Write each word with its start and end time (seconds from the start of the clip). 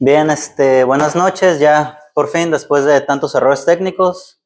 Bien, 0.00 0.30
este, 0.30 0.84
buenas 0.84 1.16
noches. 1.16 1.58
Ya 1.58 1.98
por 2.14 2.28
fin, 2.28 2.52
después 2.52 2.84
de 2.84 3.00
tantos 3.00 3.34
errores 3.34 3.64
técnicos, 3.64 4.40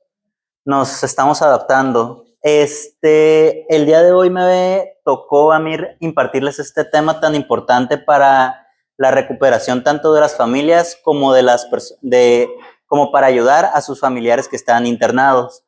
nos 0.64 1.02
estamos 1.02 1.42
adaptando. 1.42 2.24
Este, 2.40 3.66
el 3.74 3.84
día 3.84 4.02
de 4.02 4.12
hoy 4.12 4.30
me 4.30 4.94
tocó 5.04 5.52
a 5.52 5.58
mí 5.58 5.76
impartirles 6.00 6.58
este 6.58 6.86
tema 6.86 7.20
tan 7.20 7.34
importante 7.34 7.98
para 7.98 8.66
la 8.96 9.10
recuperación 9.10 9.84
tanto 9.84 10.14
de 10.14 10.22
las 10.22 10.36
familias 10.36 10.98
como 11.04 11.34
de 11.34 12.48
como 12.86 13.12
para 13.12 13.26
ayudar 13.26 13.70
a 13.74 13.82
sus 13.82 14.00
familiares 14.00 14.48
que 14.48 14.56
están 14.56 14.86
internados. 14.86 15.64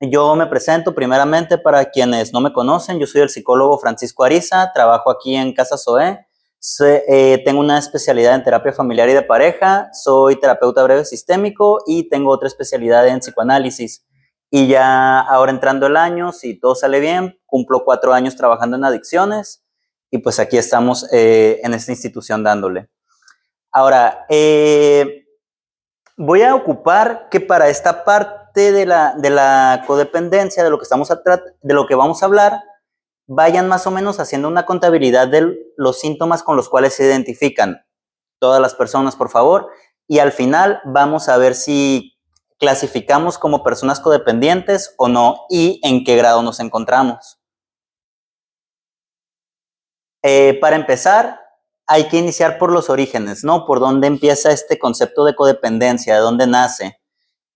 Yo 0.00 0.34
me 0.34 0.46
presento 0.46 0.92
primeramente 0.92 1.56
para 1.56 1.84
quienes 1.84 2.32
no 2.32 2.40
me 2.40 2.52
conocen, 2.52 2.98
yo 2.98 3.06
soy 3.06 3.20
el 3.20 3.30
psicólogo 3.30 3.78
Francisco 3.78 4.24
Ariza, 4.24 4.72
trabajo 4.72 5.08
aquí 5.08 5.36
en 5.36 5.54
Casa 5.54 5.76
Soe 6.62 7.04
eh, 7.08 7.42
tengo 7.42 7.58
una 7.58 7.78
especialidad 7.78 8.34
en 8.34 8.44
terapia 8.44 8.74
familiar 8.74 9.08
y 9.08 9.14
de 9.14 9.22
pareja, 9.22 9.88
soy 9.94 10.36
terapeuta 10.36 10.82
breve 10.82 11.06
sistémico 11.06 11.82
y 11.86 12.10
tengo 12.10 12.30
otra 12.30 12.48
especialidad 12.48 13.08
en 13.08 13.20
psicoanálisis. 13.20 14.06
Y 14.50 14.68
ya 14.68 15.20
ahora 15.20 15.52
entrando 15.52 15.86
el 15.86 15.96
año, 15.96 16.32
si 16.32 16.60
todo 16.60 16.74
sale 16.74 17.00
bien, 17.00 17.40
cumplo 17.46 17.82
cuatro 17.82 18.12
años 18.12 18.36
trabajando 18.36 18.76
en 18.76 18.84
adicciones 18.84 19.64
y 20.10 20.18
pues 20.18 20.38
aquí 20.38 20.58
estamos 20.58 21.10
eh, 21.14 21.60
en 21.62 21.72
esta 21.72 21.92
institución 21.92 22.44
dándole. 22.44 22.90
Ahora, 23.72 24.26
eh, 24.28 25.24
voy 26.18 26.42
a 26.42 26.54
ocupar 26.54 27.28
que 27.30 27.40
para 27.40 27.70
esta 27.70 28.04
parte 28.04 28.70
de 28.70 28.84
la, 28.84 29.14
de 29.16 29.30
la 29.30 29.84
codependencia, 29.86 30.62
de 30.62 30.68
lo, 30.68 30.78
que 30.78 30.82
estamos 30.82 31.10
a 31.10 31.22
de 31.62 31.74
lo 31.74 31.86
que 31.86 31.94
vamos 31.94 32.22
a 32.22 32.26
hablar, 32.26 32.60
vayan 33.32 33.68
más 33.68 33.86
o 33.86 33.92
menos 33.92 34.18
haciendo 34.18 34.48
una 34.48 34.66
contabilidad 34.66 35.28
de 35.28 35.56
los 35.76 36.00
síntomas 36.00 36.42
con 36.42 36.56
los 36.56 36.68
cuales 36.68 36.94
se 36.94 37.06
identifican 37.06 37.86
todas 38.40 38.60
las 38.60 38.74
personas, 38.74 39.14
por 39.14 39.30
favor, 39.30 39.70
y 40.08 40.18
al 40.18 40.32
final 40.32 40.80
vamos 40.84 41.28
a 41.28 41.38
ver 41.38 41.54
si 41.54 42.18
clasificamos 42.58 43.38
como 43.38 43.62
personas 43.62 44.00
codependientes 44.00 44.94
o 44.98 45.06
no 45.06 45.46
y 45.48 45.80
en 45.84 46.02
qué 46.02 46.16
grado 46.16 46.42
nos 46.42 46.58
encontramos. 46.58 47.38
Eh, 50.24 50.58
para 50.60 50.74
empezar, 50.74 51.40
hay 51.86 52.08
que 52.08 52.18
iniciar 52.18 52.58
por 52.58 52.72
los 52.72 52.90
orígenes, 52.90 53.44
¿no? 53.44 53.64
Por 53.64 53.78
dónde 53.78 54.08
empieza 54.08 54.50
este 54.50 54.76
concepto 54.76 55.24
de 55.24 55.36
codependencia, 55.36 56.16
de 56.16 56.20
dónde 56.20 56.48
nace. 56.48 57.00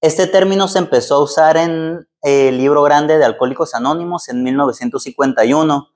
Este 0.01 0.29
término 0.29 0.69
se 0.69 0.79
empezó 0.79 1.17
a 1.17 1.25
usar 1.25 1.57
en 1.57 2.09
el 2.25 2.57
libro 2.57 2.83
grande 2.83 3.19
de 3.19 3.25
Alcohólicos 3.27 3.75
Anónimos 3.75 4.31
en 4.31 4.43
1951 4.43 5.89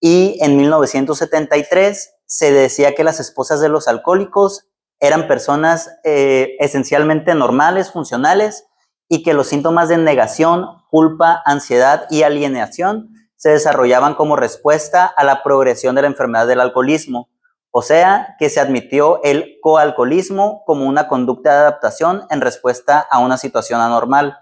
y 0.00 0.36
en 0.40 0.56
1973 0.56 2.14
se 2.26 2.52
decía 2.52 2.96
que 2.96 3.04
las 3.04 3.20
esposas 3.20 3.60
de 3.60 3.68
los 3.68 3.86
alcohólicos 3.86 4.66
eran 4.98 5.28
personas 5.28 5.90
eh, 6.02 6.56
esencialmente 6.58 7.36
normales, 7.36 7.92
funcionales 7.92 8.64
y 9.08 9.22
que 9.22 9.34
los 9.34 9.46
síntomas 9.46 9.88
de 9.88 9.98
negación, 9.98 10.66
culpa, 10.90 11.40
ansiedad 11.44 12.06
y 12.10 12.24
alienación 12.24 13.10
se 13.36 13.50
desarrollaban 13.50 14.16
como 14.16 14.34
respuesta 14.34 15.06
a 15.06 15.22
la 15.22 15.44
progresión 15.44 15.94
de 15.94 16.02
la 16.02 16.08
enfermedad 16.08 16.48
del 16.48 16.60
alcoholismo. 16.60 17.28
O 17.70 17.82
sea, 17.82 18.34
que 18.38 18.50
se 18.50 18.58
admitió 18.58 19.22
el 19.22 19.58
coalcoholismo 19.62 20.64
como 20.66 20.86
una 20.86 21.06
conducta 21.06 21.52
de 21.52 21.58
adaptación 21.58 22.26
en 22.30 22.40
respuesta 22.40 22.98
a 22.98 23.20
una 23.20 23.38
situación 23.38 23.80
anormal. 23.80 24.38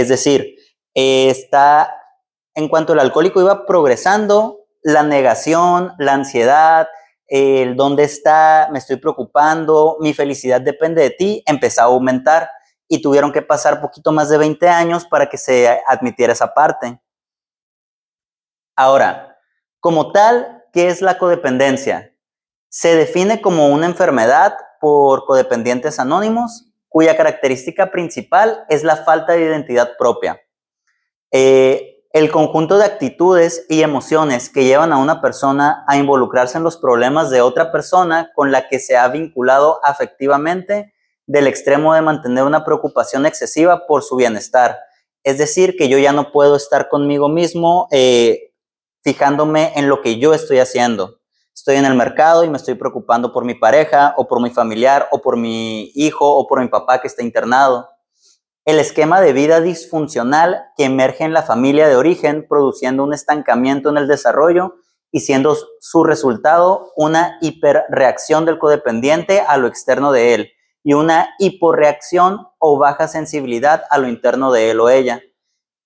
Es 0.00 0.08
decir, 0.08 0.56
está, 0.94 1.94
en 2.54 2.68
cuanto 2.68 2.94
el 2.94 3.00
alcohólico 3.00 3.38
iba 3.38 3.66
progresando, 3.66 4.60
la 4.82 5.02
negación, 5.02 5.92
la 5.98 6.14
ansiedad, 6.14 6.88
el 7.26 7.76
dónde 7.76 8.04
está, 8.04 8.70
me 8.72 8.78
estoy 8.78 8.96
preocupando, 8.96 9.98
mi 10.00 10.14
felicidad 10.14 10.62
depende 10.62 11.02
de 11.02 11.10
ti, 11.10 11.42
empezó 11.44 11.82
a 11.82 11.84
aumentar 11.84 12.48
y 12.88 13.02
tuvieron 13.02 13.30
que 13.30 13.42
pasar 13.42 13.82
poquito 13.82 14.10
más 14.10 14.30
de 14.30 14.38
20 14.38 14.66
años 14.68 15.04
para 15.04 15.28
que 15.28 15.36
se 15.36 15.68
admitiera 15.86 16.32
esa 16.32 16.54
parte. 16.54 16.98
Ahora, 18.74 19.36
como 19.80 20.12
tal, 20.12 20.64
¿qué 20.72 20.88
es 20.88 21.02
la 21.02 21.18
codependencia? 21.18 22.16
Se 22.70 22.96
define 22.96 23.42
como 23.42 23.68
una 23.68 23.84
enfermedad 23.84 24.56
por 24.80 25.26
codependientes 25.26 25.98
anónimos 25.98 26.69
cuya 26.90 27.16
característica 27.16 27.90
principal 27.92 28.64
es 28.68 28.82
la 28.82 28.96
falta 28.96 29.32
de 29.32 29.42
identidad 29.42 29.96
propia. 29.96 30.42
Eh, 31.30 32.02
el 32.12 32.32
conjunto 32.32 32.76
de 32.76 32.84
actitudes 32.84 33.64
y 33.68 33.82
emociones 33.82 34.50
que 34.50 34.64
llevan 34.64 34.92
a 34.92 34.98
una 34.98 35.22
persona 35.22 35.84
a 35.86 35.96
involucrarse 35.96 36.58
en 36.58 36.64
los 36.64 36.76
problemas 36.76 37.30
de 37.30 37.40
otra 37.40 37.70
persona 37.70 38.32
con 38.34 38.50
la 38.50 38.68
que 38.68 38.80
se 38.80 38.96
ha 38.96 39.06
vinculado 39.06 39.78
afectivamente 39.84 40.92
del 41.26 41.46
extremo 41.46 41.94
de 41.94 42.02
mantener 42.02 42.42
una 42.42 42.64
preocupación 42.64 43.24
excesiva 43.24 43.86
por 43.86 44.02
su 44.02 44.16
bienestar. 44.16 44.76
Es 45.22 45.38
decir, 45.38 45.76
que 45.76 45.88
yo 45.88 45.98
ya 45.98 46.12
no 46.12 46.32
puedo 46.32 46.56
estar 46.56 46.88
conmigo 46.88 47.28
mismo 47.28 47.86
eh, 47.92 48.52
fijándome 49.04 49.72
en 49.76 49.88
lo 49.88 50.02
que 50.02 50.18
yo 50.18 50.34
estoy 50.34 50.58
haciendo 50.58 51.19
estoy 51.60 51.76
en 51.76 51.84
el 51.84 51.94
mercado 51.94 52.42
y 52.42 52.48
me 52.48 52.56
estoy 52.56 52.74
preocupando 52.74 53.34
por 53.34 53.44
mi 53.44 53.54
pareja 53.54 54.14
o 54.16 54.26
por 54.26 54.40
mi 54.40 54.48
familiar 54.48 55.08
o 55.12 55.20
por 55.20 55.36
mi 55.36 55.92
hijo 55.94 56.26
o 56.26 56.46
por 56.46 56.62
mi 56.62 56.68
papá 56.68 57.02
que 57.02 57.06
está 57.06 57.22
internado. 57.22 57.86
El 58.64 58.78
esquema 58.78 59.20
de 59.20 59.34
vida 59.34 59.60
disfuncional 59.60 60.62
que 60.74 60.84
emerge 60.84 61.22
en 61.22 61.34
la 61.34 61.42
familia 61.42 61.86
de 61.86 61.96
origen 61.96 62.46
produciendo 62.48 63.04
un 63.04 63.12
estancamiento 63.12 63.90
en 63.90 63.98
el 63.98 64.08
desarrollo 64.08 64.76
y 65.12 65.20
siendo 65.20 65.54
su 65.80 66.02
resultado 66.02 66.92
una 66.96 67.36
hiperreacción 67.42 68.46
del 68.46 68.58
codependiente 68.58 69.42
a 69.46 69.58
lo 69.58 69.66
externo 69.66 70.12
de 70.12 70.32
él 70.32 70.52
y 70.82 70.94
una 70.94 71.34
hiporreacción 71.38 72.38
o 72.58 72.78
baja 72.78 73.06
sensibilidad 73.06 73.82
a 73.90 73.98
lo 73.98 74.08
interno 74.08 74.50
de 74.50 74.70
él 74.70 74.80
o 74.80 74.88
ella. 74.88 75.20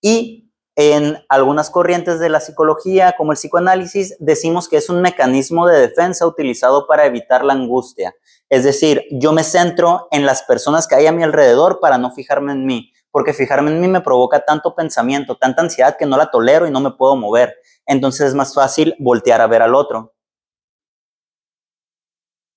Y 0.01 0.44
en 0.77 1.25
algunas 1.29 1.71
corrientes 1.71 2.19
de 2.19 2.29
la 2.29 2.41
psicología, 2.41 3.15
como 3.17 3.33
el 3.33 3.39
psicoanálisis, 3.39 4.17
decimos 4.19 4.69
que 4.69 4.77
es 4.77 4.89
un 4.89 5.01
mecanismo 5.03 5.69
de 5.69 5.79
defensa 5.79 6.27
utilizado 6.27 6.87
para 6.87 7.07
evitar 7.07 7.45
la 7.45 7.53
angustia. 7.53 8.15
Es 8.49 8.65
decir, 8.65 9.05
yo 9.13 9.33
me 9.33 9.45
centro 9.45 10.09
en 10.11 10.27
las 10.27 10.43
personas 10.43 10.89
que 10.89 10.97
hay 10.97 11.07
a 11.07 11.13
mi 11.13 11.23
alrededor 11.23 11.79
para 11.81 11.97
no 11.99 12.11
fijarme 12.11 12.53
en 12.53 12.67
mí, 12.67 12.93
porque 13.13 13.33
fijarme 13.33 13.71
en 13.71 13.81
mí 13.81 13.87
me 13.87 14.01
provoca 14.01 14.45
tanto 14.45 14.75
pensamiento, 14.75 15.37
tanta 15.37 15.63
ansiedad 15.63 15.97
que 15.97 16.07
no 16.07 16.17
la 16.17 16.31
tolero 16.31 16.67
y 16.67 16.73
no 16.73 16.81
me 16.81 16.91
puedo 16.91 17.15
mover. 17.15 17.55
Entonces 17.87 18.29
es 18.29 18.35
más 18.35 18.53
fácil 18.53 18.97
voltear 18.99 19.41
a 19.41 19.47
ver 19.47 19.63
al 19.63 19.75
otro. 19.75 20.15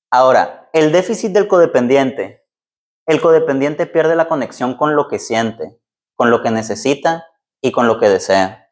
Ahora, 0.10 0.70
el 0.74 0.92
déficit 0.92 1.34
del 1.34 1.48
codependiente. 1.48 2.46
El 3.06 3.22
codependiente 3.22 3.86
pierde 3.86 4.16
la 4.16 4.28
conexión 4.28 4.76
con 4.76 4.96
lo 4.96 5.08
que 5.08 5.20
siente, 5.20 5.80
con 6.16 6.32
lo 6.32 6.42
que 6.42 6.50
necesita 6.50 7.26
y 7.62 7.72
con 7.72 7.88
lo 7.88 8.00
que 8.00 8.10
desea. 8.10 8.72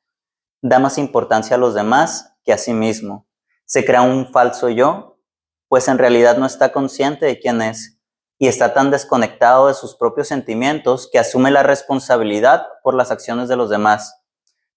Da 0.61 0.79
más 0.79 0.97
importancia 0.97 1.55
a 1.55 1.59
los 1.59 1.73
demás 1.73 2.33
que 2.43 2.53
a 2.53 2.57
sí 2.57 2.73
mismo. 2.73 3.27
Se 3.65 3.85
crea 3.85 4.01
un 4.01 4.31
falso 4.31 4.69
yo, 4.69 5.19
pues 5.67 5.87
en 5.87 5.97
realidad 5.97 6.37
no 6.37 6.45
está 6.45 6.71
consciente 6.71 7.25
de 7.25 7.39
quién 7.39 7.61
es 7.61 7.99
y 8.37 8.47
está 8.47 8.73
tan 8.73 8.91
desconectado 8.91 9.67
de 9.67 9.73
sus 9.73 9.95
propios 9.95 10.27
sentimientos 10.27 11.09
que 11.11 11.19
asume 11.19 11.51
la 11.51 11.63
responsabilidad 11.63 12.67
por 12.83 12.93
las 12.93 13.11
acciones 13.11 13.47
de 13.49 13.55
los 13.55 13.69
demás. 13.69 14.21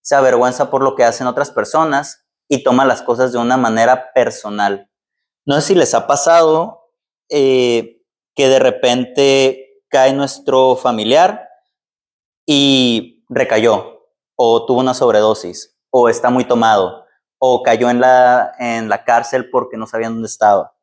Se 0.01 0.15
avergüenza 0.15 0.71
por 0.71 0.83
lo 0.83 0.95
que 0.95 1.05
hacen 1.05 1.27
otras 1.27 1.51
personas 1.51 2.25
y 2.49 2.63
toma 2.63 2.85
las 2.85 3.03
cosas 3.03 3.33
de 3.33 3.39
una 3.39 3.57
manera 3.57 4.13
personal. 4.13 4.91
No 5.45 5.57
sé 5.57 5.69
si 5.69 5.75
les 5.75 5.95
ha 5.95 6.07
pasado 6.07 6.93
eh, 7.29 8.03
que 8.35 8.49
de 8.49 8.59
repente 8.59 9.83
cae 9.89 10.13
nuestro 10.13 10.77
familiar 10.77 11.49
y 12.47 13.25
recayó, 13.29 13.98
o 14.41 14.65
tuvo 14.65 14.79
una 14.79 14.95
sobredosis, 14.95 15.77
o 15.91 16.09
está 16.09 16.31
muy 16.31 16.45
tomado, 16.45 17.05
o 17.39 17.65
cayó 17.65 17.91
en 17.91 18.01
la, 18.01 18.53
en 18.61 18.89
la 18.89 19.05
cárcel 19.05 19.51
porque 19.51 19.77
no 19.77 19.87
sabían 19.89 20.15
dónde 20.15 20.29
estaba. 20.29 20.75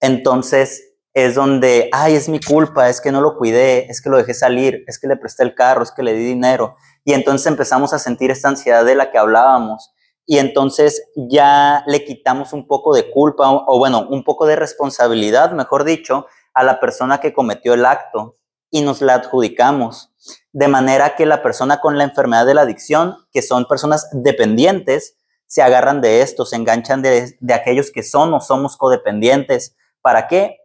Entonces 0.00 0.92
es 1.14 1.34
donde, 1.34 1.88
ay, 1.92 2.14
es 2.14 2.28
mi 2.28 2.40
culpa, 2.40 2.90
es 2.90 3.00
que 3.00 3.10
no 3.10 3.22
lo 3.22 3.38
cuidé, 3.38 3.86
es 3.90 4.02
que 4.02 4.10
lo 4.10 4.18
dejé 4.18 4.34
salir, 4.34 4.84
es 4.86 4.98
que 4.98 5.08
le 5.08 5.16
presté 5.16 5.44
el 5.44 5.54
carro, 5.54 5.82
es 5.82 5.92
que 5.92 6.02
le 6.02 6.12
di 6.12 6.24
dinero. 6.24 6.76
Y 7.04 7.14
entonces 7.14 7.46
empezamos 7.46 7.94
a 7.94 7.98
sentir 7.98 8.30
esta 8.30 8.48
ansiedad 8.48 8.84
de 8.84 8.96
la 8.96 9.10
que 9.10 9.16
hablábamos. 9.16 9.94
Y 10.26 10.36
entonces 10.36 11.04
ya 11.16 11.84
le 11.86 12.04
quitamos 12.04 12.52
un 12.52 12.66
poco 12.66 12.94
de 12.94 13.10
culpa, 13.10 13.50
o, 13.50 13.64
o 13.66 13.78
bueno, 13.78 14.06
un 14.10 14.24
poco 14.24 14.44
de 14.44 14.56
responsabilidad, 14.56 15.52
mejor 15.52 15.84
dicho, 15.84 16.26
a 16.52 16.62
la 16.62 16.80
persona 16.80 17.18
que 17.18 17.32
cometió 17.32 17.72
el 17.72 17.86
acto 17.86 18.36
y 18.70 18.82
nos 18.82 19.00
la 19.00 19.14
adjudicamos 19.14 20.13
de 20.52 20.68
manera 20.68 21.16
que 21.16 21.26
la 21.26 21.42
persona 21.42 21.80
con 21.80 21.98
la 21.98 22.04
enfermedad 22.04 22.46
de 22.46 22.54
la 22.54 22.62
adicción, 22.62 23.16
que 23.32 23.42
son 23.42 23.66
personas 23.66 24.08
dependientes, 24.12 25.16
se 25.46 25.62
agarran 25.62 26.00
de 26.00 26.22
esto, 26.22 26.46
se 26.46 26.56
enganchan 26.56 27.02
de, 27.02 27.36
aquellos 27.52 27.90
que 27.90 28.02
son 28.02 28.32
o 28.34 28.40
somos 28.40 28.76
codependientes. 28.76 29.76
¿Para 30.00 30.26
qué? 30.26 30.58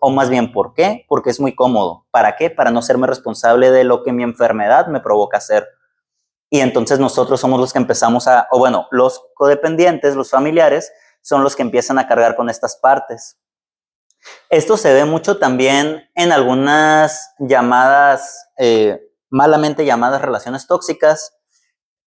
o 0.00 0.10
más 0.10 0.30
bien, 0.30 0.52
¿por 0.52 0.72
qué? 0.72 1.04
Porque 1.08 1.30
es 1.30 1.40
muy 1.40 1.56
cómodo. 1.56 2.06
¿Para 2.12 2.36
qué? 2.36 2.48
Para 2.48 2.70
no 2.70 2.80
serme 2.80 3.08
responsable 3.08 3.72
de 3.72 3.82
lo 3.82 4.04
que 4.04 4.12
mi 4.12 4.22
enfermedad 4.22 4.86
me 4.86 5.00
provoca 5.00 5.38
hacer. 5.38 5.66
Y 6.48 6.60
entonces 6.60 7.00
nosotros 7.00 7.40
somos 7.40 7.58
los 7.58 7.72
que 7.72 7.80
empezamos 7.80 8.28
a, 8.28 8.46
o 8.52 8.58
bueno, 8.60 8.86
los 8.92 9.20
codependientes, 9.34 10.14
los 10.14 10.30
familiares, 10.30 10.92
son 11.22 11.42
los 11.42 11.56
que 11.56 11.62
empiezan 11.62 11.98
a 11.98 12.06
cargar 12.06 12.36
con 12.36 12.48
estas 12.48 12.76
partes. 12.76 13.36
Esto 14.50 14.76
se 14.76 14.92
ve 14.92 15.04
mucho 15.04 15.38
también 15.38 16.08
en 16.14 16.32
algunas 16.32 17.34
llamadas, 17.38 18.48
eh, 18.58 19.00
malamente 19.30 19.84
llamadas 19.84 20.22
relaciones 20.22 20.66
tóxicas. 20.66 21.32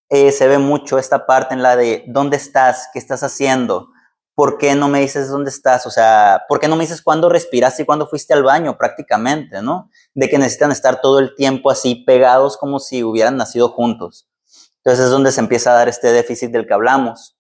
Eh, 0.10 0.32
se 0.32 0.48
ve 0.48 0.58
mucho 0.58 0.98
esta 0.98 1.26
parte 1.26 1.54
en 1.54 1.62
la 1.62 1.76
de 1.76 2.06
dónde 2.08 2.38
estás, 2.38 2.88
qué 2.94 3.00
estás 3.00 3.24
haciendo, 3.24 3.90
por 4.36 4.58
qué 4.58 4.76
no 4.76 4.88
me 4.88 5.02
dices 5.02 5.30
dónde 5.30 5.50
estás, 5.50 5.86
o 5.86 5.90
sea, 5.90 6.44
por 6.48 6.60
qué 6.60 6.68
no 6.68 6.76
me 6.76 6.84
dices 6.84 7.02
cuándo 7.02 7.28
respiraste 7.28 7.84
y 7.84 7.86
cuándo 7.86 8.08
fuiste 8.08 8.34
al 8.34 8.44
baño 8.44 8.78
prácticamente, 8.78 9.62
¿no? 9.62 9.90
De 10.14 10.30
que 10.30 10.38
necesitan 10.38 10.72
estar 10.72 11.02
todo 11.02 11.20
el 11.20 11.36
tiempo 11.36 11.72
así 11.72 11.96
pegados 11.96 12.56
como 12.58 12.80
si 12.80 13.04
hubieran 13.04 13.36
nacido 13.36 13.70
juntos. 13.70 14.30
Entonces 14.78 15.06
es 15.06 15.12
donde 15.12 15.32
se 15.32 15.42
empieza 15.42 15.72
a 15.72 15.76
dar 15.76 15.90
este 15.90 16.12
déficit 16.14 16.52
del 16.52 16.66
que 16.66 16.74
hablamos. 16.74 17.37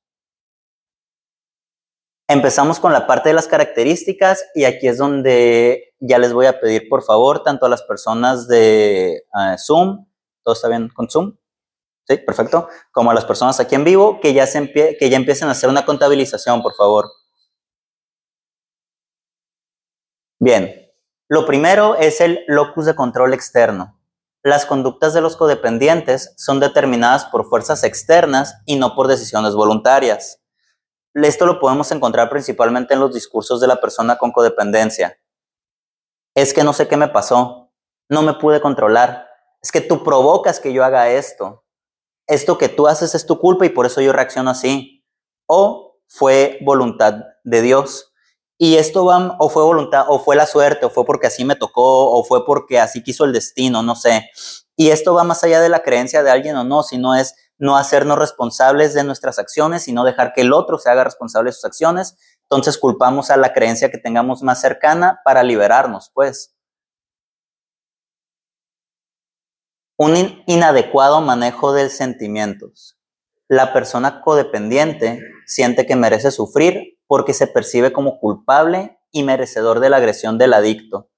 Empezamos 2.29 2.81
con 2.81 2.91
la 2.91 3.07
parte 3.07 3.29
de 3.29 3.35
las 3.35 3.47
características 3.47 4.45
y 4.53 4.65
aquí 4.65 4.89
es 4.89 4.97
donde 4.97 5.93
ya 6.01 6.17
les 6.19 6.33
voy 6.33 6.45
a 6.45 6.59
pedir, 6.59 6.89
por 6.89 7.01
favor, 7.03 7.41
tanto 7.41 7.65
a 7.65 7.69
las 7.69 7.83
personas 7.83 8.49
de 8.49 9.13
eh, 9.13 9.55
Zoom, 9.57 10.05
¿todo 10.43 10.53
está 10.53 10.67
bien 10.67 10.89
con 10.89 11.09
Zoom? 11.09 11.37
Sí, 12.05 12.17
perfecto. 12.17 12.67
Como 12.91 13.11
a 13.11 13.13
las 13.13 13.23
personas 13.23 13.61
aquí 13.61 13.75
en 13.75 13.85
vivo, 13.85 14.19
que 14.19 14.33
ya, 14.33 14.45
se 14.45 14.71
que 14.73 15.09
ya 15.09 15.15
empiecen 15.15 15.47
a 15.47 15.51
hacer 15.51 15.69
una 15.69 15.85
contabilización, 15.85 16.61
por 16.61 16.73
favor. 16.73 17.05
Bien, 20.39 20.91
lo 21.29 21.45
primero 21.45 21.95
es 21.95 22.19
el 22.19 22.43
locus 22.47 22.85
de 22.85 22.95
control 22.95 23.33
externo. 23.33 23.99
Las 24.43 24.65
conductas 24.65 25.13
de 25.13 25.21
los 25.21 25.37
codependientes 25.37 26.33
son 26.37 26.59
determinadas 26.59 27.25
por 27.25 27.45
fuerzas 27.45 27.83
externas 27.85 28.61
y 28.65 28.75
no 28.75 28.95
por 28.95 29.07
decisiones 29.07 29.53
voluntarias. 29.55 30.41
Esto 31.25 31.45
lo 31.45 31.59
podemos 31.59 31.91
encontrar 31.91 32.29
principalmente 32.29 32.93
en 32.93 32.99
los 32.99 33.13
discursos 33.13 33.59
de 33.59 33.67
la 33.67 33.81
persona 33.81 34.17
con 34.17 34.31
codependencia. 34.31 35.19
Es 36.35 36.53
que 36.53 36.63
no 36.63 36.73
sé 36.73 36.87
qué 36.87 36.97
me 36.97 37.07
pasó, 37.07 37.71
no 38.09 38.21
me 38.21 38.33
pude 38.35 38.61
controlar, 38.61 39.27
es 39.61 39.71
que 39.71 39.81
tú 39.81 40.03
provocas 40.03 40.59
que 40.59 40.71
yo 40.71 40.83
haga 40.83 41.09
esto, 41.09 41.65
esto 42.27 42.57
que 42.57 42.69
tú 42.69 42.87
haces 42.87 43.15
es 43.15 43.25
tu 43.25 43.39
culpa 43.39 43.65
y 43.65 43.69
por 43.69 43.85
eso 43.85 44.01
yo 44.01 44.13
reacciono 44.13 44.51
así. 44.51 45.05
O 45.47 45.97
fue 46.07 46.59
voluntad 46.61 47.23
de 47.43 47.61
Dios. 47.61 48.13
Y 48.57 48.75
esto 48.75 49.05
va, 49.05 49.35
o 49.39 49.49
fue 49.49 49.63
voluntad, 49.63 50.05
o 50.09 50.19
fue 50.19 50.35
la 50.35 50.45
suerte, 50.45 50.85
o 50.85 50.89
fue 50.89 51.05
porque 51.05 51.27
así 51.27 51.45
me 51.45 51.55
tocó, 51.55 52.11
o 52.11 52.23
fue 52.23 52.45
porque 52.45 52.79
así 52.79 53.03
quiso 53.03 53.23
el 53.23 53.31
destino, 53.31 53.83
no 53.83 53.95
sé. 53.95 54.29
Y 54.75 54.89
esto 54.89 55.13
va 55.13 55.23
más 55.23 55.43
allá 55.43 55.61
de 55.61 55.69
la 55.69 55.83
creencia 55.83 56.23
de 56.23 56.31
alguien 56.31 56.55
o 56.55 56.63
no, 56.63 56.83
sino 56.83 57.15
es 57.15 57.35
no 57.57 57.77
hacernos 57.77 58.19
responsables 58.19 58.93
de 58.93 59.03
nuestras 59.03 59.39
acciones 59.39 59.87
y 59.87 59.93
no 59.93 60.03
dejar 60.03 60.33
que 60.33 60.41
el 60.41 60.53
otro 60.53 60.77
se 60.77 60.89
haga 60.89 61.03
responsable 61.03 61.49
de 61.49 61.53
sus 61.53 61.65
acciones. 61.65 62.17
Entonces 62.43 62.77
culpamos 62.77 63.29
a 63.31 63.37
la 63.37 63.53
creencia 63.53 63.89
que 63.89 63.97
tengamos 63.97 64.43
más 64.43 64.61
cercana 64.61 65.19
para 65.25 65.43
liberarnos, 65.43 66.11
pues. 66.13 66.55
Un 69.97 70.43
inadecuado 70.45 71.21
manejo 71.21 71.73
de 71.73 71.89
sentimientos. 71.89 72.99
La 73.47 73.73
persona 73.73 74.21
codependiente 74.21 75.19
siente 75.47 75.85
que 75.85 75.95
merece 75.95 76.31
sufrir 76.31 76.99
porque 77.07 77.33
se 77.33 77.47
percibe 77.47 77.91
como 77.91 78.19
culpable 78.19 78.99
y 79.11 79.23
merecedor 79.23 79.79
de 79.79 79.89
la 79.89 79.97
agresión 79.97 80.37
del 80.37 80.53
adicto. 80.53 81.09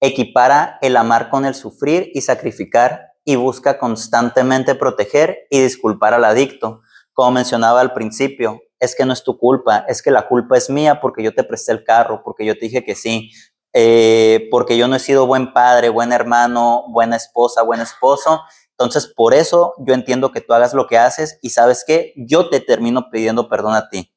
Equipara 0.00 0.78
el 0.80 0.96
amar 0.96 1.28
con 1.28 1.44
el 1.44 1.54
sufrir 1.54 2.10
y 2.14 2.22
sacrificar 2.22 3.05
y 3.28 3.34
busca 3.34 3.78
constantemente 3.78 4.76
proteger 4.76 5.48
y 5.50 5.60
disculpar 5.60 6.14
al 6.14 6.24
adicto. 6.24 6.82
Como 7.12 7.32
mencionaba 7.32 7.80
al 7.80 7.92
principio, 7.92 8.60
es 8.78 8.94
que 8.94 9.04
no 9.04 9.12
es 9.12 9.24
tu 9.24 9.36
culpa, 9.36 9.84
es 9.88 10.00
que 10.00 10.12
la 10.12 10.28
culpa 10.28 10.56
es 10.56 10.70
mía 10.70 11.00
porque 11.00 11.24
yo 11.24 11.34
te 11.34 11.42
presté 11.42 11.72
el 11.72 11.82
carro, 11.82 12.22
porque 12.24 12.46
yo 12.46 12.54
te 12.54 12.66
dije 12.66 12.84
que 12.84 12.94
sí, 12.94 13.32
eh, 13.72 14.46
porque 14.52 14.78
yo 14.78 14.86
no 14.86 14.94
he 14.94 15.00
sido 15.00 15.26
buen 15.26 15.52
padre, 15.52 15.88
buen 15.88 16.12
hermano, 16.12 16.84
buena 16.88 17.16
esposa, 17.16 17.62
buen 17.62 17.80
esposo. 17.80 18.42
Entonces, 18.70 19.12
por 19.12 19.34
eso 19.34 19.74
yo 19.78 19.92
entiendo 19.92 20.30
que 20.30 20.40
tú 20.40 20.54
hagas 20.54 20.72
lo 20.72 20.86
que 20.86 20.96
haces 20.96 21.40
y 21.42 21.50
sabes 21.50 21.82
que 21.84 22.14
yo 22.16 22.48
te 22.48 22.60
termino 22.60 23.10
pidiendo 23.10 23.48
perdón 23.48 23.74
a 23.74 23.88
ti. 23.88 24.14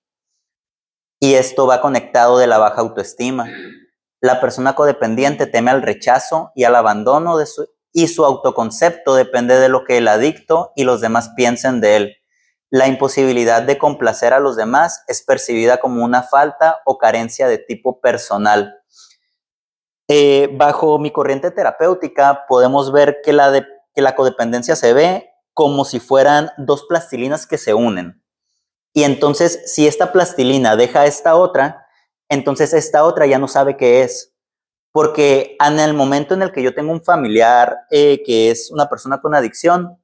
Y 1.19 1.33
esto 1.33 1.65
va 1.65 1.81
conectado 1.81 2.37
de 2.37 2.45
la 2.45 2.59
baja 2.59 2.81
autoestima. 2.81 3.49
La 4.21 4.39
persona 4.39 4.75
codependiente 4.75 5.47
teme 5.47 5.71
al 5.71 5.81
rechazo 5.81 6.51
y 6.53 6.65
al 6.65 6.75
abandono 6.75 7.37
de 7.37 7.47
su, 7.47 7.67
y 7.91 8.07
su 8.07 8.25
autoconcepto 8.25 9.15
depende 9.15 9.59
de 9.59 9.69
lo 9.69 9.83
que 9.83 9.97
el 9.97 10.07
adicto 10.07 10.71
y 10.75 10.83
los 10.83 11.01
demás 11.01 11.31
piensen 11.35 11.81
de 11.81 11.95
él. 11.95 12.15
La 12.69 12.87
imposibilidad 12.87 13.63
de 13.63 13.77
complacer 13.77 14.33
a 14.33 14.39
los 14.39 14.55
demás 14.55 15.03
es 15.07 15.23
percibida 15.23 15.79
como 15.79 16.03
una 16.03 16.21
falta 16.21 16.81
o 16.85 16.97
carencia 16.97 17.47
de 17.47 17.57
tipo 17.57 17.99
personal. 17.99 18.75
Eh, 20.07 20.49
bajo 20.53 20.99
mi 20.99 21.11
corriente 21.11 21.51
terapéutica 21.51 22.45
podemos 22.47 22.91
ver 22.91 23.21
que 23.23 23.33
la, 23.33 23.65
que 23.93 24.01
la 24.01 24.15
codependencia 24.15 24.75
se 24.75 24.93
ve 24.93 25.29
como 25.53 25.83
si 25.83 25.99
fueran 25.99 26.51
dos 26.57 26.85
plastilinas 26.87 27.45
que 27.45 27.57
se 27.57 27.73
unen. 27.73 28.23
Y 28.93 29.03
entonces, 29.03 29.61
si 29.65 29.87
esta 29.87 30.11
plastilina 30.11 30.75
deja 30.75 31.05
esta 31.05 31.35
otra, 31.35 31.85
entonces 32.27 32.73
esta 32.73 33.03
otra 33.03 33.25
ya 33.27 33.39
no 33.39 33.47
sabe 33.47 33.77
qué 33.77 34.01
es. 34.01 34.28
Porque 34.99 35.55
en 35.65 35.79
el 35.79 35.93
momento 35.93 36.33
en 36.33 36.41
el 36.41 36.51
que 36.51 36.61
yo 36.61 36.75
tengo 36.75 36.91
un 36.91 37.01
familiar 37.01 37.73
eh, 37.89 38.21
que 38.25 38.51
es 38.51 38.69
una 38.69 38.89
persona 38.89 39.21
con 39.21 39.33
adicción, 39.33 39.97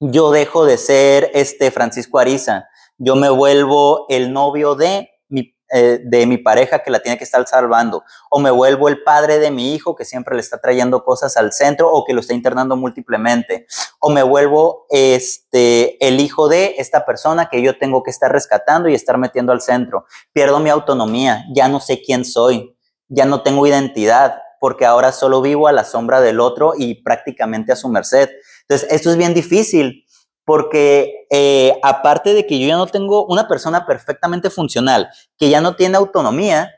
yo 0.00 0.32
dejo 0.32 0.64
de 0.64 0.78
ser 0.78 1.30
este 1.32 1.70
Francisco 1.70 2.18
Ariza. 2.18 2.66
Yo 2.98 3.14
me 3.14 3.30
vuelvo 3.30 4.04
el 4.08 4.32
novio 4.32 4.74
de 4.74 5.08
mi, 5.28 5.54
eh, 5.72 6.00
de 6.02 6.26
mi 6.26 6.38
pareja 6.38 6.80
que 6.80 6.90
la 6.90 6.98
tiene 6.98 7.18
que 7.18 7.22
estar 7.22 7.46
salvando. 7.46 8.02
O 8.28 8.40
me 8.40 8.50
vuelvo 8.50 8.88
el 8.88 9.04
padre 9.04 9.38
de 9.38 9.52
mi 9.52 9.76
hijo 9.76 9.94
que 9.94 10.04
siempre 10.04 10.34
le 10.34 10.40
está 10.40 10.58
trayendo 10.58 11.04
cosas 11.04 11.36
al 11.36 11.52
centro 11.52 11.92
o 11.92 12.04
que 12.04 12.12
lo 12.12 12.18
está 12.18 12.34
internando 12.34 12.74
múltiplemente. 12.74 13.68
O 14.00 14.10
me 14.10 14.24
vuelvo 14.24 14.86
este, 14.90 16.04
el 16.04 16.18
hijo 16.18 16.48
de 16.48 16.74
esta 16.78 17.06
persona 17.06 17.48
que 17.48 17.62
yo 17.62 17.78
tengo 17.78 18.02
que 18.02 18.10
estar 18.10 18.32
rescatando 18.32 18.88
y 18.88 18.94
estar 18.96 19.18
metiendo 19.18 19.52
al 19.52 19.60
centro. 19.60 20.04
Pierdo 20.32 20.58
mi 20.58 20.70
autonomía, 20.70 21.44
ya 21.54 21.68
no 21.68 21.78
sé 21.78 22.02
quién 22.02 22.24
soy 22.24 22.75
ya 23.08 23.24
no 23.24 23.42
tengo 23.42 23.66
identidad, 23.66 24.40
porque 24.60 24.86
ahora 24.86 25.12
solo 25.12 25.42
vivo 25.42 25.68
a 25.68 25.72
la 25.72 25.84
sombra 25.84 26.20
del 26.20 26.40
otro 26.40 26.72
y 26.76 27.02
prácticamente 27.02 27.72
a 27.72 27.76
su 27.76 27.88
merced. 27.88 28.30
Entonces, 28.62 28.88
esto 28.90 29.10
es 29.10 29.16
bien 29.16 29.34
difícil, 29.34 30.04
porque 30.44 31.26
eh, 31.30 31.78
aparte 31.82 32.34
de 32.34 32.46
que 32.46 32.58
yo 32.58 32.68
ya 32.68 32.76
no 32.76 32.86
tengo 32.86 33.26
una 33.26 33.48
persona 33.48 33.86
perfectamente 33.86 34.50
funcional, 34.50 35.08
que 35.36 35.50
ya 35.50 35.60
no 35.60 35.76
tiene 35.76 35.96
autonomía 35.96 36.70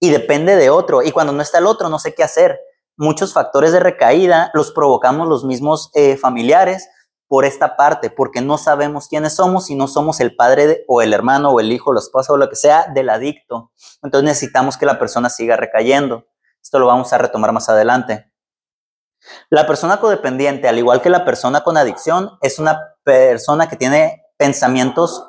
y 0.00 0.10
depende 0.10 0.56
de 0.56 0.70
otro, 0.70 1.02
y 1.02 1.10
cuando 1.10 1.32
no 1.32 1.42
está 1.42 1.58
el 1.58 1.66
otro, 1.66 1.88
no 1.88 1.98
sé 1.98 2.14
qué 2.14 2.22
hacer. 2.22 2.60
Muchos 2.96 3.32
factores 3.32 3.72
de 3.72 3.80
recaída 3.80 4.50
los 4.54 4.72
provocamos 4.72 5.28
los 5.28 5.44
mismos 5.44 5.90
eh, 5.94 6.16
familiares 6.16 6.88
por 7.28 7.44
esta 7.44 7.76
parte, 7.76 8.10
porque 8.10 8.40
no 8.40 8.56
sabemos 8.56 9.06
quiénes 9.06 9.34
somos 9.34 9.70
y 9.70 9.74
no 9.74 9.86
somos 9.86 10.18
el 10.20 10.34
padre 10.34 10.84
o 10.88 11.02
el 11.02 11.12
hermano 11.12 11.50
o 11.50 11.60
el 11.60 11.70
hijo, 11.70 11.92
la 11.92 12.00
esposa 12.00 12.32
o 12.32 12.38
lo 12.38 12.48
que 12.48 12.56
sea 12.56 12.86
del 12.94 13.10
adicto. 13.10 13.70
Entonces 14.02 14.24
necesitamos 14.24 14.78
que 14.78 14.86
la 14.86 14.98
persona 14.98 15.28
siga 15.28 15.56
recayendo. 15.56 16.26
Esto 16.62 16.78
lo 16.78 16.86
vamos 16.86 17.12
a 17.12 17.18
retomar 17.18 17.52
más 17.52 17.68
adelante. 17.68 18.32
La 19.50 19.66
persona 19.66 20.00
codependiente, 20.00 20.68
al 20.68 20.78
igual 20.78 21.02
que 21.02 21.10
la 21.10 21.24
persona 21.24 21.62
con 21.62 21.76
adicción, 21.76 22.38
es 22.40 22.58
una 22.58 22.96
persona 23.04 23.68
que 23.68 23.76
tiene 23.76 24.24
pensamientos, 24.38 25.22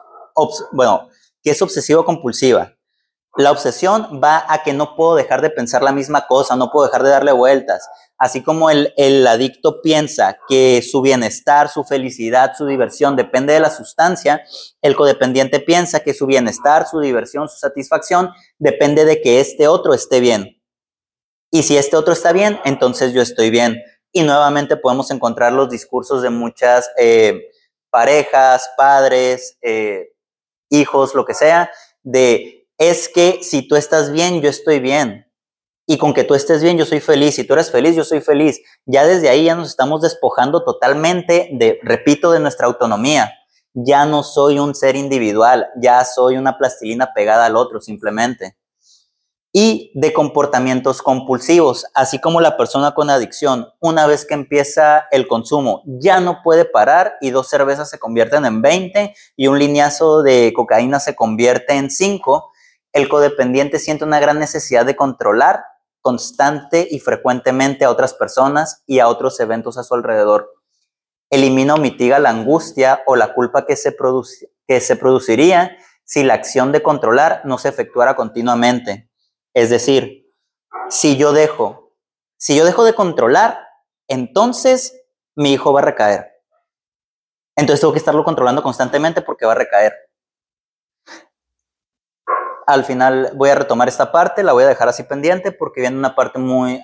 bueno, 0.72 1.10
que 1.42 1.52
es 1.52 1.62
obsesivo 1.62 2.06
compulsiva. 2.06 2.74
La 3.36 3.52
obsesión 3.52 4.22
va 4.24 4.46
a 4.48 4.64
que 4.64 4.74
no 4.74 4.96
puedo 4.96 5.16
dejar 5.16 5.42
de 5.42 5.50
pensar 5.50 5.84
la 5.84 5.92
misma 5.92 6.28
cosa, 6.28 6.56
no 6.56 6.72
puedo 6.72 6.86
dejar 6.88 7.04
de 7.04 7.10
darle 7.10 7.32
vueltas. 7.32 7.88
Así 8.20 8.44
como 8.44 8.70
el, 8.70 8.94
el, 8.98 9.26
adicto 9.26 9.82
piensa 9.82 10.38
que 10.50 10.82
su 10.82 11.02
bienestar, 11.02 11.70
su 11.70 11.86
felicidad, 11.86 12.52
su 12.58 12.66
diversión 12.66 13.16
depende 13.16 13.54
de 13.54 13.62
la 13.62 13.70
sustancia, 13.70 14.44
el 14.82 14.96
codependiente 14.98 15.62
piensa 15.62 16.02
que 16.02 16.14
su 16.14 16.26
bienestar, 16.26 16.86
su 16.86 17.00
diversión, 17.00 17.48
su 17.48 17.58
satisfacción 17.58 18.32
depende 18.58 19.06
de 19.06 19.22
que 19.22 19.40
este 19.40 19.70
otro 19.70 19.94
esté 19.94 20.20
bien. 20.20 20.62
Y 21.50 21.64
si 21.64 21.78
este 21.78 21.96
otro 21.96 22.12
está 22.12 22.34
bien, 22.34 22.60
entonces 22.66 23.14
yo 23.14 23.22
estoy 23.22 23.50
bien. 23.50 23.82
Y 24.12 24.24
nuevamente 24.24 24.76
podemos 24.76 25.12
encontrar 25.12 25.54
los 25.54 25.70
discursos 25.70 26.22
de 26.22 26.30
muchas 26.30 26.90
eh, 26.98 27.50
parejas, 27.90 28.70
padres, 28.76 29.58
eh, 29.62 30.10
hijos, 30.70 31.16
lo 31.16 31.26
que 31.26 31.34
sea, 31.34 31.72
de 32.04 32.68
es 32.78 33.10
que 33.10 33.40
si 33.44 33.68
tú 33.68 33.76
estás 33.76 34.12
bien, 34.12 34.42
yo 34.42 34.50
estoy 34.50 34.80
bien. 34.80 35.29
Y 35.92 35.98
con 35.98 36.14
que 36.14 36.24
tú 36.24 36.36
estés 36.36 36.62
bien, 36.62 36.78
yo 36.78 36.86
soy 36.86 37.00
feliz. 37.00 37.34
Si 37.34 37.44
tú 37.46 37.54
eres 37.54 37.72
feliz, 37.72 37.96
yo 37.96 38.04
soy 38.04 38.22
feliz. 38.22 38.62
Ya 38.86 39.08
desde 39.08 39.28
ahí 39.28 39.46
ya 39.46 39.56
nos 39.56 39.70
estamos 39.70 40.02
despojando 40.02 40.64
totalmente 40.64 41.50
de, 41.54 41.80
repito, 41.82 42.32
de 42.32 42.40
nuestra 42.40 42.68
autonomía. 42.68 43.34
Ya 43.74 44.06
no 44.06 44.22
soy 44.22 44.60
un 44.60 44.76
ser 44.76 44.96
individual, 44.96 45.68
ya 45.82 46.06
soy 46.06 46.38
una 46.38 46.60
plastilina 46.60 47.12
pegada 47.16 47.48
al 47.48 47.56
otro 47.56 47.82
simplemente. 47.82 48.56
Y 49.52 49.92
de 49.96 50.14
comportamientos 50.14 51.02
compulsivos, 51.02 51.88
así 51.96 52.22
como 52.22 52.40
la 52.40 52.56
persona 52.56 52.94
con 52.94 53.10
adicción, 53.10 53.70
una 53.80 54.06
vez 54.06 54.28
que 54.28 54.36
empieza 54.36 55.08
el 55.10 55.28
consumo, 55.28 55.82
ya 55.88 56.20
no 56.20 56.44
puede 56.44 56.66
parar 56.66 57.16
y 57.20 57.32
dos 57.32 57.50
cervezas 57.50 57.90
se 57.90 57.98
convierten 57.98 58.46
en 58.46 58.62
20 58.62 59.16
y 59.36 59.48
un 59.48 59.58
lineazo 59.58 60.22
de 60.22 60.54
cocaína 60.56 61.00
se 61.00 61.16
convierte 61.16 61.74
en 61.74 61.90
5 61.90 62.52
el 62.92 63.08
codependiente 63.08 63.80
siente 63.80 64.04
una 64.04 64.20
gran 64.20 64.40
necesidad 64.40 64.86
de 64.86 64.96
controlar 64.96 65.64
constante 66.02 66.88
y 66.90 67.00
frecuentemente 67.00 67.86
a 67.86 67.92
otras 67.92 68.14
personas 68.14 68.84
y 68.86 69.00
a 69.00 69.08
otros 69.08 69.40
eventos 69.40 69.78
a 69.78 69.84
su 69.84 69.96
alrededor. 69.96 70.54
Elimina 71.30 71.76
o 71.76 71.78
mitiga 71.78 72.20
la 72.20 72.30
angustia 72.30 73.02
o 73.06 73.16
la 73.16 73.34
culpa 73.34 73.66
que 73.66 73.76
se, 73.76 73.96
que 74.68 74.82
se 74.82 74.96
produciría 74.96 75.78
si 76.04 76.24
la 76.24 76.34
acción 76.34 76.72
de 76.72 76.82
controlar 76.82 77.42
no 77.46 77.58
se 77.58 77.70
efectuara 77.70 78.16
continuamente. 78.16 79.10
Es 79.54 79.70
decir, 79.70 80.26
si 80.90 81.18
yo 81.18 81.34
dejo, 81.34 81.94
si 82.38 82.56
yo 82.56 82.66
dejo 82.66 82.84
de 82.84 82.96
controlar, 82.96 83.60
entonces 84.08 85.00
mi 85.36 85.54
hijo 85.54 85.72
va 85.72 85.82
a 85.82 85.86
recaer. 85.86 86.32
Entonces 87.56 87.82
tengo 87.82 87.94
que 87.94 88.00
estarlo 88.00 88.24
controlando 88.24 88.64
constantemente 88.64 89.22
porque 89.22 89.46
va 89.46 89.52
a 89.52 89.56
recaer. 89.56 89.94
Al 92.70 92.86
final 92.86 93.32
voy 93.34 93.50
a 93.50 93.56
retomar 93.56 93.88
esta 93.88 94.12
parte, 94.12 94.44
la 94.44 94.54
voy 94.54 94.64
a 94.64 94.68
dejar 94.68 94.90
así 94.90 95.02
pendiente 95.02 95.52
porque 95.52 95.82
viene 95.82 95.98
una 95.98 96.14
parte 96.14 96.38
muy 96.38 96.80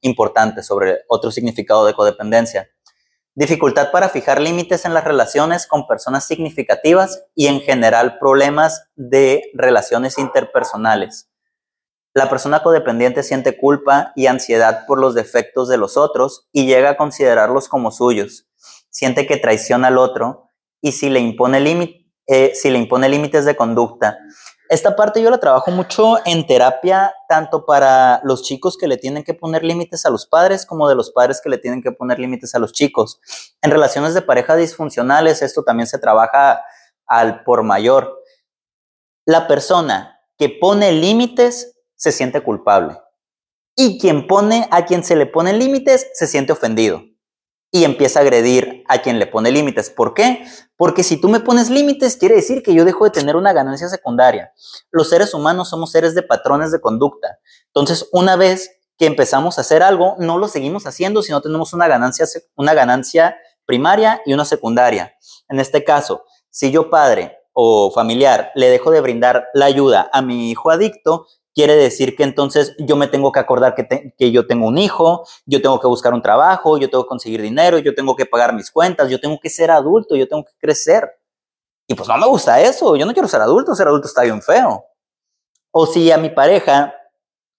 importante 0.00 0.62
sobre 0.62 0.98
otro 1.08 1.32
significado 1.32 1.84
de 1.86 1.92
codependencia. 1.92 2.70
Dificultad 3.34 3.90
para 3.90 4.08
fijar 4.08 4.40
límites 4.40 4.84
en 4.84 4.94
las 4.94 5.02
relaciones 5.02 5.66
con 5.66 5.88
personas 5.88 6.24
significativas 6.24 7.24
y 7.34 7.48
en 7.48 7.62
general 7.62 8.20
problemas 8.20 8.86
de 8.94 9.42
relaciones 9.54 10.18
interpersonales. 10.18 11.28
La 12.14 12.30
persona 12.30 12.62
codependiente 12.62 13.24
siente 13.24 13.58
culpa 13.58 14.12
y 14.14 14.26
ansiedad 14.26 14.86
por 14.86 15.00
los 15.00 15.16
defectos 15.16 15.68
de 15.68 15.78
los 15.78 15.96
otros 15.96 16.46
y 16.52 16.66
llega 16.66 16.90
a 16.90 16.96
considerarlos 16.96 17.68
como 17.68 17.90
suyos. 17.90 18.46
Siente 18.88 19.26
que 19.26 19.36
traiciona 19.36 19.88
al 19.88 19.98
otro 19.98 20.48
y 20.80 20.92
si 20.92 21.10
le 21.10 21.18
impone, 21.18 22.06
eh, 22.28 22.52
si 22.54 22.70
le 22.70 22.78
impone 22.78 23.08
límites 23.08 23.44
de 23.44 23.56
conducta, 23.56 24.16
esta 24.68 24.96
parte 24.96 25.22
yo 25.22 25.30
la 25.30 25.38
trabajo 25.38 25.70
mucho 25.70 26.16
en 26.24 26.46
terapia, 26.46 27.14
tanto 27.28 27.66
para 27.66 28.20
los 28.24 28.42
chicos 28.42 28.76
que 28.78 28.88
le 28.88 28.96
tienen 28.96 29.22
que 29.22 29.34
poner 29.34 29.62
límites 29.62 30.06
a 30.06 30.10
los 30.10 30.26
padres, 30.26 30.66
como 30.66 30.88
de 30.88 30.94
los 30.94 31.10
padres 31.10 31.40
que 31.42 31.50
le 31.50 31.58
tienen 31.58 31.82
que 31.82 31.92
poner 31.92 32.18
límites 32.18 32.54
a 32.54 32.58
los 32.58 32.72
chicos. 32.72 33.20
En 33.62 33.70
relaciones 33.70 34.14
de 34.14 34.22
pareja 34.22 34.56
disfuncionales, 34.56 35.42
esto 35.42 35.64
también 35.64 35.86
se 35.86 35.98
trabaja 35.98 36.64
al 37.06 37.44
por 37.44 37.62
mayor. 37.62 38.22
La 39.26 39.46
persona 39.46 40.20
que 40.38 40.48
pone 40.48 40.92
límites 40.92 41.76
se 41.96 42.12
siente 42.12 42.42
culpable. 42.42 42.98
Y 43.76 43.98
quien 43.98 44.26
pone, 44.26 44.68
a 44.70 44.86
quien 44.86 45.04
se 45.04 45.16
le 45.16 45.26
ponen 45.26 45.58
límites, 45.58 46.08
se 46.14 46.26
siente 46.26 46.52
ofendido 46.52 47.02
y 47.74 47.82
empieza 47.82 48.20
a 48.20 48.22
agredir 48.22 48.84
a 48.86 49.02
quien 49.02 49.18
le 49.18 49.26
pone 49.26 49.50
límites. 49.50 49.90
¿Por 49.90 50.14
qué? 50.14 50.46
Porque 50.76 51.02
si 51.02 51.16
tú 51.16 51.28
me 51.28 51.40
pones 51.40 51.70
límites, 51.70 52.16
quiere 52.16 52.36
decir 52.36 52.62
que 52.62 52.72
yo 52.72 52.84
dejo 52.84 53.04
de 53.04 53.10
tener 53.10 53.34
una 53.34 53.52
ganancia 53.52 53.88
secundaria. 53.88 54.52
Los 54.92 55.08
seres 55.08 55.34
humanos 55.34 55.70
somos 55.70 55.90
seres 55.90 56.14
de 56.14 56.22
patrones 56.22 56.70
de 56.70 56.80
conducta. 56.80 57.40
Entonces, 57.66 58.08
una 58.12 58.36
vez 58.36 58.70
que 58.96 59.06
empezamos 59.06 59.58
a 59.58 59.62
hacer 59.62 59.82
algo, 59.82 60.14
no 60.20 60.38
lo 60.38 60.46
seguimos 60.46 60.86
haciendo 60.86 61.20
si 61.20 61.32
no 61.32 61.40
tenemos 61.40 61.72
una 61.72 61.88
ganancia, 61.88 62.26
una 62.54 62.74
ganancia 62.74 63.36
primaria 63.66 64.22
y 64.24 64.34
una 64.34 64.44
secundaria. 64.44 65.12
En 65.48 65.58
este 65.58 65.82
caso, 65.82 66.22
si 66.50 66.70
yo 66.70 66.90
padre 66.90 67.38
o 67.52 67.90
familiar 67.90 68.52
le 68.54 68.70
dejo 68.70 68.92
de 68.92 69.00
brindar 69.00 69.48
la 69.52 69.64
ayuda 69.64 70.08
a 70.12 70.22
mi 70.22 70.48
hijo 70.48 70.70
adicto, 70.70 71.26
quiere 71.54 71.76
decir 71.76 72.16
que 72.16 72.24
entonces 72.24 72.74
yo 72.78 72.96
me 72.96 73.06
tengo 73.06 73.30
que 73.30 73.38
acordar 73.40 73.74
que, 73.74 74.14
que, 74.18 74.32
yo 74.32 74.46
tengo 74.46 74.66
un 74.66 74.76
hijo, 74.76 75.26
yo 75.46 75.62
tengo 75.62 75.78
que 75.80 75.86
buscar 75.86 76.12
un 76.12 76.22
trabajo, 76.22 76.78
yo 76.78 76.90
tengo 76.90 77.04
que 77.04 77.08
conseguir 77.08 77.40
dinero, 77.40 77.78
yo 77.78 77.94
tengo 77.94 78.16
que 78.16 78.26
pagar 78.26 78.54
mis 78.54 78.70
cuentas, 78.70 79.08
yo 79.08 79.20
tengo 79.20 79.38
que 79.40 79.48
ser 79.48 79.70
adulto, 79.70 80.16
yo 80.16 80.28
tengo 80.28 80.44
que 80.44 80.52
crecer. 80.58 81.08
Y 81.86 81.94
pues 81.94 82.08
no 82.08 82.16
me 82.18 82.26
gusta 82.26 82.60
eso, 82.60 82.96
yo 82.96 83.06
no 83.06 83.12
quiero 83.12 83.28
ser 83.28 83.40
adulto, 83.40 83.74
ser 83.74 83.86
adulto 83.86 84.08
está 84.08 84.22
bien 84.22 84.42
feo. 84.42 84.84
O 85.70 85.86
si 85.86 86.10
a 86.10 86.18
mi 86.18 86.30
pareja 86.30 86.94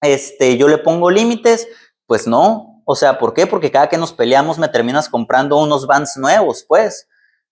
este, 0.01 0.57
yo 0.57 0.67
le 0.67 0.77
pongo 0.77 1.09
límites, 1.09 1.67
pues 2.05 2.27
no. 2.27 2.81
O 2.85 2.95
sea, 2.95 3.17
¿por 3.17 3.33
qué? 3.33 3.47
Porque 3.47 3.71
cada 3.71 3.89
que 3.89 3.97
nos 3.97 4.13
peleamos 4.13 4.59
me 4.59 4.67
terminas 4.67 5.09
comprando 5.09 5.57
unos 5.57 5.87
vans 5.87 6.17
nuevos, 6.17 6.65
pues. 6.67 7.07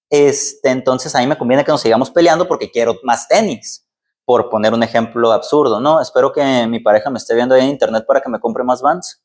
Este, 0.09 0.69
entonces 0.69 1.15
a 1.15 1.19
mí 1.19 1.27
me 1.27 1.37
conviene 1.37 1.63
que 1.63 1.71
nos 1.71 1.81
sigamos 1.81 2.11
peleando 2.11 2.47
porque 2.47 2.69
quiero 2.69 2.99
más 3.03 3.27
tenis 3.27 3.82
por 4.25 4.49
poner 4.49 4.73
un 4.73 4.83
ejemplo 4.83 5.31
absurdo, 5.31 5.79
¿no? 5.79 6.01
Espero 6.01 6.31
que 6.31 6.65
mi 6.67 6.79
pareja 6.79 7.09
me 7.09 7.17
esté 7.17 7.35
viendo 7.35 7.55
ahí 7.55 7.61
en 7.61 7.69
internet 7.69 8.05
para 8.07 8.21
que 8.21 8.29
me 8.29 8.39
compre 8.39 8.63
más 8.63 8.81
vans. 8.81 9.23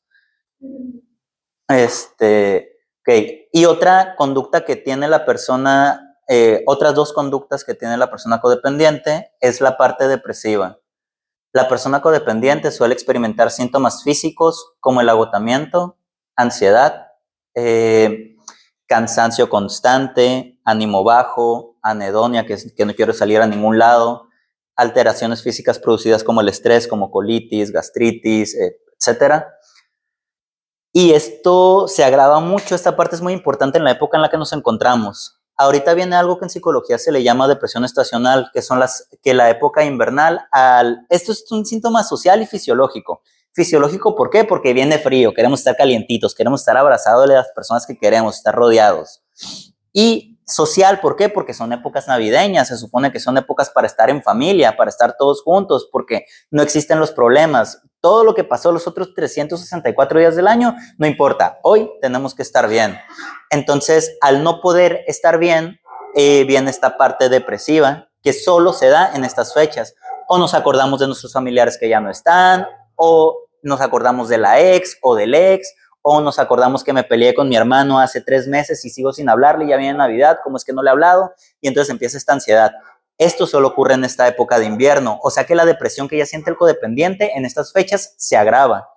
Este, 1.67 2.79
ok. 3.01 3.13
Y 3.53 3.65
otra 3.65 4.15
conducta 4.15 4.65
que 4.65 4.75
tiene 4.75 5.07
la 5.07 5.25
persona, 5.25 6.17
eh, 6.27 6.63
otras 6.67 6.93
dos 6.95 7.13
conductas 7.13 7.63
que 7.63 7.75
tiene 7.75 7.97
la 7.97 8.09
persona 8.09 8.41
codependiente 8.41 9.31
es 9.39 9.61
la 9.61 9.77
parte 9.77 10.07
depresiva. 10.07 10.79
La 11.51 11.67
persona 11.67 12.01
codependiente 12.01 12.71
suele 12.71 12.93
experimentar 12.93 13.49
síntomas 13.51 14.03
físicos 14.03 14.73
como 14.79 15.01
el 15.01 15.09
agotamiento, 15.09 15.97
ansiedad, 16.35 17.07
eh, 17.55 18.35
cansancio 18.85 19.49
constante, 19.49 20.59
ánimo 20.63 21.03
bajo, 21.03 21.77
anedonia, 21.81 22.45
que, 22.45 22.57
que 22.75 22.85
no 22.85 22.93
quiero 22.93 23.13
salir 23.13 23.41
a 23.41 23.47
ningún 23.47 23.79
lado, 23.79 24.28
alteraciones 24.79 25.43
físicas 25.43 25.77
producidas 25.77 26.23
como 26.23 26.39
el 26.39 26.47
estrés, 26.47 26.87
como 26.87 27.11
colitis, 27.11 27.71
gastritis, 27.71 28.55
eh, 28.55 28.77
etc. 28.97 29.43
Y 30.93 31.11
esto 31.11 31.87
se 31.89 32.03
agrava 32.03 32.39
mucho, 32.39 32.75
esta 32.75 32.95
parte 32.95 33.17
es 33.17 33.21
muy 33.21 33.33
importante 33.33 33.77
en 33.77 33.83
la 33.83 33.91
época 33.91 34.17
en 34.17 34.21
la 34.21 34.29
que 34.29 34.37
nos 34.37 34.53
encontramos. 34.53 35.41
Ahorita 35.57 35.93
viene 35.93 36.15
algo 36.15 36.39
que 36.39 36.45
en 36.45 36.49
psicología 36.49 36.97
se 36.97 37.11
le 37.11 37.21
llama 37.21 37.49
depresión 37.49 37.83
estacional, 37.83 38.49
que 38.53 38.61
son 38.61 38.79
las 38.79 39.09
que 39.21 39.33
la 39.33 39.49
época 39.49 39.83
invernal, 39.83 40.47
al, 40.51 41.05
esto 41.09 41.33
es 41.33 41.43
un 41.51 41.65
síntoma 41.65 42.03
social 42.05 42.41
y 42.41 42.45
fisiológico. 42.45 43.21
Fisiológico, 43.51 44.15
¿por 44.15 44.29
qué? 44.29 44.45
Porque 44.45 44.71
viene 44.71 44.97
frío, 44.97 45.33
queremos 45.33 45.59
estar 45.59 45.75
calientitos, 45.75 46.33
queremos 46.33 46.61
estar 46.61 46.77
abrazados 46.77 47.27
de 47.27 47.35
las 47.35 47.49
personas 47.49 47.85
que 47.85 47.97
queremos, 47.97 48.37
estar 48.37 48.55
rodeados. 48.55 49.21
Y 49.91 50.38
social, 50.49 50.99
¿por 50.99 51.15
qué? 51.15 51.29
Porque 51.29 51.53
son 51.53 51.71
épocas 51.73 52.07
navideñas, 52.07 52.67
se 52.67 52.77
supone 52.77 53.11
que 53.11 53.19
son 53.19 53.37
épocas 53.37 53.69
para 53.69 53.87
estar 53.87 54.09
en 54.09 54.23
familia, 54.23 54.75
para 54.75 54.89
estar 54.89 55.15
todos 55.17 55.41
juntos, 55.43 55.87
porque 55.91 56.25
no 56.51 56.61
existen 56.61 56.99
los 56.99 57.11
problemas. 57.11 57.81
Todo 58.01 58.23
lo 58.23 58.33
que 58.33 58.43
pasó 58.43 58.71
los 58.71 58.87
otros 58.87 59.13
364 59.13 60.19
días 60.19 60.35
del 60.35 60.47
año, 60.47 60.75
no 60.97 61.05
importa, 61.05 61.59
hoy 61.63 61.89
tenemos 62.01 62.33
que 62.33 62.41
estar 62.41 62.67
bien. 62.67 62.97
Entonces, 63.49 64.17
al 64.21 64.43
no 64.43 64.61
poder 64.61 65.03
estar 65.07 65.37
bien, 65.37 65.79
eh, 66.15 66.45
viene 66.45 66.69
esta 66.69 66.97
parte 66.97 67.29
depresiva 67.29 68.09
que 68.23 68.33
solo 68.33 68.73
se 68.73 68.87
da 68.87 69.11
en 69.13 69.25
estas 69.25 69.53
fechas. 69.53 69.95
O 70.27 70.37
nos 70.37 70.53
acordamos 70.53 70.99
de 70.99 71.07
nuestros 71.07 71.33
familiares 71.33 71.77
que 71.79 71.89
ya 71.89 71.99
no 71.99 72.09
están, 72.09 72.67
o 72.95 73.37
nos 73.61 73.81
acordamos 73.81 74.29
de 74.29 74.37
la 74.37 74.59
ex 74.59 74.97
o 75.01 75.15
del 75.15 75.33
ex, 75.33 75.73
o 76.01 76.21
nos 76.21 76.39
acordamos 76.39 76.83
que 76.83 76.93
me 76.93 77.03
peleé 77.03 77.33
con 77.33 77.49
mi 77.49 77.55
hermano 77.55 77.99
hace 77.99 78.21
tres 78.21 78.47
meses 78.47 78.83
y 78.85 78.89
sigo 78.89 79.11
sin 79.11 79.29
hablarle, 79.29 79.67
ya 79.67 79.77
viene 79.77 79.97
Navidad, 79.97 80.39
¿cómo 80.43 80.57
es 80.57 80.65
que 80.65 80.73
no 80.73 80.81
le 80.81 80.89
he 80.89 80.91
hablado? 80.91 81.33
Y 81.61 81.67
entonces 81.67 81.91
empieza 81.91 82.17
esta 82.17 82.33
ansiedad. 82.33 82.71
Esto 83.17 83.45
solo 83.47 83.67
ocurre 83.69 83.95
en 83.95 84.05
esta 84.05 84.27
época 84.27 84.59
de 84.59 84.65
invierno, 84.65 85.19
o 85.21 85.29
sea 85.29 85.45
que 85.45 85.55
la 85.55 85.65
depresión 85.65 86.07
que 86.07 86.17
ya 86.17 86.25
siente 86.25 86.49
el 86.49 86.57
codependiente 86.57 87.37
en 87.37 87.45
estas 87.45 87.73
fechas 87.73 88.15
se 88.17 88.37
agrava. 88.37 88.89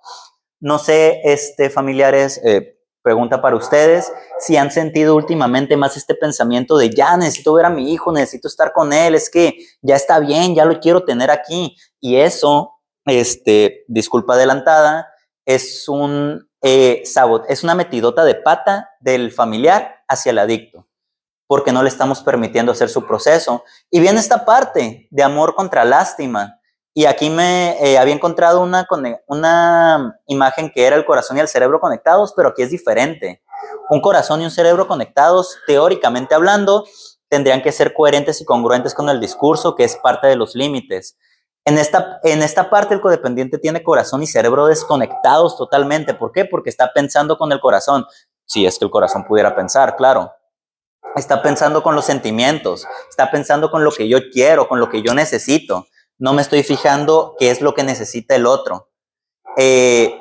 No 0.61 0.79
sé, 0.79 1.19
este, 1.25 1.69
familiares, 1.69 2.39
eh, 2.45 2.79
pregunta 3.01 3.41
para 3.41 3.57
ustedes, 3.57 4.11
si 4.39 4.55
han 4.55 4.71
sentido 4.71 5.15
últimamente 5.15 5.75
más 5.75 5.97
este 5.97 6.15
pensamiento 6.15 6.77
de 6.77 6.89
ya 6.89 7.17
necesito 7.17 7.53
ver 7.53 7.65
a 7.65 7.69
mi 7.69 7.91
hijo, 7.91 8.13
necesito 8.13 8.47
estar 8.47 8.71
con 8.71 8.93
él, 8.93 9.13
es 9.13 9.29
que 9.29 9.57
ya 9.81 9.97
está 9.97 10.19
bien, 10.19 10.55
ya 10.55 10.63
lo 10.63 10.79
quiero 10.79 11.03
tener 11.03 11.29
aquí. 11.29 11.75
Y 11.99 12.15
eso, 12.15 12.71
este, 13.05 13.83
disculpa 13.89 14.35
adelantada, 14.35 15.09
es 15.45 15.89
un 15.89 16.49
eh, 16.63 17.03
es 17.49 17.63
una 17.63 17.75
metidota 17.75 18.23
de 18.23 18.35
pata 18.35 18.89
del 19.01 19.33
familiar 19.33 20.03
hacia 20.07 20.29
el 20.29 20.39
adicto, 20.39 20.87
porque 21.45 21.73
no 21.73 21.83
le 21.83 21.89
estamos 21.89 22.23
permitiendo 22.23 22.71
hacer 22.71 22.87
su 22.87 23.05
proceso. 23.05 23.65
Y 23.91 23.99
viene 23.99 24.19
esta 24.19 24.45
parte 24.45 25.07
de 25.11 25.23
amor 25.23 25.55
contra 25.55 25.83
lástima. 25.83 26.59
Y 26.93 27.05
aquí 27.05 27.29
me 27.29 27.75
eh, 27.83 27.97
había 27.97 28.13
encontrado 28.13 28.61
una, 28.61 28.87
una 29.27 30.19
imagen 30.27 30.71
que 30.71 30.85
era 30.85 30.95
el 30.95 31.05
corazón 31.05 31.37
y 31.37 31.41
el 31.41 31.47
cerebro 31.49 31.81
conectados, 31.81 32.33
pero 32.33 32.49
aquí 32.49 32.61
es 32.61 32.69
diferente. 32.69 33.43
Un 33.89 33.99
corazón 33.99 34.41
y 34.41 34.45
un 34.45 34.51
cerebro 34.51 34.87
conectados, 34.87 35.57
teóricamente 35.67 36.33
hablando, 36.33 36.85
tendrían 37.27 37.61
que 37.61 37.71
ser 37.73 37.93
coherentes 37.93 38.39
y 38.39 38.45
congruentes 38.45 38.93
con 38.93 39.09
el 39.09 39.19
discurso, 39.19 39.75
que 39.75 39.83
es 39.83 39.97
parte 39.97 40.27
de 40.27 40.37
los 40.37 40.55
límites. 40.55 41.17
En 41.65 41.77
esta, 41.77 42.19
en 42.23 42.43
esta 42.43 42.69
parte 42.69 42.93
el 42.93 43.01
codependiente 43.01 43.57
tiene 43.57 43.83
corazón 43.83 44.21
y 44.21 44.27
cerebro 44.27 44.67
desconectados 44.67 45.57
totalmente. 45.57 46.13
¿Por 46.13 46.31
qué? 46.31 46.45
Porque 46.45 46.69
está 46.69 46.91
pensando 46.93 47.37
con 47.37 47.51
el 47.51 47.61
corazón. 47.61 48.05
Si 48.45 48.65
es 48.65 48.77
que 48.77 48.85
el 48.85 48.91
corazón 48.91 49.23
pudiera 49.23 49.55
pensar, 49.55 49.95
claro. 49.95 50.33
Está 51.15 51.41
pensando 51.41 51.83
con 51.83 51.95
los 51.95 52.05
sentimientos, 52.05 52.87
está 53.09 53.29
pensando 53.29 53.69
con 53.69 53.83
lo 53.83 53.91
que 53.91 54.07
yo 54.07 54.17
quiero, 54.31 54.67
con 54.67 54.79
lo 54.79 54.89
que 54.89 55.03
yo 55.03 55.13
necesito. 55.13 55.85
No 56.17 56.33
me 56.33 56.41
estoy 56.41 56.63
fijando 56.63 57.35
qué 57.37 57.51
es 57.51 57.61
lo 57.61 57.73
que 57.73 57.83
necesita 57.83 58.35
el 58.35 58.45
otro. 58.45 58.89
Eh, 59.57 60.17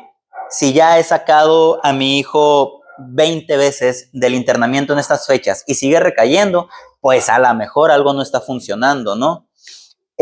si 0.50 0.74
ya 0.74 0.98
he 0.98 1.02
sacado 1.02 1.80
a 1.82 1.92
mi 1.92 2.18
hijo 2.18 2.82
20 2.98 3.56
veces 3.56 4.10
del 4.12 4.34
internamiento 4.34 4.92
en 4.92 4.98
estas 4.98 5.26
fechas 5.26 5.64
y 5.66 5.74
sigue 5.74 5.98
recayendo, 5.98 6.68
pues 7.00 7.28
a 7.28 7.38
lo 7.38 7.52
mejor 7.54 7.90
algo 7.90 8.12
no 8.12 8.22
está 8.22 8.40
funcionando, 8.40 9.16
¿no? 9.16 9.48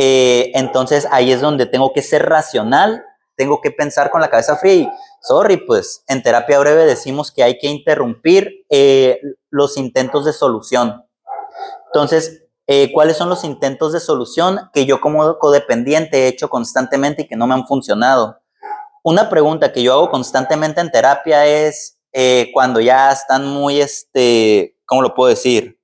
Eh, 0.02 0.52
entonces 0.54 1.06
ahí 1.10 1.30
es 1.30 1.42
donde 1.42 1.66
tengo 1.66 1.92
que 1.92 2.00
ser 2.00 2.26
racional, 2.26 3.04
tengo 3.36 3.60
que 3.60 3.70
pensar 3.70 4.10
con 4.10 4.22
la 4.22 4.30
cabeza 4.30 4.56
fría 4.56 4.72
y, 4.72 4.88
sorry, 5.20 5.58
pues 5.58 6.04
en 6.08 6.22
terapia 6.22 6.58
breve 6.58 6.86
decimos 6.86 7.30
que 7.30 7.42
hay 7.42 7.58
que 7.58 7.66
interrumpir 7.66 8.64
eh, 8.70 9.20
los 9.50 9.76
intentos 9.76 10.24
de 10.24 10.32
solución. 10.32 11.04
Entonces, 11.88 12.44
eh, 12.66 12.90
¿cuáles 12.94 13.18
son 13.18 13.28
los 13.28 13.44
intentos 13.44 13.92
de 13.92 14.00
solución 14.00 14.70
que 14.72 14.86
yo 14.86 15.02
como 15.02 15.38
codependiente 15.38 16.24
he 16.24 16.28
hecho 16.28 16.48
constantemente 16.48 17.22
y 17.22 17.28
que 17.28 17.36
no 17.36 17.46
me 17.46 17.52
han 17.52 17.66
funcionado? 17.66 18.40
Una 19.02 19.28
pregunta 19.28 19.70
que 19.70 19.82
yo 19.82 19.92
hago 19.92 20.10
constantemente 20.10 20.80
en 20.80 20.90
terapia 20.90 21.44
es 21.44 21.98
cuando 22.54 22.80
ya 22.80 23.12
están 23.12 23.46
muy, 23.46 23.82
este, 23.82 24.78
¿cómo 24.86 25.02
lo 25.02 25.14
puedo 25.14 25.28
decir? 25.28 25.78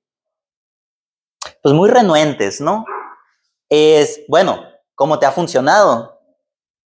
Pues 1.61 1.75
muy 1.75 1.87
renuentes, 1.87 2.59
¿no? 2.59 2.83
Es, 3.69 4.21
bueno, 4.27 4.63
¿cómo 4.95 5.19
te 5.19 5.25
ha 5.25 5.31
funcionado? 5.31 6.19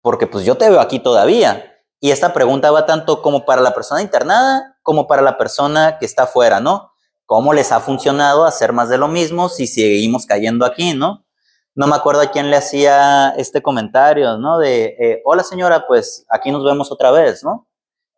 Porque 0.01 0.27
pues 0.27 0.46
yo 0.46 0.56
te 0.56 0.70
veo 0.70 0.80
aquí 0.80 1.00
todavía. 1.00 1.82
Y 2.00 2.12
esta 2.12 2.34
pregunta 2.34 2.72
va 2.72 2.86
tanto 2.86 3.22
como 3.22 3.46
para 3.46 3.62
la 3.62 3.74
persona 3.74 4.01
internada 4.01 4.74
como 4.84 5.08
para 5.08 5.22
la 5.22 5.38
persona 5.38 5.98
que 5.98 6.06
está 6.06 6.24
afuera, 6.24 6.60
¿no? 6.60 6.92
¿Cómo 7.25 7.53
les 7.53 7.72
ha 7.72 7.80
funcionado 7.80 8.46
hacer 8.46 8.74
más 8.74 8.89
de 8.89 8.98
lo 8.98 9.08
mismo 9.08 9.50
si 9.50 9.65
seguimos 9.65 10.25
cayendo 10.25 10.65
aquí, 10.65 10.94
¿no? 10.94 11.25
No 11.74 11.88
me 11.88 11.96
acuerdo 11.96 12.22
a 12.22 12.27
quién 12.30 12.51
le 12.51 12.58
hacía 12.58 13.30
este 13.38 13.63
comentario, 13.63 14.38
¿no? 14.38 14.60
De, 14.60 14.96
eh, 15.00 15.22
hola 15.25 15.44
señora, 15.44 15.88
pues 15.88 16.25
aquí 16.30 16.51
nos 16.51 16.63
vemos 16.63 16.92
otra 16.92 17.10
vez, 17.10 17.44
¿no? 17.44 17.68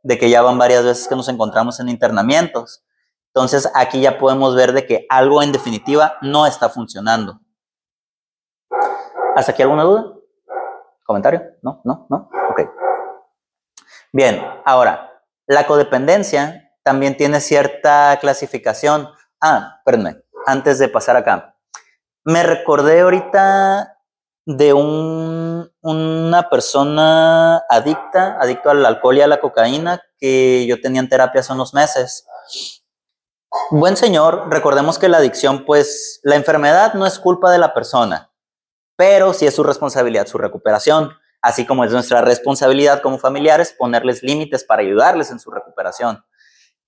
De 0.03 0.17
que 0.17 0.29
ya 0.29 0.41
van 0.41 0.57
varias 0.57 0.83
veces 0.83 1.07
que 1.07 1.15
nos 1.15 1.29
encontramos 1.29 1.79
en 1.79 1.87
internamientos. 1.87 2.83
Entonces 3.27 3.69
aquí 3.75 4.01
ya 4.01 4.17
podemos 4.17 4.55
ver 4.55 4.73
de 4.73 4.85
que 4.85 5.05
algo 5.09 5.41
en 5.41 5.51
definitiva 5.51 6.17
no 6.21 6.47
está 6.47 6.69
funcionando. 6.69 7.39
¿Hasta 9.35 9.51
aquí 9.51 9.61
alguna 9.61 9.83
duda? 9.83 10.13
¿Comentario? 11.03 11.43
¿No? 11.61 11.81
¿No? 11.83 12.07
¿No? 12.09 12.29
Ok. 12.51 12.61
Bien, 14.13 14.41
ahora, 14.63 15.21
la 15.45 15.67
codependencia 15.67 16.71
también 16.83 17.17
tiene 17.17 17.41
cierta 17.41 18.17
clasificación. 18.21 19.09
Ah, 19.41 19.81
perdónme, 19.83 20.23
antes 20.45 20.79
de 20.79 20.87
pasar 20.87 21.17
acá. 21.17 21.57
Me 22.23 22.43
recordé 22.43 23.01
ahorita 23.01 23.97
de 24.45 24.71
un, 24.71 25.69
una 25.81 26.49
persona 26.49 27.57
adicta, 27.69 28.37
adicto 28.39 28.69
al 28.69 28.85
alcohol 28.85 29.17
y 29.17 29.21
a 29.21 29.27
la 29.27 29.41
cocaína, 29.41 30.01
que 30.17 30.65
yo 30.65 30.79
tenía 30.79 31.01
en 31.01 31.09
terapia 31.09 31.41
hace 31.41 31.51
unos 31.51 31.73
meses. 31.73 32.25
Buen 33.69 33.97
señor, 33.97 34.47
recordemos 34.49 34.97
que 34.97 35.09
la 35.09 35.17
adicción, 35.17 35.65
pues 35.65 36.21
la 36.23 36.35
enfermedad 36.35 36.93
no 36.93 37.05
es 37.05 37.19
culpa 37.19 37.51
de 37.51 37.57
la 37.57 37.73
persona 37.73 38.31
pero 38.95 39.33
sí 39.33 39.45
es 39.45 39.55
su 39.55 39.63
responsabilidad 39.63 40.27
su 40.27 40.37
recuperación, 40.37 41.11
así 41.41 41.65
como 41.65 41.83
es 41.83 41.91
nuestra 41.91 42.21
responsabilidad 42.21 43.01
como 43.01 43.19
familiares 43.19 43.75
ponerles 43.77 44.23
límites 44.23 44.63
para 44.63 44.81
ayudarles 44.81 45.31
en 45.31 45.39
su 45.39 45.51
recuperación. 45.51 46.23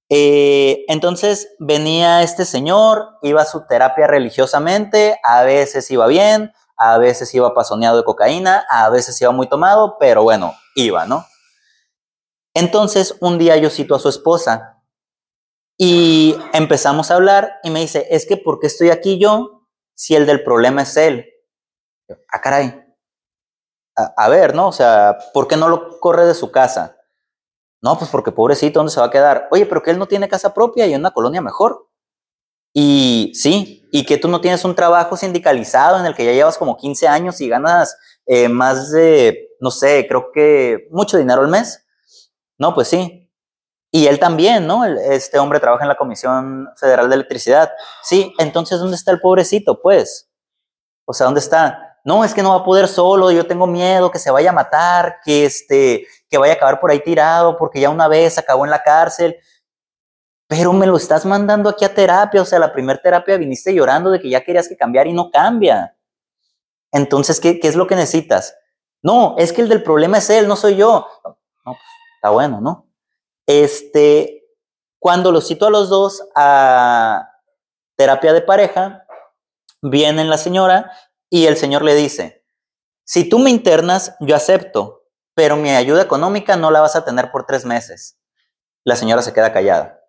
Eh, 0.10 0.86
entonces 0.88 1.50
venía 1.60 2.24
este 2.24 2.46
señor, 2.46 3.10
iba 3.22 3.42
a 3.42 3.46
su 3.46 3.66
terapia 3.68 4.08
religiosamente, 4.08 5.20
a 5.24 5.44
veces 5.44 5.92
iba 5.92 6.08
bien, 6.08 6.54
a 6.78 6.98
veces 6.98 7.34
iba 7.34 7.54
pasoneado 7.54 7.98
de 7.98 8.04
cocaína, 8.04 8.66
a 8.70 8.90
veces 8.90 9.20
iba 9.22 9.32
muy 9.32 9.48
tomado, 9.48 9.98
pero 10.00 10.24
bueno, 10.24 10.56
iba, 10.76 11.06
¿no? 11.06 11.26
Entonces 12.54 13.16
un 13.20 13.38
día 13.38 13.58
yo 13.58 13.70
cito 13.70 13.96
a 13.96 14.00
su 14.00 14.10
esposa 14.10 14.82
y 15.78 16.36
empezamos 16.54 17.12
a 17.12 17.16
hablar 17.16 17.60
y 17.64 17.70
me 17.70 17.82
dice, 17.82 18.08
es 18.10 18.26
que 18.26 18.38
¿por 18.38 18.60
qué 18.60 18.68
estoy 18.68 18.90
aquí 18.90 19.20
yo 19.20 19.68
si 19.94 20.16
el 20.16 20.26
del 20.26 20.44
problema 20.44 20.84
es 20.84 20.96
él? 20.98 21.26
Ah, 22.32 22.42
caray, 22.42 22.88
a, 23.98 24.30
ver, 24.30 24.54
¿no? 24.54 24.68
O 24.68 24.72
sea, 24.72 25.18
¿por 25.34 25.48
qué 25.48 25.58
no 25.58 25.70
lo 25.70 26.00
corre 26.00 26.26
de 26.28 26.36
su 26.36 26.52
casa? 26.52 26.98
No, 27.82 27.98
pues 27.98 28.12
porque 28.12 28.32
pobrecito, 28.32 28.80
¿dónde 28.80 28.92
se 28.92 29.00
va 29.00 29.08
a 29.08 29.12
quedar? 29.12 29.48
Oye, 29.52 29.66
pero 29.66 29.82
que 29.82 29.92
él 29.92 29.98
no 29.98 30.08
tiene 30.08 30.30
casa 30.30 30.54
propia 30.54 30.86
y 30.86 30.93
una 30.93 31.12
colonia 31.12 31.41
mejor. 31.41 31.89
Y 32.74 33.32
sí, 33.34 33.88
y 33.91 34.06
que 34.06 34.17
tú 34.17 34.28
no 34.28 34.39
tienes 34.39 34.63
un 34.65 34.76
trabajo 34.76 35.17
sindicalizado 35.17 36.00
en 36.00 36.06
el 36.06 36.13
que 36.13 36.26
ya 36.26 36.32
llevas 36.32 36.60
como 36.60 36.78
15 36.78 37.08
años 37.08 37.41
y 37.41 37.50
ganas 37.50 37.98
eh, 38.28 38.50
más 38.50 38.91
de, 38.91 39.50
no 39.60 39.72
sé, 39.72 40.06
creo 40.08 40.32
que 40.32 40.88
mucho 40.91 41.17
dinero 41.17 41.41
al 41.41 41.48
mes. 41.48 41.84
No, 42.60 42.76
pues 42.76 42.89
sí. 42.89 43.32
Y 43.91 44.06
él 44.06 44.20
también, 44.20 44.67
¿no? 44.67 44.86
Este 44.86 45.39
hombre 45.39 45.60
trabaja 45.60 45.86
en 45.86 45.89
la 45.89 45.98
Comisión 45.98 46.70
Federal 46.76 47.10
de 47.10 47.15
Electricidad. 47.15 47.72
Sí, 48.04 48.34
entonces, 48.38 48.80
¿dónde 48.80 48.96
está 48.96 49.12
el 49.12 49.22
pobrecito? 49.22 49.82
Pues, 49.82 50.30
o 51.06 51.13
sea, 51.13 51.26
¿dónde 51.26 51.39
está? 51.39 51.87
No, 52.08 52.24
es 52.24 52.34
que 52.34 52.41
no 52.41 52.52
va 52.52 52.62
a 52.62 52.63
poder 52.63 52.88
solo, 52.88 53.32
yo 53.32 53.46
tengo 53.46 53.67
miedo 53.67 54.10
que 54.10 54.17
se 54.17 54.32
vaya 54.32 54.52
a 54.52 54.54
matar, 54.54 55.20
que, 55.26 55.43
este, 55.43 56.08
que 56.30 56.38
vaya 56.38 56.54
a 56.54 56.56
acabar 56.56 56.80
por 56.80 56.89
ahí 56.89 57.02
tirado, 57.02 57.58
porque 57.58 57.82
ya 57.82 57.89
una 57.89 58.08
vez 58.08 58.38
acabó 58.38 58.63
en 58.63 58.72
la 58.72 58.82
cárcel. 58.82 59.36
Pero 60.48 60.72
me 60.72 60.88
lo 60.88 60.96
estás 60.96 61.26
mandando 61.26 61.70
aquí 61.70 61.84
a 61.84 61.93
terapia, 61.93 62.41
o 62.41 62.46
sea, 62.46 62.60
la 62.60 62.72
primera 62.72 62.98
terapia 63.02 63.36
viniste 63.36 63.74
llorando 63.74 64.10
de 64.10 64.22
que 64.22 64.30
ya 64.30 64.41
querías 64.41 64.70
que 64.70 64.78
cambiara 64.78 65.10
y 65.10 65.12
no 65.12 65.30
cambia. 65.30 65.98
Entonces, 66.93 67.41
¿qué, 67.41 67.60
¿qué, 67.60 67.67
es 67.67 67.76
lo 67.76 67.88
que 67.88 67.98
necesitas? 67.98 68.56
No, 69.04 69.36
es 69.38 69.52
que 69.52 69.62
el 69.62 69.67
del 69.67 69.84
problema 69.84 70.20
es 70.20 70.30
él, 70.30 70.48
no 70.48 70.56
soy 70.56 70.78
yo. 70.78 71.06
No, 71.26 71.38
pues, 71.65 71.78
está 72.15 72.30
bueno, 72.30 72.62
¿no? 72.62 72.88
Este, 73.46 74.46
cuando 74.98 75.34
los 75.34 75.46
cito 75.46 75.67
a 75.67 75.72
los 75.72 75.89
dos 75.89 76.26
a 76.36 77.32
terapia 77.98 78.32
de 78.32 78.43
pareja, 78.43 79.06
viene 79.82 80.24
la 80.24 80.38
señora 80.38 80.89
y 81.30 81.46
el 81.46 81.58
Señor 81.58 81.84
le 81.84 81.96
dice, 81.96 82.46
si 83.04 83.28
tú 83.28 83.40
me 83.40 83.50
internas, 83.50 84.16
yo 84.20 84.36
acepto, 84.36 85.04
pero 85.34 85.56
mi 85.56 85.70
ayuda 85.70 86.02
económica 86.02 86.58
no 86.58 86.72
la 86.72 86.82
vas 86.82 86.96
a 86.96 87.06
tener 87.06 87.32
por 87.32 87.46
tres 87.46 87.66
meses. 87.66 88.20
La 88.84 88.96
señora 88.96 89.22
se 89.22 89.34
queda 89.34 89.54
callada. 89.54 90.02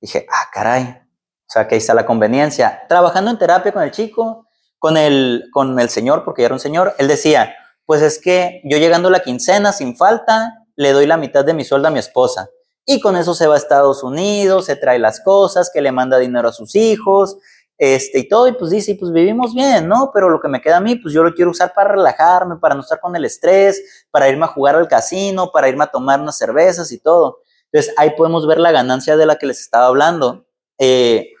Dije, 0.00 0.26
ah, 0.30 0.48
caray. 0.52 1.02
O 1.46 1.50
sea, 1.50 1.68
que 1.68 1.74
ahí 1.74 1.78
está 1.78 1.94
la 1.94 2.06
conveniencia. 2.06 2.84
Trabajando 2.88 3.30
en 3.30 3.38
terapia 3.38 3.72
con 3.72 3.82
el 3.82 3.90
chico, 3.90 4.48
con 4.78 4.96
el, 4.96 5.44
con 5.52 5.78
el 5.78 5.88
señor, 5.88 6.24
porque 6.24 6.42
ya 6.42 6.46
era 6.46 6.54
un 6.54 6.60
señor, 6.60 6.94
él 6.98 7.08
decía, 7.08 7.54
pues 7.86 8.02
es 8.02 8.18
que 8.18 8.60
yo 8.64 8.78
llegando 8.78 9.10
la 9.10 9.20
quincena 9.20 9.72
sin 9.72 9.96
falta, 9.96 10.64
le 10.76 10.92
doy 10.92 11.06
la 11.06 11.16
mitad 11.16 11.44
de 11.44 11.54
mi 11.54 11.64
sueldo 11.64 11.88
a 11.88 11.90
mi 11.90 11.98
esposa. 11.98 12.48
Y 12.86 13.00
con 13.00 13.16
eso 13.16 13.34
se 13.34 13.46
va 13.46 13.54
a 13.54 13.58
Estados 13.58 14.02
Unidos, 14.02 14.66
se 14.66 14.76
trae 14.76 14.98
las 14.98 15.20
cosas, 15.20 15.70
que 15.72 15.80
le 15.80 15.92
manda 15.92 16.18
dinero 16.18 16.48
a 16.48 16.52
sus 16.52 16.74
hijos, 16.74 17.36
este, 17.76 18.20
y 18.20 18.28
todo, 18.28 18.46
y 18.46 18.52
pues 18.52 18.70
dice, 18.70 18.96
pues 18.98 19.12
vivimos 19.12 19.54
bien, 19.54 19.88
¿no? 19.88 20.10
Pero 20.14 20.30
lo 20.30 20.40
que 20.40 20.48
me 20.48 20.60
queda 20.60 20.76
a 20.76 20.80
mí, 20.80 20.96
pues 20.96 21.12
yo 21.12 21.24
lo 21.24 21.34
quiero 21.34 21.50
usar 21.50 21.72
para 21.74 21.90
relajarme, 21.90 22.56
para 22.56 22.74
no 22.74 22.82
estar 22.82 23.00
con 23.00 23.16
el 23.16 23.24
estrés, 23.24 24.06
para 24.10 24.28
irme 24.28 24.44
a 24.44 24.48
jugar 24.48 24.76
al 24.76 24.88
casino, 24.88 25.50
para 25.52 25.68
irme 25.68 25.84
a 25.84 25.88
tomar 25.88 26.20
unas 26.20 26.38
cervezas 26.38 26.92
y 26.92 27.00
todo. 27.00 27.40
Entonces 27.72 27.92
ahí 27.96 28.10
podemos 28.16 28.46
ver 28.46 28.58
la 28.58 28.70
ganancia 28.70 29.16
de 29.16 29.26
la 29.26 29.36
que 29.36 29.46
les 29.46 29.60
estaba 29.60 29.86
hablando, 29.86 30.46
eh, 30.78 31.32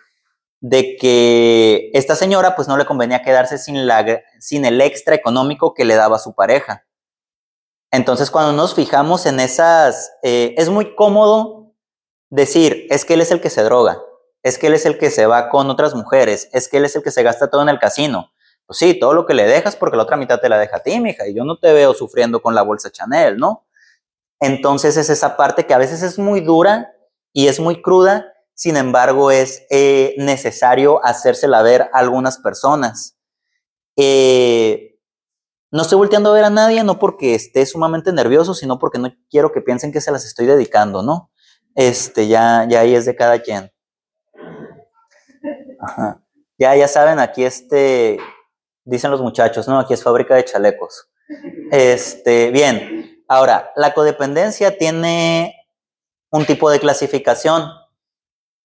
de 0.60 0.96
que 0.96 1.90
esta 1.92 2.16
señora 2.16 2.56
pues 2.56 2.66
no 2.66 2.76
le 2.76 2.86
convenía 2.86 3.22
quedarse 3.22 3.58
sin, 3.58 3.86
la, 3.86 4.22
sin 4.40 4.64
el 4.64 4.80
extra 4.80 5.14
económico 5.14 5.74
que 5.74 5.84
le 5.84 5.94
daba 5.94 6.18
su 6.18 6.34
pareja. 6.34 6.84
Entonces 7.92 8.30
cuando 8.30 8.52
nos 8.52 8.74
fijamos 8.74 9.26
en 9.26 9.38
esas, 9.38 10.10
eh, 10.24 10.54
es 10.58 10.68
muy 10.68 10.96
cómodo 10.96 11.74
decir, 12.30 12.88
es 12.90 13.04
que 13.04 13.14
él 13.14 13.20
es 13.20 13.30
el 13.30 13.40
que 13.40 13.50
se 13.50 13.62
droga 13.62 14.00
es 14.44 14.58
que 14.58 14.68
él 14.68 14.74
es 14.74 14.84
el 14.84 14.98
que 14.98 15.10
se 15.10 15.26
va 15.26 15.48
con 15.48 15.70
otras 15.70 15.94
mujeres, 15.94 16.50
es 16.52 16.68
que 16.68 16.76
él 16.76 16.84
es 16.84 16.94
el 16.94 17.02
que 17.02 17.10
se 17.10 17.22
gasta 17.22 17.48
todo 17.48 17.62
en 17.62 17.70
el 17.70 17.78
casino. 17.78 18.30
Pues 18.66 18.78
sí, 18.78 18.98
todo 18.98 19.14
lo 19.14 19.26
que 19.26 19.34
le 19.34 19.46
dejas 19.46 19.74
porque 19.74 19.96
la 19.96 20.02
otra 20.02 20.18
mitad 20.18 20.38
te 20.38 20.50
la 20.50 20.58
deja 20.58 20.76
a 20.76 20.80
ti, 20.80 21.00
mija, 21.00 21.26
y 21.26 21.34
yo 21.34 21.44
no 21.44 21.58
te 21.58 21.72
veo 21.72 21.94
sufriendo 21.94 22.40
con 22.42 22.54
la 22.54 22.62
bolsa 22.62 22.92
Chanel, 22.92 23.38
¿no? 23.38 23.66
Entonces 24.40 24.98
es 24.98 25.08
esa 25.08 25.36
parte 25.36 25.66
que 25.66 25.72
a 25.72 25.78
veces 25.78 26.02
es 26.02 26.18
muy 26.18 26.42
dura 26.42 26.92
y 27.32 27.48
es 27.48 27.58
muy 27.58 27.80
cruda, 27.80 28.32
sin 28.54 28.76
embargo 28.76 29.30
es 29.30 29.64
eh, 29.70 30.14
necesario 30.18 31.00
hacérsela 31.04 31.62
ver 31.62 31.82
a 31.94 31.98
algunas 31.98 32.38
personas. 32.38 33.16
Eh, 33.96 34.98
no 35.70 35.82
estoy 35.82 35.96
volteando 35.96 36.30
a 36.30 36.34
ver 36.34 36.44
a 36.44 36.50
nadie, 36.50 36.84
no 36.84 36.98
porque 36.98 37.34
esté 37.34 37.64
sumamente 37.64 38.12
nervioso, 38.12 38.52
sino 38.52 38.78
porque 38.78 38.98
no 38.98 39.10
quiero 39.30 39.52
que 39.52 39.62
piensen 39.62 39.90
que 39.90 40.02
se 40.02 40.12
las 40.12 40.26
estoy 40.26 40.46
dedicando, 40.46 41.02
¿no? 41.02 41.30
Este, 41.74 42.28
ya, 42.28 42.66
ya 42.68 42.80
ahí 42.80 42.94
es 42.94 43.06
de 43.06 43.16
cada 43.16 43.40
quien. 43.40 43.73
Ya, 46.58 46.74
ya 46.76 46.88
saben, 46.88 47.18
aquí 47.18 47.44
este, 47.44 48.18
dicen 48.84 49.10
los 49.10 49.20
muchachos, 49.20 49.66
¿no? 49.66 49.78
Aquí 49.78 49.94
es 49.94 50.02
fábrica 50.02 50.34
de 50.34 50.44
chalecos. 50.44 51.08
Este, 51.70 52.50
bien, 52.50 53.24
ahora, 53.28 53.72
la 53.76 53.94
codependencia 53.94 54.78
tiene 54.78 55.54
un 56.30 56.46
tipo 56.46 56.70
de 56.70 56.80
clasificación. 56.80 57.70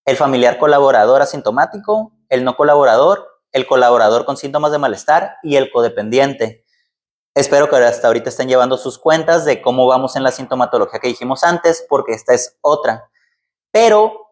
El 0.06 0.18
familiar 0.18 0.58
colaborador 0.58 1.22
asintomático, 1.22 2.14
el 2.30 2.44
no 2.44 2.56
colaborador, 2.56 3.28
el 3.52 3.66
colaborador 3.68 4.26
con 4.26 4.38
síntomas 4.38 4.72
de 4.72 4.78
malestar 4.78 5.38
y 5.44 5.56
el 5.56 5.72
codependiente. 5.72 6.66
Espero 7.36 7.70
que 7.70 7.76
hasta 7.78 8.08
ahorita 8.08 8.30
estén 8.30 8.50
llevando 8.50 8.78
sus 8.78 8.98
cuentas 8.98 9.46
de 9.46 9.62
cómo 9.62 9.88
vamos 9.88 10.16
en 10.16 10.24
la 10.24 10.32
sintomatología 10.32 11.00
que 11.00 11.08
dijimos 11.08 11.44
antes, 11.44 11.86
porque 11.88 12.14
esta 12.14 12.34
es 12.34 12.58
otra. 12.62 13.10
Pero 13.72 14.29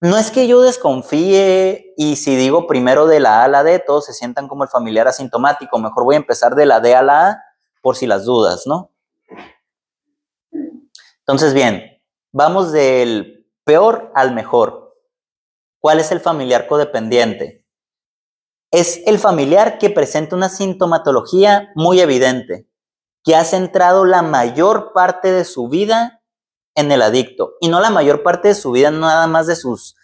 no 0.00 0.18
es 0.18 0.30
que 0.30 0.46
yo 0.46 0.60
desconfíe 0.60 1.94
y 1.96 2.16
si 2.16 2.36
digo 2.36 2.66
primero 2.66 3.06
de 3.06 3.20
la 3.20 3.40
A 3.40 3.44
a 3.44 3.48
la 3.48 3.64
D, 3.64 3.78
todos 3.78 4.04
se 4.04 4.12
sientan 4.12 4.46
como 4.46 4.64
el 4.64 4.68
familiar 4.68 5.08
asintomático. 5.08 5.78
Mejor 5.78 6.04
voy 6.04 6.14
a 6.16 6.18
empezar 6.18 6.54
de 6.54 6.66
la 6.66 6.80
D 6.80 6.94
a 6.94 7.02
la 7.02 7.28
A 7.28 7.42
por 7.80 7.96
si 7.96 8.06
las 8.06 8.24
dudas, 8.24 8.66
¿no? 8.66 8.92
Entonces, 11.20 11.54
bien, 11.54 11.82
vamos 12.30 12.72
del 12.72 13.48
peor 13.64 14.12
al 14.14 14.34
mejor. 14.34 14.94
¿Cuál 15.80 15.98
es 16.00 16.12
el 16.12 16.20
familiar 16.20 16.66
codependiente? 16.66 17.64
Es 18.70 19.00
el 19.06 19.18
familiar 19.18 19.78
que 19.78 19.90
presenta 19.90 20.36
una 20.36 20.48
sintomatología 20.48 21.70
muy 21.74 22.00
evidente, 22.00 22.68
que 23.24 23.34
ha 23.34 23.44
centrado 23.44 24.04
la 24.04 24.22
mayor 24.22 24.92
parte 24.92 25.32
de 25.32 25.44
su 25.44 25.68
vida 25.68 26.15
en 26.76 26.92
el 26.92 27.02
adicto. 27.02 27.54
Y 27.60 27.68
no 27.68 27.80
la 27.80 27.90
mayor 27.90 28.22
parte 28.22 28.48
de 28.48 28.54
su 28.54 28.70
vida, 28.70 28.92
nada 28.92 29.26
más 29.26 29.48
de 29.48 29.56
sus, 29.56 29.96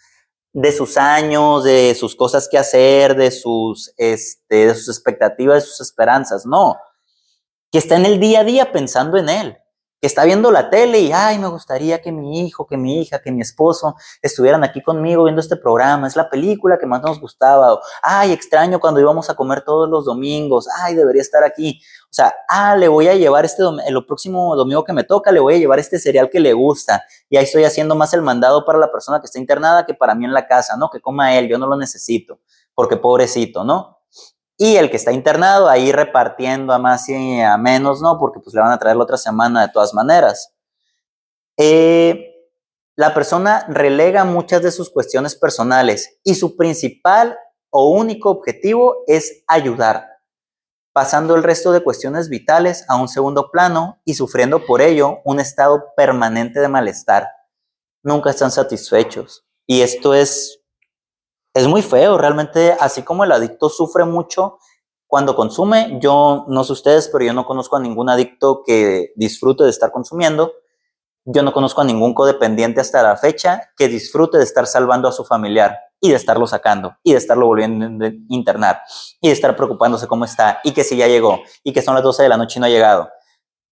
de 0.51 0.73
sus 0.73 0.97
años, 0.97 1.63
de 1.63 1.95
sus 1.95 2.15
cosas 2.15 2.49
que 2.49 2.57
hacer, 2.57 3.15
de 3.15 3.31
sus, 3.31 3.93
este, 3.95 4.67
de 4.67 4.75
sus 4.75 4.89
expectativas, 4.89 5.63
de 5.63 5.69
sus 5.69 5.79
esperanzas. 5.79 6.45
No, 6.45 6.75
que 7.71 7.77
está 7.77 7.95
en 7.95 8.05
el 8.05 8.19
día 8.19 8.41
a 8.41 8.43
día 8.43 8.71
pensando 8.73 9.17
en 9.17 9.29
él 9.29 9.57
que 10.03 10.07
está 10.07 10.25
viendo 10.25 10.51
la 10.51 10.69
tele 10.69 10.99
y, 10.99 11.13
ay, 11.13 11.39
me 11.39 11.47
gustaría 11.47 12.01
que 12.01 12.11
mi 12.11 12.45
hijo, 12.45 12.67
que 12.67 12.75
mi 12.75 13.01
hija, 13.01 13.21
que 13.21 13.31
mi 13.31 13.39
esposo 13.39 13.95
estuvieran 14.21 14.61
aquí 14.61 14.83
conmigo 14.83 15.23
viendo 15.23 15.39
este 15.39 15.55
programa, 15.55 16.07
es 16.07 16.17
la 16.17 16.29
película 16.29 16.77
que 16.77 16.85
más 16.85 17.01
nos 17.01 17.21
gustaba, 17.21 17.79
ay, 18.01 18.33
extraño 18.33 18.81
cuando 18.81 18.99
íbamos 18.99 19.29
a 19.29 19.35
comer 19.35 19.61
todos 19.61 19.89
los 19.89 20.03
domingos, 20.03 20.67
ay, 20.81 20.95
debería 20.95 21.21
estar 21.21 21.45
aquí. 21.45 21.79
O 22.13 22.15
sea, 22.15 22.31
ah, 22.47 22.75
le 22.75 22.87
voy 22.87 23.07
a 23.07 23.15
llevar 23.15 23.43
este, 23.43 23.63
el 23.87 24.05
próximo 24.05 24.55
domingo 24.55 24.83
que 24.83 24.93
me 24.93 25.03
toca, 25.03 25.31
le 25.31 25.39
voy 25.39 25.55
a 25.55 25.57
llevar 25.57 25.79
este 25.79 25.97
cereal 25.97 26.29
que 26.29 26.39
le 26.39 26.53
gusta. 26.53 27.03
Y 27.27 27.37
ahí 27.37 27.43
estoy 27.45 27.63
haciendo 27.63 27.95
más 27.95 28.13
el 28.13 28.21
mandado 28.21 28.63
para 28.65 28.77
la 28.77 28.91
persona 28.91 29.19
que 29.19 29.25
está 29.25 29.39
internada 29.39 29.83
que 29.83 29.95
para 29.95 30.13
mí 30.13 30.23
en 30.23 30.31
la 30.31 30.45
casa, 30.45 30.77
¿no? 30.77 30.91
Que 30.91 31.01
coma 31.01 31.35
él, 31.35 31.49
yo 31.49 31.57
no 31.57 31.65
lo 31.65 31.75
necesito, 31.75 32.39
porque 32.75 32.97
pobrecito, 32.97 33.63
¿no? 33.63 33.97
Y 34.57 34.75
el 34.75 34.91
que 34.91 34.97
está 34.97 35.11
internado 35.11 35.67
ahí 35.67 35.91
repartiendo 35.91 36.71
a 36.71 36.77
más 36.77 37.09
y 37.09 37.41
a 37.41 37.57
menos, 37.57 37.99
¿no? 37.99 38.19
Porque 38.19 38.39
pues 38.41 38.53
le 38.53 38.61
van 38.61 38.71
a 38.71 38.77
traer 38.77 38.95
la 38.95 39.05
otra 39.05 39.17
semana 39.17 39.65
de 39.65 39.73
todas 39.73 39.95
maneras. 39.95 40.53
Eh, 41.57 42.29
la 42.95 43.15
persona 43.15 43.65
relega 43.69 44.23
muchas 44.23 44.61
de 44.61 44.71
sus 44.71 44.91
cuestiones 44.91 45.35
personales 45.35 46.19
y 46.23 46.35
su 46.35 46.55
principal 46.55 47.39
o 47.71 47.89
único 47.89 48.29
objetivo 48.29 48.97
es 49.07 49.43
ayudar, 49.47 50.12
pasando 50.93 51.35
el 51.35 51.43
resto 51.43 51.71
de 51.71 51.83
cuestiones 51.83 52.29
vitales 52.29 52.85
a 52.87 52.95
un 52.95 53.07
segundo 53.07 53.49
plano 53.51 53.99
y 54.05 54.13
sufriendo 54.13 54.65
por 54.65 54.81
ello 54.81 55.19
un 55.25 55.39
estado 55.39 55.85
permanente 55.97 56.59
de 56.59 56.67
malestar. 56.67 57.27
Nunca 58.03 58.29
están 58.29 58.51
satisfechos. 58.51 59.45
Y 59.65 59.81
esto 59.81 60.13
es 60.13 60.63
es 61.53 61.67
muy 61.67 61.83
feo, 61.83 62.17
realmente, 62.17 62.75
así 62.79 63.03
como 63.03 63.23
el 63.23 63.31
adicto 63.31 63.69
sufre 63.69 64.05
mucho 64.05 64.57
cuando 65.05 65.35
consume, 65.35 65.99
yo 66.01 66.45
no 66.47 66.63
sé 66.63 66.73
ustedes, 66.73 67.09
pero 67.09 67.23
yo 67.23 67.33
no 67.33 67.45
conozco 67.45 67.75
a 67.75 67.79
ningún 67.79 68.09
adicto 68.09 68.63
que 68.65 69.13
disfrute 69.15 69.63
de 69.63 69.69
estar 69.69 69.91
consumiendo. 69.91 70.53
Yo 71.25 71.43
no 71.43 71.53
conozco 71.53 71.81
a 71.81 71.83
ningún 71.83 72.15
codependiente 72.15 72.81
hasta 72.81 73.03
la 73.03 73.15
fecha 73.17 73.69
que 73.77 73.87
disfrute 73.87 74.39
de 74.39 74.43
estar 74.43 74.65
salvando 74.65 75.07
a 75.07 75.11
su 75.11 75.23
familiar 75.23 75.77
y 76.03 76.09
de 76.09 76.17
estarlo 76.17 76.45
sacando 76.45 76.97
y 77.01 77.13
de 77.13 77.17
estarlo 77.17 77.45
volviendo 77.45 78.05
a 78.05 78.11
internar 78.27 78.81
y 79.21 79.29
de 79.29 79.33
estar 79.33 79.55
preocupándose 79.55 80.05
cómo 80.05 80.25
está 80.25 80.59
y 80.65 80.71
que 80.71 80.83
si 80.83 80.97
ya 80.97 81.07
llegó 81.07 81.39
y 81.63 81.71
que 81.71 81.81
son 81.81 81.95
las 81.95 82.03
12 82.03 82.23
de 82.23 82.29
la 82.29 82.35
noche 82.35 82.59
y 82.59 82.59
no 82.59 82.65
ha 82.65 82.69
llegado. 82.69 83.09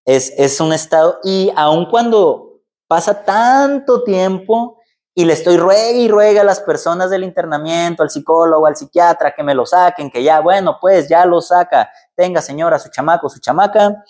Es, 0.05 0.33
es 0.37 0.61
un 0.61 0.71
estado 0.71 1.19
y 1.25 1.51
aun 1.57 1.87
cuando 1.87 2.61
pasa 2.87 3.25
tanto 3.25 4.03
tiempo, 4.03 4.77
y 5.13 5.25
le 5.25 5.33
estoy 5.33 5.57
ruega 5.57 5.91
y 5.91 6.07
ruega 6.07 6.39
a 6.39 6.45
las 6.45 6.61
personas 6.61 7.09
del 7.09 7.25
internamiento, 7.25 8.01
al 8.01 8.09
psicólogo, 8.09 8.65
al 8.65 8.77
psiquiatra, 8.77 9.33
que 9.35 9.43
me 9.43 9.53
lo 9.53 9.65
saquen, 9.65 10.09
que 10.09 10.23
ya, 10.23 10.39
bueno, 10.39 10.77
pues 10.79 11.09
ya 11.09 11.25
lo 11.25 11.41
saca, 11.41 11.91
tenga 12.15 12.41
señora, 12.41 12.79
su 12.79 12.89
chamaco, 12.89 13.27
su 13.27 13.41
chamaca. 13.41 14.05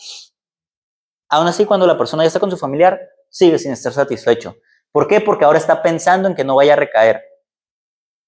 Aún 1.27 1.47
así, 1.47 1.65
cuando 1.65 1.88
la 1.88 1.97
persona 1.97 2.23
ya 2.23 2.27
está 2.27 2.39
con 2.39 2.51
su 2.51 2.57
familiar, 2.57 2.99
sigue 3.29 3.57
sin 3.57 3.71
estar 3.71 3.91
satisfecho. 3.91 4.55
¿Por 4.91 5.07
qué? 5.07 5.21
Porque 5.21 5.43
ahora 5.43 5.57
está 5.57 5.81
pensando 5.81 6.27
en 6.27 6.36
que 6.36 6.43
no 6.43 6.55
vaya 6.55 6.73
a 6.73 6.75
recaer 6.75 7.31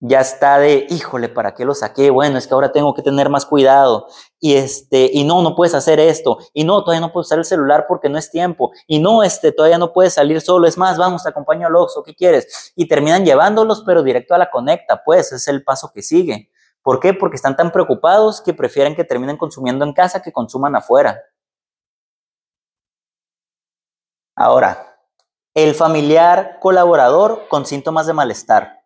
ya 0.06 0.20
está 0.20 0.60
de, 0.60 0.86
híjole, 0.89 1.30
¿para 1.30 1.54
qué 1.54 1.63
lo 1.63 1.74
saqué? 1.74 2.10
Bueno, 2.10 2.38
es 2.38 2.46
que 2.46 2.54
ahora 2.54 2.74
tengo 2.74 2.94
que 2.94 3.02
tener 3.02 3.30
más 3.30 3.46
cuidado. 3.46 4.08
Y 4.38 4.56
este, 4.56 5.10
y 5.13 5.24
no, 5.24 5.42
no 5.42 5.56
puedes 5.56 5.74
hacer 5.74 5.98
esto. 5.98 6.39
Y 6.54 6.66
no, 6.66 6.84
todavía 6.84 7.00
no 7.00 7.13
puedes 7.13 7.28
usar 7.28 7.39
el 7.39 7.46
celular 7.46 7.86
porque 7.88 8.10
no 8.10 8.18
es 8.18 8.30
tiempo. 8.30 8.74
Y 8.86 9.00
no, 9.00 9.24
este, 9.24 9.54
todavía 9.54 9.78
no 9.78 9.94
puedes 9.94 10.16
salir 10.16 10.42
solo. 10.42 10.68
Es 10.68 10.78
más, 10.78 10.98
vamos, 10.98 11.24
te 11.24 11.30
acompaño 11.30 11.68
al 11.68 11.76
Oxxo, 11.78 12.04
¿qué 12.04 12.13
quieres? 12.16 12.74
Y 12.76 12.89
terminan 12.89 13.24
llevándolos, 13.24 13.82
pero 13.86 14.04
directo 14.04 14.36
a 14.36 14.38
la 14.38 14.52
conecta, 14.52 15.02
pues, 15.06 15.32
es 15.32 15.48
el 15.48 15.63
paso 15.63 15.89
que 15.94 16.02
sigue. 16.02 16.52
¿Por 16.82 17.00
qué? 17.00 17.13
Porque 17.13 17.38
están 17.38 17.56
tan 17.56 17.72
preocupados 17.72 18.42
que 18.42 18.54
prefieren 18.54 18.98
que 18.98 19.06
terminen 19.06 19.38
consumiendo 19.38 19.86
en 19.86 19.94
casa 19.94 20.22
que 20.22 20.34
consuman 20.34 20.76
afuera. 20.76 21.22
Ahora, 24.36 25.00
el 25.54 25.74
familiar 25.76 26.58
colaborador 26.60 27.48
con 27.48 27.66
síntomas 27.66 28.06
de 28.06 28.12
malestar 28.12 28.83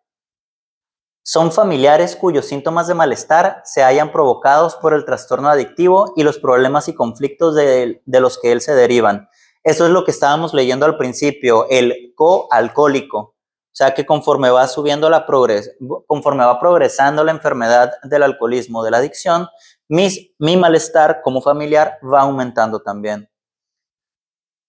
son 1.28 1.52
familiares 1.52 2.16
cuyos 2.16 2.46
síntomas 2.46 2.86
de 2.86 2.94
malestar 2.94 3.60
se 3.62 3.82
hayan 3.82 4.12
provocados 4.12 4.76
por 4.76 4.94
el 4.94 5.04
trastorno 5.04 5.50
adictivo 5.50 6.14
y 6.16 6.22
los 6.22 6.38
problemas 6.38 6.88
y 6.88 6.94
conflictos 6.94 7.54
de, 7.54 8.00
los 8.06 8.38
que 8.38 8.50
él 8.50 8.62
se 8.62 8.74
derivan. 8.74 9.28
Eso 9.62 9.84
es 9.84 9.90
lo 9.90 10.06
que 10.06 10.10
estábamos 10.10 10.54
leyendo 10.54 10.86
al 10.86 10.96
principio, 10.96 11.66
el 11.68 12.14
coalcohólico. 12.14 13.18
O 13.18 13.74
sea 13.74 13.92
que 13.92 14.06
conforme 14.06 14.48
va 14.48 14.66
subiendo 14.68 15.10
la 15.10 15.26
progres 15.26 15.76
conforme 16.06 16.46
va 16.46 16.58
progresando 16.58 17.22
la 17.22 17.32
enfermedad 17.32 17.92
del 18.04 18.22
alcoholismo, 18.22 18.82
de 18.82 18.90
la 18.90 18.96
adicción, 18.96 19.48
mi 19.86 20.56
malestar 20.56 21.20
como 21.22 21.42
familiar 21.42 21.98
va 22.02 22.22
aumentando 22.22 22.80
también. 22.80 23.28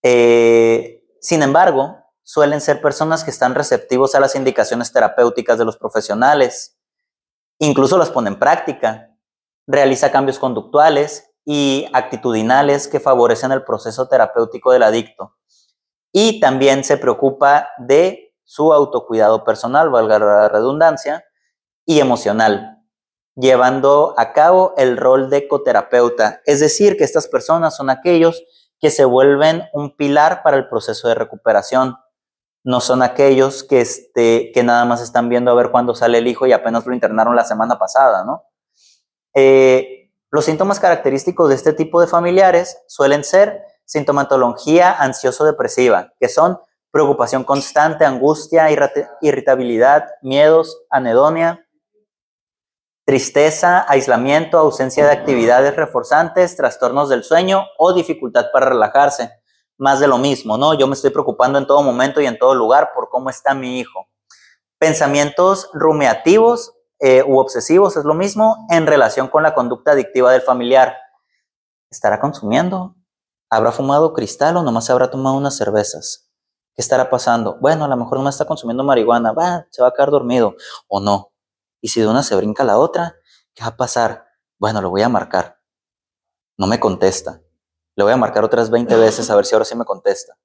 Eh, 0.03 1.05
sin 1.21 1.41
embargo, 1.41 1.99
suelen 2.29 2.61
ser 2.61 2.79
personas 2.79 3.23
que 3.23 3.31
están 3.31 3.55
receptivos 3.55 4.13
a 4.13 4.19
las 4.19 4.35
indicaciones 4.35 4.93
terapéuticas 4.93 5.57
de 5.57 5.65
los 5.65 5.77
profesionales, 5.77 6.77
incluso 7.57 7.97
las 7.97 8.11
pone 8.11 8.29
en 8.29 8.37
práctica, 8.37 9.17
realiza 9.65 10.11
cambios 10.11 10.37
conductuales 10.37 11.31
y 11.43 11.87
actitudinales 11.91 12.87
que 12.87 12.99
favorecen 12.99 13.51
el 13.51 13.63
proceso 13.63 14.07
terapéutico 14.07 14.71
del 14.71 14.83
adicto. 14.83 15.37
Y 16.11 16.39
también 16.39 16.83
se 16.83 16.97
preocupa 16.97 17.69
de 17.79 18.35
su 18.43 18.73
autocuidado 18.73 19.43
personal, 19.43 19.89
valga 19.89 20.19
la 20.19 20.49
redundancia, 20.49 21.25
y 21.83 21.99
emocional, 21.99 22.77
llevando 23.35 24.13
a 24.17 24.33
cabo 24.33 24.75
el 24.77 24.97
rol 24.97 25.31
de 25.31 25.47
coterapeuta. 25.47 26.41
Es 26.45 26.59
decir, 26.59 26.95
que 26.95 27.05
estas 27.05 27.27
personas 27.27 27.75
son 27.75 27.89
aquellos 27.89 28.43
que 28.79 28.91
se 28.91 29.03
vuelven 29.03 29.63
un 29.73 29.97
pilar 29.97 30.43
para 30.43 30.57
el 30.57 30.69
proceso 30.69 31.07
de 31.07 31.15
recuperación 31.15 31.97
no 32.69 32.81
son 32.81 33.01
aquellos 33.01 33.63
que, 33.63 33.81
este, 33.81 34.51
que 34.53 34.63
nada 34.63 34.85
más 34.85 35.01
están 35.01 35.27
viendo 35.27 35.49
a 35.49 35.55
ver 35.55 35.71
cuándo 35.71 35.95
sale 35.95 36.19
el 36.19 36.27
hijo 36.27 36.45
y 36.45 36.51
apenas 36.51 36.85
lo 36.85 36.93
internaron 36.93 37.35
la 37.35 37.43
semana 37.43 37.79
pasada, 37.79 38.23
¿no? 38.23 38.43
Eh, 39.33 40.11
los 40.29 40.45
síntomas 40.45 40.79
característicos 40.79 41.49
de 41.49 41.55
este 41.55 41.73
tipo 41.73 41.99
de 41.99 42.05
familiares 42.05 42.77
suelen 42.87 43.23
ser 43.23 43.63
sintomatología 43.85 44.91
ansioso-depresiva, 44.91 46.13
que 46.19 46.29
son 46.29 46.59
preocupación 46.91 47.43
constante, 47.43 48.05
angustia, 48.05 48.67
irritabilidad, 49.19 50.05
miedos, 50.21 50.79
anedonia, 50.91 51.65
tristeza, 53.03 53.83
aislamiento, 53.89 54.59
ausencia 54.59 55.07
de 55.07 55.13
actividades 55.13 55.75
reforzantes, 55.75 56.55
trastornos 56.55 57.09
del 57.09 57.23
sueño 57.23 57.65
o 57.79 57.93
dificultad 57.93 58.51
para 58.53 58.69
relajarse 58.69 59.38
más 59.79 60.01
de 60.01 60.07
lo 60.07 60.17
mismo, 60.17 60.57
¿no? 60.57 60.73
Yo 60.73 60.87
me 60.87 60.93
estoy 60.93 61.09
preocupando 61.09 61.57
en 61.57 61.65
todo 61.65 61.81
momento 61.81 62.21
y 62.21 62.27
en 62.27 62.37
todo 62.37 62.53
lugar 62.53 62.91
por 62.93 63.09
cómo 63.09 63.29
está 63.29 63.53
mi 63.53 63.79
hijo. 63.79 64.07
Pensamientos 64.77 65.69
rumiativos 65.73 66.73
eh, 66.99 67.23
u 67.25 67.39
obsesivos 67.39 67.95
es 67.95 68.03
lo 68.03 68.13
mismo 68.13 68.67
en 68.69 68.85
relación 68.85 69.29
con 69.29 69.41
la 69.41 69.55
conducta 69.55 69.91
adictiva 69.91 70.33
del 70.33 70.41
familiar. 70.41 70.97
¿Estará 71.89 72.19
consumiendo? 72.19 72.95
¿Habrá 73.49 73.71
fumado 73.71 74.13
cristal 74.13 74.57
o 74.57 74.63
nomás 74.63 74.89
habrá 74.89 75.09
tomado 75.09 75.37
unas 75.37 75.55
cervezas? 75.55 76.29
¿Qué 76.75 76.81
estará 76.81 77.09
pasando? 77.09 77.57
Bueno, 77.61 77.85
a 77.85 77.87
lo 77.87 77.95
mejor 77.95 78.19
no 78.19 78.29
está 78.29 78.45
consumiendo 78.45 78.83
marihuana, 78.83 79.31
va, 79.31 79.65
se 79.69 79.81
va 79.81 79.87
a 79.87 79.93
quedar 79.93 80.11
dormido 80.11 80.55
o 80.89 80.99
no. 80.99 81.31
Y 81.81 81.87
si 81.87 82.01
de 82.01 82.07
una 82.07 82.21
se 82.21 82.35
brinca 82.35 82.65
la 82.65 82.77
otra, 82.77 83.15
¿qué 83.53 83.63
va 83.63 83.69
a 83.69 83.77
pasar? 83.77 84.25
Bueno, 84.57 84.81
lo 84.81 84.89
voy 84.89 85.03
a 85.03 85.09
marcar. 85.09 85.57
No 86.57 86.67
me 86.67 86.81
contesta 86.81 87.41
le 87.99 88.05
voy 88.05 88.13
a 88.13 88.17
marcar 88.17 88.45
otras 88.45 88.69
20 88.69 88.95
veces 88.95 89.29
a 89.29 89.35
ver 89.35 89.45
si 89.45 89.53
ahora 89.53 89.65
sí 89.65 89.75
me 89.75 89.83
contesta. 89.83 90.37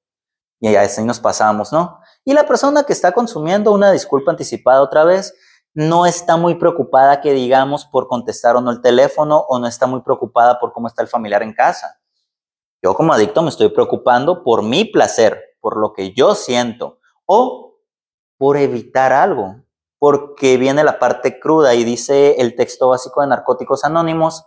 Y 0.58 0.74
así 0.74 1.04
nos 1.04 1.20
pasamos, 1.20 1.72
¿no? 1.72 2.00
Y 2.24 2.34
la 2.34 2.48
persona 2.48 2.82
que 2.82 2.92
está 2.92 3.12
consumiendo 3.12 3.70
una 3.70 3.92
disculpa 3.92 4.32
anticipada 4.32 4.82
otra 4.82 5.04
vez, 5.04 5.32
no 5.72 6.04
está 6.04 6.36
muy 6.36 6.56
preocupada 6.56 7.20
que 7.20 7.32
digamos 7.32 7.86
por 7.86 8.08
contestar 8.08 8.56
o 8.56 8.60
no 8.60 8.72
el 8.72 8.80
teléfono 8.80 9.38
o 9.48 9.60
no 9.60 9.68
está 9.68 9.86
muy 9.86 10.02
preocupada 10.02 10.58
por 10.58 10.72
cómo 10.72 10.88
está 10.88 11.02
el 11.02 11.08
familiar 11.08 11.44
en 11.44 11.54
casa. 11.54 12.00
Yo 12.82 12.92
como 12.96 13.12
adicto 13.12 13.40
me 13.40 13.50
estoy 13.50 13.68
preocupando 13.68 14.42
por 14.42 14.64
mi 14.64 14.84
placer, 14.84 15.40
por 15.60 15.76
lo 15.76 15.92
que 15.92 16.12
yo 16.12 16.34
siento 16.34 16.98
o 17.24 17.78
por 18.36 18.56
evitar 18.56 19.12
algo. 19.12 19.60
porque 19.96 20.58
viene 20.58 20.84
la 20.84 20.98
parte 20.98 21.40
cruda 21.40 21.74
y 21.74 21.82
dice 21.82 22.34
el 22.38 22.56
texto 22.56 22.88
básico 22.88 23.22
de 23.22 23.28
Narcóticos 23.28 23.84
Anónimos, 23.84 24.44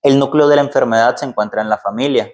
el 0.00 0.16
núcleo 0.16 0.46
de 0.46 0.54
la 0.54 0.62
enfermedad 0.62 1.16
se 1.16 1.24
encuentra 1.24 1.60
en 1.60 1.68
la 1.68 1.78
familia. 1.78 2.30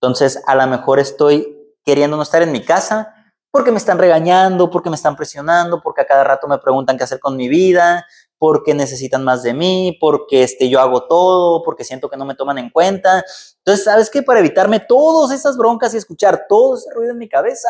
Entonces, 0.00 0.42
a 0.46 0.54
lo 0.54 0.66
mejor 0.66 0.98
estoy 0.98 1.56
queriendo 1.84 2.16
no 2.16 2.22
estar 2.22 2.42
en 2.42 2.52
mi 2.52 2.64
casa 2.64 3.14
porque 3.50 3.72
me 3.72 3.78
están 3.78 3.98
regañando, 3.98 4.70
porque 4.70 4.90
me 4.90 4.96
están 4.96 5.16
presionando, 5.16 5.82
porque 5.82 6.02
a 6.02 6.06
cada 6.06 6.24
rato 6.24 6.46
me 6.46 6.58
preguntan 6.58 6.96
qué 6.96 7.04
hacer 7.04 7.18
con 7.18 7.36
mi 7.36 7.48
vida, 7.48 8.06
porque 8.38 8.72
necesitan 8.74 9.24
más 9.24 9.42
de 9.42 9.52
mí, 9.52 9.98
porque 10.00 10.42
este, 10.42 10.70
yo 10.70 10.80
hago 10.80 11.06
todo, 11.06 11.62
porque 11.62 11.84
siento 11.84 12.08
que 12.08 12.16
no 12.16 12.24
me 12.24 12.34
toman 12.34 12.58
en 12.58 12.70
cuenta. 12.70 13.24
Entonces, 13.58 13.84
¿sabes 13.84 14.08
qué? 14.08 14.22
Para 14.22 14.40
evitarme 14.40 14.80
todas 14.80 15.32
esas 15.32 15.58
broncas 15.58 15.92
y 15.92 15.98
escuchar 15.98 16.46
todo 16.48 16.76
ese 16.76 16.90
ruido 16.94 17.12
en 17.12 17.18
mi 17.18 17.28
cabeza, 17.28 17.68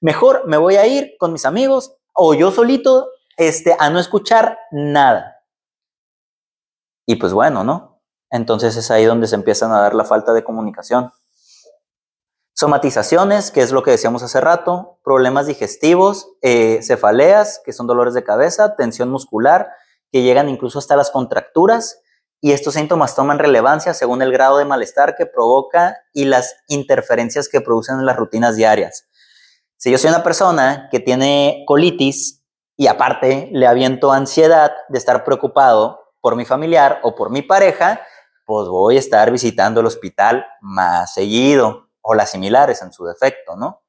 mejor 0.00 0.46
me 0.46 0.58
voy 0.58 0.76
a 0.76 0.86
ir 0.86 1.14
con 1.18 1.32
mis 1.32 1.46
amigos 1.46 1.94
o 2.12 2.34
yo 2.34 2.50
solito 2.50 3.08
este, 3.36 3.74
a 3.78 3.88
no 3.88 3.98
escuchar 3.98 4.58
nada. 4.72 5.42
Y 7.06 7.16
pues 7.16 7.32
bueno, 7.32 7.64
¿no? 7.64 8.02
Entonces 8.30 8.76
es 8.76 8.90
ahí 8.90 9.04
donde 9.04 9.26
se 9.26 9.36
empiezan 9.36 9.72
a 9.72 9.80
dar 9.80 9.94
la 9.94 10.04
falta 10.04 10.32
de 10.32 10.44
comunicación. 10.44 11.12
Somatizaciones, 12.60 13.50
que 13.50 13.62
es 13.62 13.72
lo 13.72 13.82
que 13.82 13.92
decíamos 13.92 14.22
hace 14.22 14.38
rato, 14.38 14.98
problemas 15.02 15.46
digestivos, 15.46 16.28
eh, 16.42 16.80
cefaleas, 16.82 17.58
que 17.64 17.72
son 17.72 17.86
dolores 17.86 18.12
de 18.12 18.22
cabeza, 18.22 18.76
tensión 18.76 19.08
muscular, 19.08 19.70
que 20.12 20.20
llegan 20.20 20.50
incluso 20.50 20.78
hasta 20.78 20.94
las 20.94 21.10
contracturas, 21.10 22.02
y 22.38 22.52
estos 22.52 22.74
síntomas 22.74 23.16
toman 23.16 23.38
relevancia 23.38 23.94
según 23.94 24.20
el 24.20 24.30
grado 24.30 24.58
de 24.58 24.66
malestar 24.66 25.16
que 25.16 25.24
provoca 25.24 25.96
y 26.12 26.26
las 26.26 26.54
interferencias 26.68 27.48
que 27.48 27.62
producen 27.62 27.98
en 27.98 28.04
las 28.04 28.18
rutinas 28.18 28.56
diarias. 28.56 29.08
Si 29.78 29.90
yo 29.90 29.96
soy 29.96 30.10
una 30.10 30.22
persona 30.22 30.90
que 30.90 31.00
tiene 31.00 31.64
colitis, 31.66 32.44
y 32.76 32.88
aparte 32.88 33.48
le 33.52 33.66
aviento 33.68 34.12
ansiedad 34.12 34.70
de 34.90 34.98
estar 34.98 35.24
preocupado 35.24 36.12
por 36.20 36.36
mi 36.36 36.44
familiar 36.44 37.00
o 37.04 37.14
por 37.14 37.30
mi 37.30 37.40
pareja, 37.40 38.02
pues 38.44 38.68
voy 38.68 38.96
a 38.96 39.00
estar 39.00 39.30
visitando 39.30 39.80
el 39.80 39.86
hospital 39.86 40.44
más 40.60 41.14
seguido 41.14 41.89
o 42.02 42.14
las 42.14 42.30
similares 42.30 42.82
en 42.82 42.92
su 42.92 43.04
defecto, 43.04 43.56
¿no? 43.56 43.82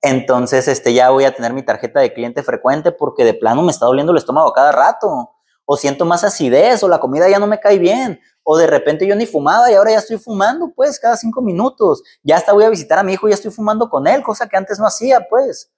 Entonces, 0.00 0.68
este, 0.68 0.92
ya 0.94 1.10
voy 1.10 1.24
a 1.24 1.34
tener 1.34 1.52
mi 1.52 1.62
tarjeta 1.62 2.00
de 2.00 2.12
cliente 2.12 2.42
frecuente 2.42 2.92
porque 2.92 3.24
de 3.24 3.34
plano 3.34 3.62
me 3.62 3.72
está 3.72 3.86
doliendo 3.86 4.12
el 4.12 4.18
estómago 4.18 4.52
cada 4.52 4.72
rato, 4.72 5.30
o 5.64 5.76
siento 5.76 6.04
más 6.04 6.24
acidez, 6.24 6.82
o 6.82 6.88
la 6.88 7.00
comida 7.00 7.28
ya 7.28 7.38
no 7.38 7.46
me 7.46 7.60
cae 7.60 7.78
bien, 7.78 8.20
o 8.42 8.56
de 8.56 8.66
repente 8.66 9.06
yo 9.06 9.14
ni 9.16 9.26
fumaba 9.26 9.70
y 9.70 9.74
ahora 9.74 9.90
ya 9.92 9.98
estoy 9.98 10.18
fumando, 10.18 10.72
pues, 10.74 10.98
cada 10.98 11.16
cinco 11.16 11.42
minutos. 11.42 12.02
Ya 12.22 12.36
hasta 12.36 12.52
voy 12.52 12.64
a 12.64 12.70
visitar 12.70 12.98
a 12.98 13.02
mi 13.02 13.12
hijo 13.12 13.28
y 13.28 13.32
ya 13.32 13.34
estoy 13.34 13.50
fumando 13.50 13.90
con 13.90 14.06
él, 14.06 14.22
cosa 14.22 14.48
que 14.48 14.56
antes 14.56 14.78
no 14.78 14.86
hacía, 14.86 15.26
pues. 15.28 15.70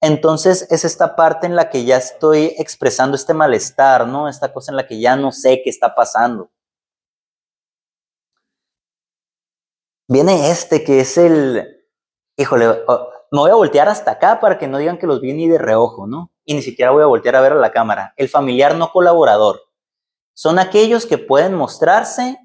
Entonces 0.00 0.66
es 0.70 0.84
esta 0.84 1.16
parte 1.16 1.46
en 1.46 1.56
la 1.56 1.70
que 1.70 1.84
ya 1.84 1.96
estoy 1.96 2.54
expresando 2.58 3.16
este 3.16 3.34
malestar, 3.34 4.06
¿no? 4.06 4.28
Esta 4.28 4.52
cosa 4.52 4.70
en 4.70 4.76
la 4.76 4.86
que 4.86 5.00
ya 5.00 5.16
no 5.16 5.32
sé 5.32 5.62
qué 5.64 5.70
está 5.70 5.94
pasando. 5.94 6.50
Viene 10.08 10.50
este 10.50 10.84
que 10.84 11.00
es 11.00 11.16
el, 11.18 11.86
híjole, 12.36 12.66
me 13.30 13.40
voy 13.40 13.50
a 13.50 13.54
voltear 13.54 13.88
hasta 13.88 14.12
acá 14.12 14.40
para 14.40 14.58
que 14.58 14.68
no 14.68 14.78
digan 14.78 14.98
que 14.98 15.06
los 15.06 15.20
vi 15.20 15.32
ni 15.32 15.48
de 15.48 15.58
reojo, 15.58 16.06
¿no? 16.06 16.32
Y 16.44 16.54
ni 16.54 16.62
siquiera 16.62 16.90
voy 16.90 17.02
a 17.02 17.06
voltear 17.06 17.36
a 17.36 17.40
ver 17.40 17.52
a 17.52 17.56
la 17.56 17.72
cámara. 17.72 18.12
El 18.16 18.28
familiar 18.28 18.74
no 18.76 18.90
colaborador. 18.90 19.60
Son 20.34 20.58
aquellos 20.58 21.06
que 21.06 21.18
pueden 21.18 21.54
mostrarse 21.54 22.38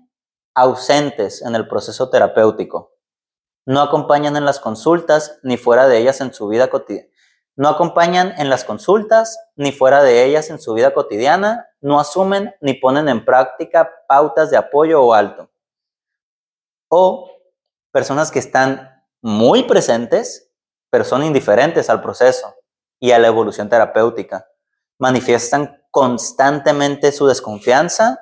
ausentes 0.56 1.41
en 1.41 1.56
el 1.56 1.67
proceso 1.67 2.10
terapéutico. 2.10 2.93
No 3.65 3.82
acompañan 3.82 4.36
en 4.36 4.45
las 4.45 4.60
consultas 4.60 5.39
ni 5.43 5.58
fuera 5.58 5.88
de 5.88 5.98
ellas 5.98 6.22
en 6.22 6.34
su 6.34 6.48
vida 6.48 6.69
cotidiana 6.69 7.10
no 7.60 7.67
acompañan 7.67 8.36
en 8.38 8.50
las 8.50 8.63
consultas 8.63 9.38
ni 9.58 9.74
fuera 9.74 10.02
de 10.02 10.24
ellas 10.24 10.50
en 10.50 10.62
su 10.62 10.74
vida 10.74 10.93
cotidiana, 10.93 11.67
no 11.82 12.00
asumen 12.00 12.56
ni 12.62 12.74
ponen 12.74 13.10
en 13.10 13.26
práctica 13.26 13.91
pautas 14.08 14.50
de 14.50 14.56
apoyo 14.56 15.04
o 15.04 15.13
alto. 15.13 15.52
O 16.88 17.30
personas 17.91 18.32
que 18.32 18.39
están 18.39 19.04
muy 19.21 19.63
presentes, 19.63 20.52
pero 20.89 21.04
son 21.04 21.23
indiferentes 21.23 21.89
al 21.89 22.02
proceso 22.02 22.56
y 22.99 23.12
a 23.12 23.19
la 23.19 23.28
evolución 23.28 23.69
terapéutica. 23.69 24.47
Manifiestan 24.97 25.84
constantemente 25.91 27.12
su 27.12 27.28
desconfianza, 27.28 28.19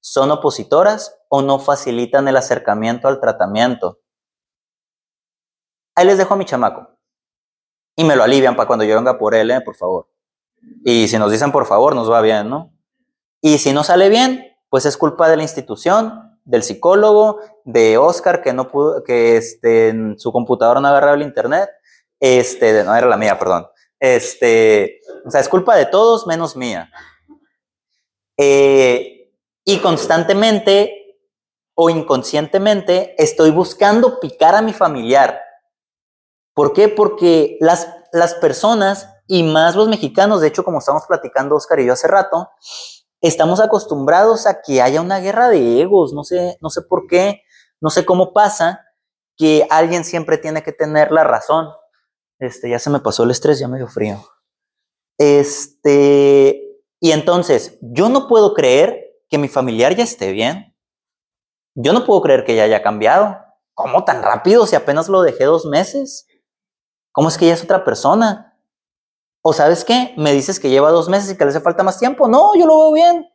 son 0.00 0.30
opositoras 0.30 1.18
o 1.28 1.42
no 1.42 1.58
facilitan 1.58 2.28
el 2.28 2.36
acercamiento 2.36 3.08
al 3.08 3.20
tratamiento. 3.20 4.00
Ahí 5.94 6.06
les 6.06 6.18
dejo 6.18 6.34
a 6.34 6.36
mi 6.36 6.44
chamaco 6.44 6.96
y 7.96 8.04
me 8.04 8.16
lo 8.16 8.22
alivian 8.22 8.56
para 8.56 8.66
cuando 8.66 8.84
yo 8.84 8.96
venga 8.96 9.18
por 9.18 9.34
él, 9.34 9.50
¿eh? 9.50 9.60
por 9.60 9.76
favor. 9.76 10.08
Y 10.84 11.08
si 11.08 11.18
nos 11.18 11.30
dicen 11.30 11.52
por 11.52 11.66
favor, 11.66 11.94
nos 11.94 12.10
va 12.10 12.20
bien, 12.20 12.48
¿no? 12.48 12.72
Y 13.42 13.58
si 13.58 13.72
no 13.72 13.84
sale 13.84 14.08
bien, 14.08 14.56
pues 14.68 14.86
es 14.86 14.96
culpa 14.96 15.28
de 15.28 15.36
la 15.36 15.42
institución, 15.42 16.29
del 16.44 16.62
psicólogo, 16.62 17.40
de 17.64 17.98
Oscar 17.98 18.42
que 18.42 18.52
no 18.52 18.68
pudo, 18.68 19.04
que 19.04 19.36
este, 19.36 19.88
en 19.88 20.18
su 20.18 20.32
computadora 20.32 20.80
no 20.80 20.88
agarraba 20.88 21.14
el 21.14 21.22
internet, 21.22 21.70
este, 22.18 22.84
no 22.84 22.94
era 22.94 23.06
la 23.06 23.16
mía, 23.16 23.38
perdón. 23.38 23.66
Este, 23.98 25.00
o 25.24 25.30
sea, 25.30 25.40
es 25.40 25.48
culpa 25.48 25.76
de 25.76 25.86
todos 25.86 26.26
menos 26.26 26.56
mía. 26.56 26.90
Eh, 28.36 29.32
y 29.64 29.78
constantemente 29.78 31.18
o 31.74 31.90
inconscientemente 31.90 33.14
estoy 33.22 33.50
buscando 33.50 34.18
picar 34.18 34.54
a 34.54 34.62
mi 34.62 34.72
familiar 34.72 35.40
¿Por 36.54 36.74
qué? 36.74 36.88
Porque 36.88 37.56
las, 37.60 37.88
las 38.12 38.34
personas, 38.34 39.08
y 39.26 39.44
más 39.44 39.76
los 39.76 39.88
mexicanos, 39.88 40.40
de 40.40 40.48
hecho, 40.48 40.62
como 40.62 40.80
estamos 40.80 41.04
platicando 41.06 41.56
Oscar 41.56 41.80
y 41.80 41.86
yo 41.86 41.94
hace 41.94 42.06
rato, 42.06 42.50
estamos 43.20 43.60
acostumbrados 43.60 44.46
a 44.46 44.62
que 44.62 44.80
haya 44.80 45.00
una 45.00 45.20
guerra 45.20 45.48
de 45.48 45.80
egos, 45.80 46.12
no 46.12 46.24
sé, 46.24 46.56
no 46.60 46.70
sé 46.70 46.82
por 46.82 47.06
qué, 47.06 47.42
no 47.80 47.90
sé 47.90 48.04
cómo 48.04 48.32
pasa, 48.32 48.86
que 49.36 49.66
alguien 49.70 50.04
siempre 50.04 50.38
tiene 50.38 50.62
que 50.62 50.72
tener 50.72 51.12
la 51.12 51.24
razón. 51.24 51.68
Este, 52.38 52.70
ya 52.70 52.78
se 52.78 52.90
me 52.90 53.00
pasó 53.00 53.24
el 53.24 53.30
estrés, 53.30 53.58
ya 53.58 53.68
me 53.68 53.78
dio 53.78 53.88
frío. 53.88 54.22
Este, 55.18 56.62
y 57.00 57.12
entonces, 57.12 57.78
yo 57.80 58.08
no 58.08 58.28
puedo 58.28 58.54
creer 58.54 59.18
que 59.28 59.38
mi 59.38 59.48
familiar 59.48 59.94
ya 59.94 60.04
esté 60.04 60.32
bien. 60.32 60.74
Yo 61.74 61.92
no 61.92 62.04
puedo 62.04 62.20
creer 62.22 62.44
que 62.44 62.56
ya 62.56 62.64
haya 62.64 62.82
cambiado. 62.82 63.38
¿Cómo 63.74 64.04
tan 64.04 64.22
rápido 64.22 64.66
si 64.66 64.76
apenas 64.76 65.08
lo 65.08 65.22
dejé 65.22 65.44
dos 65.44 65.64
meses? 65.66 66.26
¿Cómo 67.12 67.28
es 67.28 67.38
que 67.38 67.46
ya 67.46 67.54
es 67.54 67.62
otra 67.62 67.84
persona? 67.84 68.49
¿O 69.42 69.52
sabes 69.52 69.84
qué? 69.84 70.14
Me 70.16 70.32
dices 70.32 70.60
que 70.60 70.70
lleva 70.70 70.90
dos 70.90 71.08
meses 71.08 71.32
y 71.32 71.36
que 71.36 71.44
le 71.44 71.50
hace 71.50 71.60
falta 71.60 71.82
más 71.82 71.98
tiempo. 71.98 72.28
No, 72.28 72.54
yo 72.54 72.66
lo 72.66 72.78
veo 72.78 72.92
bien. 72.92 73.26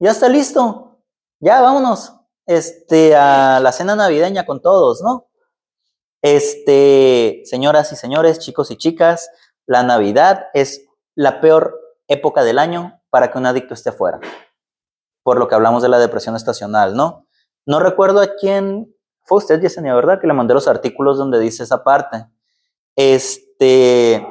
Ya 0.00 0.10
está 0.10 0.28
listo. 0.28 0.98
Ya, 1.38 1.60
vámonos. 1.60 2.14
Este, 2.46 3.14
a 3.14 3.60
la 3.60 3.70
cena 3.70 3.94
navideña 3.94 4.44
con 4.44 4.60
todos, 4.60 5.02
¿no? 5.02 5.28
Este, 6.22 7.42
señoras 7.44 7.92
y 7.92 7.96
señores, 7.96 8.40
chicos 8.40 8.70
y 8.70 8.76
chicas, 8.76 9.30
la 9.66 9.82
Navidad 9.82 10.48
es 10.52 10.84
la 11.14 11.40
peor 11.40 11.78
época 12.08 12.42
del 12.42 12.58
año 12.58 13.00
para 13.08 13.30
que 13.30 13.38
un 13.38 13.46
adicto 13.46 13.74
esté 13.74 13.92
fuera. 13.92 14.20
Por 15.22 15.38
lo 15.38 15.48
que 15.48 15.54
hablamos 15.54 15.82
de 15.82 15.88
la 15.88 15.98
depresión 15.98 16.34
estacional, 16.34 16.96
¿no? 16.96 17.26
No 17.66 17.78
recuerdo 17.78 18.20
a 18.20 18.34
quién 18.34 18.94
fue 19.22 19.38
usted, 19.38 19.60
Yesenia, 19.60 19.94
¿verdad? 19.94 20.20
Que 20.20 20.26
le 20.26 20.32
mandé 20.32 20.54
los 20.54 20.66
artículos 20.66 21.18
donde 21.18 21.38
dice 21.38 21.62
esa 21.62 21.84
parte. 21.84 22.26
Este, 22.96 24.26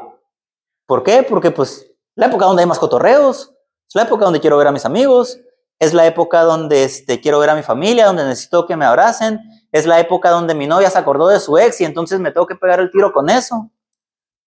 ¿por 0.89 1.03
qué? 1.03 1.21
Porque 1.21 1.51
pues 1.51 1.85
la 2.15 2.25
época 2.25 2.47
donde 2.47 2.63
hay 2.63 2.67
más 2.67 2.79
cotorreos, 2.79 3.53
es 3.87 3.93
la 3.93 4.01
época 4.01 4.25
donde 4.25 4.39
quiero 4.39 4.57
ver 4.57 4.65
a 4.65 4.71
mis 4.71 4.85
amigos, 4.85 5.39
es 5.77 5.93
la 5.93 6.07
época 6.07 6.41
donde 6.41 6.83
este, 6.83 7.21
quiero 7.21 7.37
ver 7.37 7.51
a 7.51 7.55
mi 7.55 7.61
familia, 7.61 8.07
donde 8.07 8.25
necesito 8.25 8.65
que 8.65 8.75
me 8.75 8.85
abracen, 8.85 9.39
es 9.71 9.85
la 9.85 9.99
época 9.99 10.31
donde 10.31 10.55
mi 10.55 10.65
novia 10.65 10.89
se 10.89 10.97
acordó 10.97 11.27
de 11.27 11.39
su 11.39 11.59
ex 11.59 11.79
y 11.81 11.85
entonces 11.85 12.19
me 12.19 12.31
tengo 12.31 12.47
que 12.47 12.55
pegar 12.55 12.79
el 12.79 12.89
tiro 12.89 13.13
con 13.13 13.29
eso. 13.29 13.55
O 13.55 13.71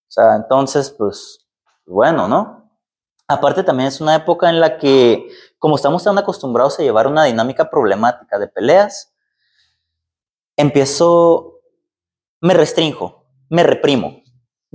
sea, 0.09 0.35
entonces, 0.35 0.89
pues, 0.89 1.47
bueno, 1.85 2.27
¿no? 2.27 2.69
Aparte 3.25 3.63
también 3.63 3.87
es 3.87 4.01
una 4.01 4.15
época 4.15 4.49
en 4.49 4.59
la 4.59 4.77
que, 4.77 5.29
como 5.57 5.77
estamos 5.77 6.03
tan 6.03 6.17
acostumbrados 6.17 6.77
a 6.77 6.83
llevar 6.83 7.07
una 7.07 7.23
dinámica 7.23 7.69
problemática 7.69 8.37
de 8.37 8.49
peleas, 8.49 9.13
empiezo, 10.57 11.61
me 12.41 12.53
restrinjo, 12.53 13.25
me 13.47 13.63
reprimo. 13.63 14.22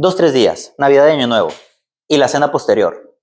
Dos, 0.01 0.15
tres 0.15 0.33
días, 0.33 0.75
Navidad 0.79 1.07
de 1.07 1.11
Año 1.11 1.27
Nuevo 1.27 1.49
y 2.07 2.19
la 2.19 2.29
cena 2.29 2.53
posterior. 2.53 3.19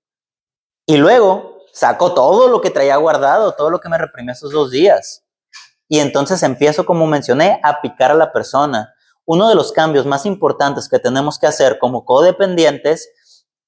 Y 0.84 0.98
luego 0.98 1.62
saco 1.72 2.12
todo 2.12 2.48
lo 2.48 2.60
que 2.60 2.68
traía 2.68 2.96
guardado, 2.96 3.52
todo 3.52 3.70
lo 3.70 3.80
que 3.80 3.88
me 3.88 3.96
reprimí 3.96 4.32
esos 4.32 4.52
dos 4.52 4.70
días. 4.70 5.24
Y 5.88 6.00
entonces 6.00 6.42
empiezo, 6.42 6.84
como 6.84 7.06
mencioné, 7.06 7.60
a 7.62 7.80
picar 7.80 8.10
a 8.10 8.14
la 8.14 8.30
persona. 8.30 8.92
Uno 9.24 9.48
de 9.48 9.54
los 9.54 9.72
cambios 9.72 10.04
más 10.04 10.26
importantes 10.26 10.86
que 10.86 10.98
tenemos 10.98 11.38
que 11.38 11.46
hacer 11.46 11.78
como 11.78 12.04
codependientes 12.04 13.10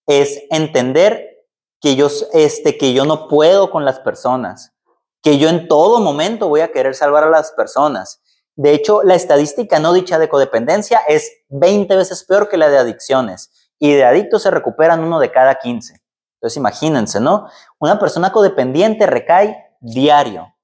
es 0.06 0.42
entender 0.50 1.46
que 1.80 1.96
yo, 1.96 2.08
este, 2.34 2.76
que 2.76 2.92
yo 2.92 3.06
no 3.06 3.26
puedo 3.26 3.70
con 3.70 3.86
las 3.86 4.00
personas, 4.00 4.74
que 5.22 5.38
yo 5.38 5.48
en 5.48 5.66
todo 5.66 6.00
momento 6.00 6.50
voy 6.50 6.60
a 6.60 6.72
querer 6.72 6.94
salvar 6.94 7.24
a 7.24 7.30
las 7.30 7.52
personas 7.52 8.20
de 8.58 8.74
hecho, 8.74 9.04
la 9.04 9.14
estadística 9.14 9.78
no 9.78 9.92
dicha 9.92 10.18
de 10.18 10.28
codependencia 10.28 10.98
es 11.06 11.30
20 11.48 11.94
veces 11.94 12.24
peor 12.24 12.48
que 12.48 12.56
la 12.56 12.68
de 12.68 12.76
adicciones 12.76 13.70
y 13.78 13.92
de 13.94 14.04
adictos 14.04 14.42
se 14.42 14.50
recuperan 14.50 15.04
uno 15.04 15.20
de 15.20 15.30
cada 15.30 15.54
15. 15.54 15.94
Entonces 16.34 16.56
imagínense, 16.56 17.20
¿no? 17.20 17.46
Una 17.78 18.00
persona 18.00 18.32
codependiente 18.32 19.06
recae 19.06 19.56
diario, 19.78 20.56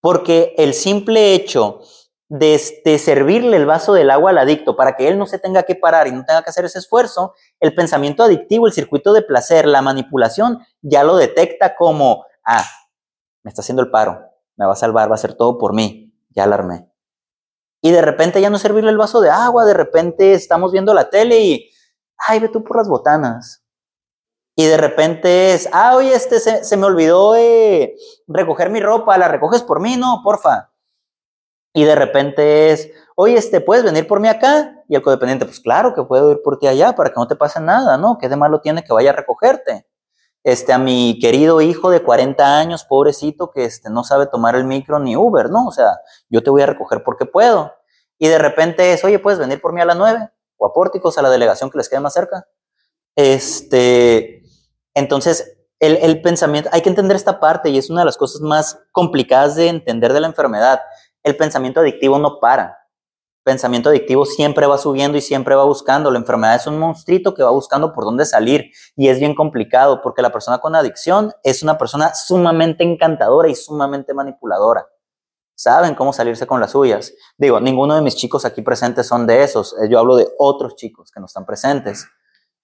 porque 0.00 0.54
el 0.56 0.72
simple 0.72 1.34
hecho 1.34 1.80
de, 2.28 2.60
servirle 3.00 3.56
el 3.56 3.66
vaso 3.66 3.92
del 3.92 4.12
agua 4.12 4.30
al 4.30 4.38
adicto 4.38 4.76
para 4.76 4.94
que 4.94 5.08
él 5.08 5.18
no 5.18 5.26
se 5.26 5.40
tenga 5.40 5.64
que 5.64 5.74
parar 5.74 6.06
y 6.06 6.12
no 6.12 6.24
tenga 6.24 6.44
que 6.44 6.50
hacer 6.50 6.64
ese 6.64 6.78
esfuerzo, 6.78 7.34
el 7.58 7.74
pensamiento 7.74 8.22
adictivo, 8.22 8.68
el 8.68 8.72
circuito 8.72 9.12
de 9.12 9.22
placer, 9.22 9.66
la 9.66 9.82
manipulación, 9.82 10.60
ya 10.80 11.02
lo 11.02 11.16
detecta 11.16 11.74
como, 11.74 12.24
ah, 12.46 12.64
me 13.42 13.48
está 13.48 13.62
haciendo 13.62 13.82
el 13.82 13.90
paro, 13.90 14.20
me 14.54 14.64
va 14.64 14.74
a 14.74 14.76
salvar, 14.76 15.08
va 15.08 15.14
a 15.14 15.16
hacer 15.16 15.34
todo 15.34 15.58
por 15.58 15.74
mí, 15.74 16.03
ya 16.34 16.44
alarmé. 16.44 16.90
Y 17.82 17.90
de 17.90 18.00
repente 18.00 18.40
ya 18.40 18.50
no 18.50 18.58
servirle 18.58 18.90
el 18.90 18.96
vaso 18.96 19.20
de 19.20 19.30
agua, 19.30 19.64
de 19.64 19.74
repente 19.74 20.32
estamos 20.32 20.72
viendo 20.72 20.94
la 20.94 21.10
tele 21.10 21.40
y, 21.40 21.70
ay, 22.28 22.40
ve 22.40 22.48
tú 22.48 22.64
por 22.64 22.78
las 22.78 22.88
botanas. 22.88 23.64
Y 24.56 24.66
de 24.66 24.76
repente 24.76 25.52
es, 25.52 25.68
ah, 25.72 25.96
oye, 25.96 26.14
este 26.14 26.38
se, 26.38 26.76
me 26.76 26.86
olvidó 26.86 27.34
eh, 27.36 27.94
recoger 28.28 28.70
mi 28.70 28.80
ropa, 28.80 29.18
¿la 29.18 29.28
recoges 29.28 29.62
por 29.62 29.80
mí? 29.80 29.96
No, 29.96 30.20
porfa. 30.22 30.70
Y 31.74 31.84
de 31.84 31.96
repente 31.96 32.70
es, 32.70 32.90
oye, 33.16 33.36
este, 33.36 33.60
¿puedes 33.60 33.84
venir 33.84 34.06
por 34.06 34.20
mí 34.20 34.28
acá? 34.28 34.84
Y 34.88 34.94
el 34.94 35.02
codependiente, 35.02 35.44
pues 35.44 35.58
claro 35.60 35.92
que 35.92 36.04
puedo 36.04 36.30
ir 36.30 36.40
por 36.42 36.58
ti 36.58 36.68
allá 36.68 36.94
para 36.94 37.10
que 37.10 37.16
no 37.16 37.26
te 37.26 37.36
pase 37.36 37.60
nada, 37.60 37.98
¿no? 37.98 38.16
¿Qué 38.16 38.28
de 38.28 38.36
malo 38.36 38.60
tiene 38.60 38.84
que 38.84 38.92
vaya 38.92 39.10
a 39.10 39.14
recogerte? 39.14 39.86
Este, 40.44 40.74
a 40.74 40.78
mi 40.78 41.18
querido 41.18 41.62
hijo 41.62 41.90
de 41.90 42.02
40 42.02 42.58
años, 42.58 42.84
pobrecito, 42.84 43.50
que 43.50 43.64
este, 43.64 43.88
no 43.88 44.04
sabe 44.04 44.26
tomar 44.26 44.54
el 44.54 44.64
micro 44.64 44.98
ni 44.98 45.16
Uber, 45.16 45.48
¿no? 45.48 45.66
O 45.66 45.72
sea, 45.72 45.98
yo 46.28 46.42
te 46.42 46.50
voy 46.50 46.60
a 46.60 46.66
recoger 46.66 47.02
porque 47.02 47.24
puedo. 47.24 47.72
Y 48.18 48.28
de 48.28 48.38
repente 48.38 48.92
es, 48.92 49.02
oye, 49.04 49.18
¿puedes 49.18 49.38
venir 49.38 49.58
por 49.60 49.72
mí 49.72 49.80
a 49.80 49.86
las 49.86 49.96
9? 49.96 50.28
O 50.58 50.66
a 50.66 50.72
Pórticos, 50.74 51.16
a 51.16 51.22
la 51.22 51.30
delegación 51.30 51.70
que 51.70 51.78
les 51.78 51.88
quede 51.88 52.00
más 52.00 52.12
cerca. 52.12 52.46
Este, 53.16 54.42
entonces, 54.92 55.56
el, 55.80 55.96
el, 55.96 56.20
pensamiento, 56.20 56.68
hay 56.72 56.82
que 56.82 56.90
entender 56.90 57.16
esta 57.16 57.40
parte 57.40 57.70
y 57.70 57.78
es 57.78 57.88
una 57.88 58.02
de 58.02 58.06
las 58.06 58.18
cosas 58.18 58.42
más 58.42 58.78
complicadas 58.92 59.56
de 59.56 59.68
entender 59.68 60.12
de 60.12 60.20
la 60.20 60.26
enfermedad. 60.26 60.82
El 61.22 61.38
pensamiento 61.38 61.80
adictivo 61.80 62.18
no 62.18 62.38
para. 62.38 62.83
Pensamiento 63.44 63.90
adictivo 63.90 64.24
siempre 64.24 64.66
va 64.66 64.78
subiendo 64.78 65.16
y 65.16 65.20
siempre 65.20 65.54
va 65.54 65.64
buscando. 65.64 66.10
La 66.10 66.18
enfermedad 66.18 66.56
es 66.56 66.66
un 66.66 66.78
monstruito 66.78 67.34
que 67.34 67.42
va 67.42 67.50
buscando 67.50 67.92
por 67.92 68.04
dónde 68.04 68.24
salir 68.24 68.70
y 68.96 69.08
es 69.08 69.20
bien 69.20 69.34
complicado 69.34 70.00
porque 70.02 70.22
la 70.22 70.32
persona 70.32 70.58
con 70.58 70.74
adicción 70.74 71.32
es 71.42 71.62
una 71.62 71.78
persona 71.78 72.14
sumamente 72.14 72.82
encantadora 72.82 73.48
y 73.48 73.54
sumamente 73.54 74.14
manipuladora 74.14 74.88
saben 75.54 75.94
cómo 75.94 76.12
salirse 76.12 76.46
con 76.46 76.60
las 76.60 76.72
suyas. 76.72 77.14
Digo, 77.38 77.60
ninguno 77.60 77.94
de 77.94 78.02
mis 78.02 78.16
chicos 78.16 78.44
aquí 78.44 78.62
presentes 78.62 79.06
son 79.06 79.26
de 79.26 79.42
esos. 79.42 79.74
Yo 79.88 79.98
hablo 79.98 80.16
de 80.16 80.28
otros 80.38 80.76
chicos 80.76 81.10
que 81.10 81.20
no 81.20 81.26
están 81.26 81.46
presentes, 81.46 82.06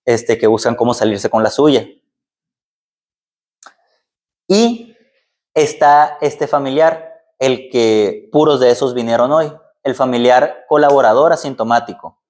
este, 0.04 0.38
que 0.38 0.46
buscan 0.46 0.74
cómo 0.74 0.94
salirse 0.94 1.30
con 1.30 1.42
la 1.42 1.50
suya. 1.50 1.86
Y 4.48 4.96
está 5.54 6.18
este 6.20 6.46
familiar, 6.46 7.22
el 7.38 7.70
que 7.70 8.28
puros 8.32 8.60
de 8.60 8.70
esos 8.70 8.94
vinieron 8.94 9.30
hoy, 9.32 9.52
el 9.82 9.94
familiar 9.94 10.64
colaborador 10.68 11.32
asintomático. 11.32 12.20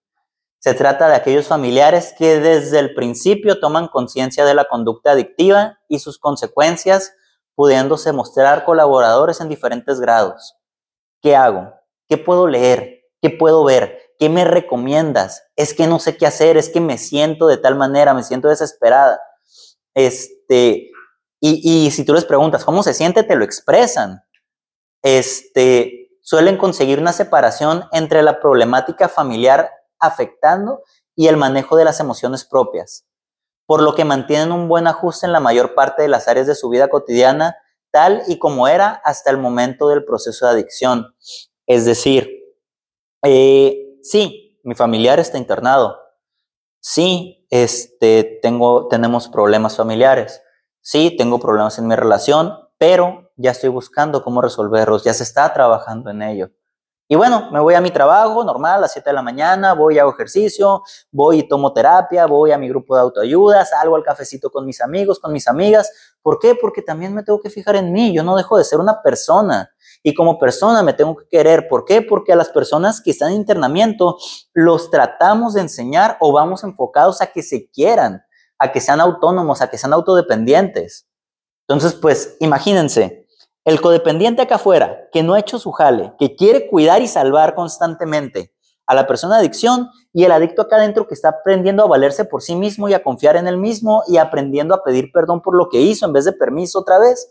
Se 0.59 0.75
trata 0.75 1.09
de 1.09 1.15
aquellos 1.15 1.47
familiares 1.47 2.15
que 2.19 2.39
desde 2.39 2.79
el 2.79 2.95
principio 2.95 3.59
toman 3.61 3.89
conciencia 3.89 4.45
de 4.45 4.55
la 4.55 4.67
conducta 4.67 5.13
adictiva 5.13 5.79
y 5.89 6.01
sus 6.01 6.19
consecuencias, 6.19 7.15
pudiéndose 7.55 8.13
mostrar 8.13 8.65
colaboradores 8.65 9.41
en 9.41 9.49
diferentes 9.49 10.01
grados. 10.01 10.57
¿Qué 11.23 11.35
hago? 11.35 11.73
¿Qué 12.09 12.19
puedo 12.19 12.47
leer? 12.47 13.05
¿Qué 13.23 13.31
puedo 13.31 13.65
ver? 13.65 13.99
¿Qué 14.19 14.29
me 14.29 14.45
recomiendas? 14.45 15.45
Es 15.57 15.73
que 15.73 15.87
no 15.87 15.99
sé 15.99 16.19
qué 16.19 16.27
hacer, 16.27 16.59
es 16.59 16.69
que 16.69 16.81
me 16.81 16.99
siento 16.99 17.47
de 17.47 17.57
tal 17.57 17.77
manera, 17.77 18.13
me 18.13 18.23
siento 18.23 18.49
desesperada. 18.49 19.19
Este, 19.95 20.91
y, 21.41 21.91
si 21.91 22.05
tú 22.05 22.13
les 22.13 22.27
preguntas 22.27 22.67
cómo 22.67 22.83
se 22.83 22.93
siente, 22.93 23.23
te 23.23 23.35
lo 23.35 23.45
expresan. 23.45 24.23
Este, 25.03 26.10
suelen 26.31 26.59
conseguir 26.59 27.01
una 27.01 27.13
separación 27.13 27.89
entre 27.91 28.23
la 28.23 28.39
problemática 28.39 29.09
familiar 29.09 29.73
afectando 29.99 30.85
y 31.17 31.27
el 31.27 31.37
manejo 31.37 31.77
de 31.77 31.85
las 31.85 31.99
emociones 31.99 32.45
propias, 32.45 33.05
por 33.67 33.83
lo 33.83 33.97
que 33.97 34.05
mantienen 34.05 34.53
un 34.53 34.69
buen 34.69 34.87
ajuste 34.87 35.27
en 35.27 35.33
la 35.33 35.41
mayor 35.41 35.75
parte 35.75 36.03
de 36.03 36.09
las 36.09 36.29
áreas 36.29 36.47
de 36.47 36.55
su 36.55 36.69
vida 36.69 36.87
cotidiana, 36.87 37.57
tal 37.91 38.23
y 38.29 38.39
como 38.39 38.69
era 38.69 39.03
hasta 39.05 39.33
el 39.33 39.39
momento 39.39 39.89
del 39.89 40.05
proceso 40.05 40.47
de 40.47 40.53
adicción. 40.53 41.17
Es 41.67 41.85
decir, 41.85 42.31
eh, 43.25 43.99
sí, 44.05 44.61
mi 44.63 44.77
familiar 44.77 45.19
está 45.19 45.37
internado, 45.37 45.99
sí, 46.79 47.45
este, 47.51 48.39
tengo, 48.41 48.87
tenemos 48.87 49.29
problemas 49.29 49.77
familiares, 49.77 50.41
Sí, 50.83 51.15
tengo 51.17 51.39
problemas 51.39 51.79
en 51.79 51.89
mi 51.89 51.95
relación, 51.95 52.59
pero 52.81 53.31
ya 53.37 53.51
estoy 53.51 53.69
buscando 53.69 54.25
cómo 54.25 54.41
resolverlos, 54.41 55.05
ya 55.05 55.13
se 55.13 55.23
está 55.23 55.53
trabajando 55.53 56.09
en 56.09 56.23
ello. 56.23 56.51
Y 57.09 57.15
bueno, 57.15 57.51
me 57.53 57.61
voy 57.61 57.75
a 57.75 57.81
mi 57.83 57.91
trabajo 57.91 58.43
normal 58.43 58.77
a 58.77 58.79
las 58.79 58.93
7 58.93 59.11
de 59.11 59.15
la 59.15 59.21
mañana, 59.21 59.75
voy 59.75 59.99
hago 59.99 60.13
ejercicio, 60.13 60.83
voy 61.13 61.41
y 61.41 61.43
tomo 61.43 61.75
terapia, 61.75 62.25
voy 62.25 62.53
a 62.53 62.57
mi 62.59 62.71
grupo 62.71 62.95
de 62.95 63.03
autoayuda, 63.03 63.67
salgo 63.67 63.97
al 63.97 64.03
cafecito 64.03 64.49
con 64.49 64.65
mis 64.65 64.81
amigos, 64.81 65.19
con 65.19 65.31
mis 65.31 65.47
amigas. 65.47 65.93
¿Por 66.23 66.39
qué? 66.39 66.55
Porque 66.55 66.81
también 66.81 67.15
me 67.15 67.23
tengo 67.23 67.39
que 67.43 67.51
fijar 67.51 67.77
en 67.77 67.93
mí, 67.93 68.15
yo 68.15 68.23
no 68.23 68.35
dejo 68.35 68.57
de 68.57 68.65
ser 68.65 68.79
una 68.79 69.03
persona 69.03 69.71
y 70.03 70.15
como 70.15 70.39
persona 70.39 70.83
me 70.83 70.95
tengo 70.95 71.17
que 71.17 71.29
querer. 71.29 71.69
¿Por 71.69 71.85
qué? 71.85 72.01
Porque 72.01 72.33
a 72.33 72.37
las 72.37 72.49
personas 72.49 73.03
que 73.03 73.11
están 73.11 73.33
en 73.33 73.37
internamiento 73.37 74.17
los 74.55 74.91
tratamos 74.91 75.53
de 75.53 75.61
enseñar 75.61 76.17
o 76.19 76.33
vamos 76.33 76.65
enfocados 76.65 77.21
a 77.21 77.27
que 77.27 77.43
se 77.43 77.69
quieran 77.69 78.23
a 78.61 78.71
que 78.73 78.81
sean 78.81 79.01
autónomos, 79.01 79.63
a 79.63 79.71
que 79.71 79.79
sean 79.79 79.95
autodependientes. 79.95 81.10
Entonces, 81.71 81.95
pues 81.95 82.37
imagínense, 82.41 83.29
el 83.65 83.81
codependiente 83.81 84.43
acá 84.43 84.57
afuera, 84.57 85.09
que 85.13 85.23
no 85.23 85.35
ha 85.35 85.39
hecho 85.39 85.61
su 85.61 85.71
jale, 85.71 86.15
que 86.19 86.35
quiere 86.35 86.67
cuidar 86.67 87.01
y 87.01 87.07
salvar 87.07 87.55
constantemente 87.55 88.53
a 88.89 88.95
la 88.97 89.07
persona 89.07 89.37
de 89.37 89.43
adicción 89.43 89.89
y 90.13 90.25
el 90.25 90.33
adicto 90.33 90.63
acá 90.63 90.79
adentro 90.79 91.07
que 91.07 91.15
está 91.15 91.29
aprendiendo 91.29 91.85
a 91.85 91.87
valerse 91.87 92.25
por 92.25 92.43
sí 92.43 92.57
mismo 92.57 92.89
y 92.89 92.95
a 92.95 93.05
confiar 93.05 93.37
en 93.37 93.47
él 93.47 93.57
mismo 93.57 94.03
y 94.09 94.17
aprendiendo 94.17 94.75
a 94.75 94.83
pedir 94.83 95.13
perdón 95.13 95.43
por 95.43 95.57
lo 95.57 95.69
que 95.69 95.81
hizo 95.81 96.07
en 96.07 96.13
vez 96.13 96.25
de 96.25 96.33
permiso 96.33 96.81
otra 96.81 96.99
vez. 96.99 97.31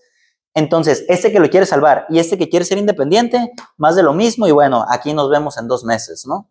Entonces, 0.54 1.04
este 1.10 1.34
que 1.34 1.42
lo 1.42 1.50
quiere 1.50 1.66
salvar 1.66 2.06
y 2.08 2.20
este 2.20 2.38
que 2.38 2.48
quiere 2.48 2.64
ser 2.64 2.78
independiente, 2.78 3.52
más 3.76 3.98
de 3.98 4.04
lo 4.04 4.14
mismo 4.14 4.48
y 4.48 4.52
bueno, 4.52 4.86
aquí 4.88 5.14
nos 5.14 5.30
vemos 5.30 5.58
en 5.58 5.68
dos 5.68 5.84
meses, 5.84 6.26
¿no? 6.26 6.50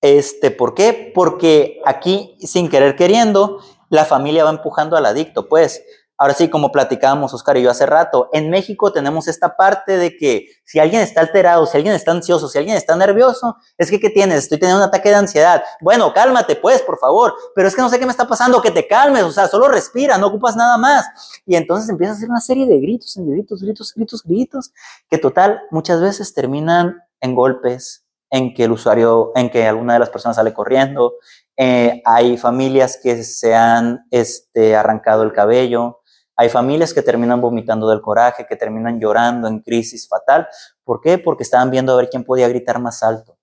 Este, 0.00 0.52
¿Por 0.52 0.74
qué? 0.74 1.10
Porque 1.12 1.80
aquí, 1.84 2.36
sin 2.38 2.68
querer 2.68 2.94
queriendo, 2.94 3.58
la 3.90 4.04
familia 4.04 4.44
va 4.44 4.50
empujando 4.50 4.96
al 4.96 5.06
adicto. 5.06 5.48
Pues, 5.48 5.82
ahora 6.18 6.34
sí, 6.34 6.50
como 6.50 6.72
platicábamos 6.72 7.32
Oscar 7.32 7.56
y 7.56 7.62
yo 7.62 7.70
hace 7.70 7.86
rato, 7.86 8.28
en 8.32 8.50
México 8.50 8.92
tenemos 8.92 9.28
esta 9.28 9.56
parte 9.56 9.96
de 9.96 10.16
que 10.16 10.48
si 10.64 10.80
alguien 10.80 11.00
está 11.00 11.20
alterado, 11.20 11.64
si 11.64 11.76
alguien 11.76 11.94
está 11.94 12.10
ansioso, 12.10 12.48
si 12.48 12.58
alguien 12.58 12.76
está 12.76 12.96
nervioso, 12.96 13.56
es 13.78 13.88
que, 13.88 14.00
¿qué 14.00 14.10
tienes? 14.10 14.38
Estoy 14.44 14.58
teniendo 14.58 14.82
un 14.82 14.88
ataque 14.88 15.08
de 15.08 15.14
ansiedad. 15.14 15.62
Bueno, 15.80 16.12
cálmate, 16.12 16.56
pues, 16.56 16.82
por 16.82 16.98
favor. 16.98 17.34
Pero 17.54 17.68
es 17.68 17.76
que 17.76 17.80
no 17.80 17.88
sé 17.88 17.98
qué 17.98 18.04
me 18.04 18.10
está 18.10 18.26
pasando, 18.26 18.60
que 18.60 18.72
te 18.72 18.86
calmes, 18.86 19.22
o 19.22 19.30
sea, 19.30 19.46
solo 19.46 19.68
respira, 19.68 20.18
no 20.18 20.26
ocupas 20.26 20.56
nada 20.56 20.76
más. 20.76 21.06
Y 21.46 21.54
entonces 21.54 21.88
empieza 21.88 22.12
a 22.12 22.16
hacer 22.16 22.28
una 22.28 22.40
serie 22.40 22.66
de 22.66 22.80
gritos, 22.80 23.14
gritos, 23.16 23.62
gritos, 23.62 23.94
gritos, 23.94 24.22
gritos, 24.24 24.72
que 25.08 25.18
total, 25.18 25.62
muchas 25.70 26.00
veces 26.00 26.34
terminan 26.34 27.02
en 27.20 27.34
golpes, 27.34 28.04
en 28.30 28.54
que 28.54 28.64
el 28.64 28.72
usuario, 28.72 29.32
en 29.34 29.50
que 29.50 29.66
alguna 29.66 29.94
de 29.94 30.00
las 30.00 30.10
personas 30.10 30.36
sale 30.36 30.52
corriendo. 30.52 31.14
Eh, 31.56 32.02
hay 32.04 32.36
familias 32.36 32.98
que 33.02 33.24
se 33.24 33.54
han 33.54 34.06
este, 34.10 34.76
arrancado 34.76 35.22
el 35.22 35.32
cabello. 35.32 35.97
Hay 36.40 36.50
familias 36.50 36.94
que 36.94 37.02
terminan 37.02 37.40
vomitando 37.40 37.88
del 37.88 38.00
coraje, 38.00 38.46
que 38.46 38.54
terminan 38.54 39.00
llorando 39.00 39.48
en 39.48 39.58
crisis 39.58 40.06
fatal. 40.08 40.46
¿Por 40.84 41.00
qué? 41.00 41.18
Porque 41.18 41.42
estaban 41.42 41.68
viendo 41.68 41.92
a 41.92 41.96
ver 41.96 42.08
quién 42.08 42.22
podía 42.22 42.48
gritar 42.48 42.78
más 42.78 43.02
alto. 43.02 43.36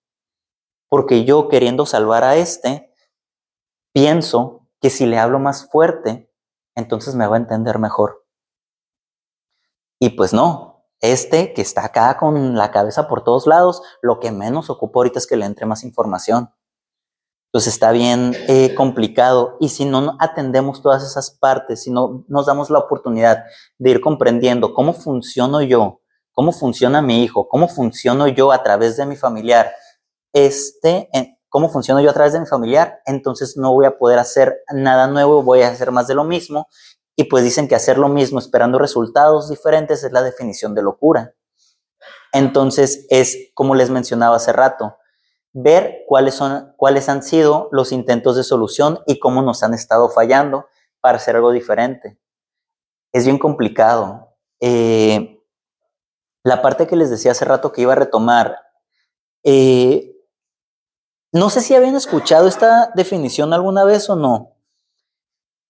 Porque 0.87 1.25
yo 1.25 1.49
queriendo 1.49 1.85
salvar 1.85 2.23
a 2.23 2.37
este, 2.37 2.93
pienso 3.93 4.69
que 4.79 4.89
si 4.89 5.05
le 5.05 5.19
hablo 5.19 5.39
más 5.39 5.69
fuerte, 5.69 6.31
entonces 6.73 7.15
me 7.15 7.27
va 7.27 7.35
a 7.35 7.39
entender 7.39 7.79
mejor. 7.79 8.25
Y 9.99 10.11
pues 10.11 10.31
no, 10.31 10.85
este 11.01 11.53
que 11.53 11.61
está 11.61 11.83
acá 11.83 12.15
con 12.15 12.55
la 12.55 12.71
cabeza 12.71 13.09
por 13.09 13.25
todos 13.25 13.45
lados, 13.45 13.81
lo 14.01 14.21
que 14.21 14.31
menos 14.31 14.69
ocupa 14.69 14.99
ahorita 14.99 15.19
es 15.19 15.27
que 15.27 15.35
le 15.35 15.45
entre 15.45 15.65
más 15.65 15.83
información. 15.83 16.54
Entonces 17.55 17.73
está 17.73 17.93
bien 17.93 18.35
eh, 18.49 18.75
complicado 18.75 19.55
y 19.61 19.69
si 19.69 19.85
no 19.85 20.17
atendemos 20.19 20.81
todas 20.81 21.05
esas 21.05 21.31
partes, 21.31 21.83
si 21.83 21.89
no 21.89 22.25
nos 22.27 22.47
damos 22.47 22.69
la 22.69 22.79
oportunidad 22.79 23.45
de 23.77 23.91
ir 23.91 24.01
comprendiendo 24.01 24.73
cómo 24.73 24.91
funciono 24.91 25.61
yo, 25.61 26.01
cómo 26.33 26.51
funciona 26.51 27.01
mi 27.01 27.23
hijo, 27.23 27.47
cómo 27.47 27.69
funciono 27.69 28.27
yo 28.27 28.51
a 28.51 28.61
través 28.61 28.97
de 28.97 29.05
mi 29.05 29.15
familiar, 29.15 29.71
este, 30.33 31.09
cómo 31.47 31.69
funciono 31.69 32.01
yo 32.01 32.09
a 32.09 32.13
través 32.13 32.33
de 32.33 32.41
mi 32.41 32.45
familiar, 32.45 32.99
entonces 33.05 33.55
no 33.55 33.71
voy 33.71 33.85
a 33.85 33.97
poder 33.97 34.19
hacer 34.19 34.57
nada 34.73 35.07
nuevo, 35.07 35.41
voy 35.41 35.61
a 35.61 35.69
hacer 35.69 35.91
más 35.91 36.07
de 36.07 36.15
lo 36.15 36.25
mismo 36.25 36.67
y 37.15 37.23
pues 37.23 37.45
dicen 37.45 37.69
que 37.69 37.75
hacer 37.75 37.97
lo 37.97 38.09
mismo 38.09 38.37
esperando 38.37 38.79
resultados 38.79 39.47
diferentes 39.47 40.03
es 40.03 40.11
la 40.11 40.23
definición 40.23 40.75
de 40.75 40.81
locura. 40.81 41.33
Entonces 42.33 43.05
es, 43.09 43.37
como 43.53 43.75
les 43.75 43.89
mencionaba 43.89 44.35
hace 44.35 44.51
rato, 44.51 44.97
ver 45.57 46.03
cuáles, 46.05 46.35
son, 46.35 46.73
cuáles 46.75 47.07
han 47.07 47.23
sido 47.23 47.69
los 47.71 47.93
intentos 47.93 48.35
de 48.35 48.43
solución 48.43 48.99
y 49.07 49.19
cómo 49.19 49.41
nos 49.41 49.63
han 49.63 49.73
estado 49.73 50.09
fallando 50.09 50.67
para 50.99 51.17
hacer 51.17 51.37
algo 51.37 51.51
diferente. 51.51 52.19
Es 53.13 53.23
bien 53.23 53.39
complicado. 53.39 54.35
Eh, 54.59 55.41
la 56.43 56.61
parte 56.61 56.87
que 56.87 56.97
les 56.97 57.09
decía 57.09 57.31
hace 57.31 57.45
rato 57.45 57.71
que 57.71 57.81
iba 57.81 57.93
a 57.93 57.95
retomar, 57.95 58.59
eh, 59.45 60.13
no 61.31 61.49
sé 61.49 61.61
si 61.61 61.73
habían 61.73 61.95
escuchado 61.95 62.49
esta 62.49 62.91
definición 62.93 63.53
alguna 63.53 63.85
vez 63.85 64.09
o 64.09 64.17
no, 64.17 64.57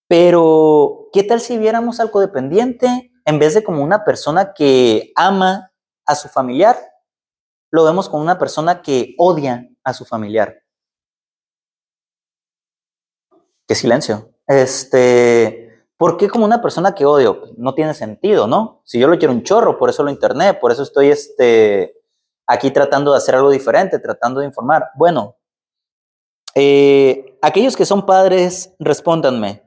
pero 0.08 1.10
¿qué 1.14 1.24
tal 1.24 1.42
si 1.42 1.60
viéramos 1.60 2.00
al 2.00 2.10
codependiente 2.10 3.12
en 3.24 3.38
vez 3.38 3.54
de 3.54 3.64
como 3.64 3.84
una 3.84 4.04
persona 4.04 4.54
que 4.54 5.12
ama 5.16 5.72
a 6.06 6.16
su 6.16 6.28
familiar, 6.28 6.76
lo 7.72 7.84
vemos 7.84 8.10
como 8.10 8.24
una 8.24 8.40
persona 8.40 8.82
que 8.82 9.14
odia 9.20 9.70
a 9.86 9.94
su 9.94 10.04
familiar? 10.04 10.62
Qué 13.68 13.76
silencio. 13.76 14.32
Este, 14.48 15.88
¿por 15.98 16.18
qué 16.18 16.28
como 16.28 16.46
una 16.46 16.62
persona 16.62 16.94
que 16.94 17.06
odio? 17.06 17.44
No 17.58 17.74
tiene 17.74 17.94
sentido, 17.94 18.48
¿no? 18.48 18.82
Si 18.84 19.00
yo 19.00 19.08
lo 19.08 19.18
quiero 19.18 19.34
un 19.34 19.44
chorro, 19.44 19.78
por 19.78 19.90
eso 19.90 20.04
lo 20.04 20.12
interné, 20.12 20.54
por 20.54 20.72
eso 20.72 20.84
estoy 20.84 21.10
este, 21.10 21.96
aquí 22.46 22.72
tratando 22.72 23.12
de 23.12 23.18
hacer 23.18 23.36
algo 23.36 23.50
diferente, 23.50 24.00
tratando 24.00 24.42
de 24.42 24.48
informar. 24.48 24.90
Bueno, 24.96 25.38
eh, 26.54 27.38
aquellos 27.42 27.76
que 27.76 27.86
son 27.86 28.06
padres, 28.06 28.74
respóndanme 28.80 29.64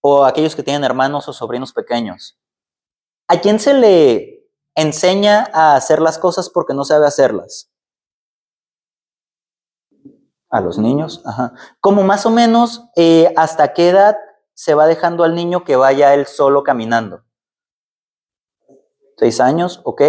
o 0.00 0.24
aquellos 0.24 0.54
que 0.54 0.62
tienen 0.62 0.84
hermanos 0.84 1.28
o 1.28 1.32
sobrinos 1.32 1.72
pequeños. 1.72 2.38
¿A 3.26 3.40
quién 3.40 3.58
se 3.58 3.72
le 3.72 4.46
enseña 4.74 5.48
a 5.52 5.76
hacer 5.76 6.00
las 6.00 6.18
cosas 6.18 6.50
porque 6.50 6.74
no 6.74 6.84
sabe 6.84 7.06
hacerlas? 7.06 7.73
A 10.54 10.60
los 10.60 10.78
niños, 10.78 11.20
ajá. 11.26 11.52
Como 11.80 12.04
más 12.04 12.26
o 12.26 12.30
menos, 12.30 12.84
eh, 12.94 13.34
¿hasta 13.36 13.72
qué 13.72 13.88
edad 13.88 14.16
se 14.52 14.74
va 14.74 14.86
dejando 14.86 15.24
al 15.24 15.34
niño 15.34 15.64
que 15.64 15.74
vaya 15.74 16.14
él 16.14 16.26
solo 16.26 16.62
caminando? 16.62 17.24
Seis 19.16 19.40
años, 19.40 19.80
ok. 19.82 20.02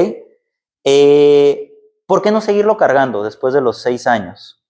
Eh, 0.84 1.74
¿Por 2.06 2.22
qué 2.22 2.30
no 2.30 2.42
seguirlo 2.42 2.78
cargando 2.78 3.24
después 3.24 3.56
de 3.56 3.62
los 3.62 3.82
seis 3.82 4.06
años? 4.06 4.64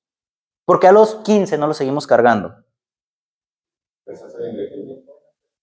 ¿Por 0.63 0.79
qué 0.79 0.87
a 0.87 0.93
los 0.93 1.15
quince 1.15 1.57
no 1.57 1.67
lo 1.67 1.73
seguimos 1.73 2.07
cargando? 2.07 2.55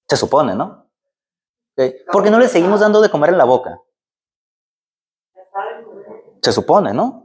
Se 0.06 0.16
supone, 0.18 0.54
¿no? 0.54 0.90
¿Por 2.12 2.22
qué 2.22 2.30
no 2.30 2.38
le 2.38 2.48
seguimos 2.48 2.80
dando 2.80 3.00
de 3.00 3.08
comer 3.08 3.30
en 3.30 3.38
la 3.38 3.44
boca? 3.44 3.80
Se 6.42 6.52
supone, 6.52 6.92
¿no? 6.92 7.21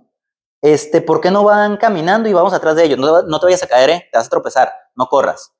Este, 0.62 1.02
¿por 1.02 1.22
qué 1.22 1.32
no 1.32 1.44
van 1.44 1.78
caminando 1.78 2.28
y 2.28 2.34
vamos 2.34 2.54
atrás 2.54 2.76
de 2.76 2.86
ellos? 2.86 3.00
No, 3.00 3.40
te 3.40 3.46
vayas 3.46 3.64
a 3.64 3.68
caer, 3.68 3.90
¿eh? 3.90 4.10
te 4.12 4.18
vas 4.18 4.28
a 4.28 4.30
tropezar, 4.30 4.74
no 4.96 5.08
corras. 5.08 5.54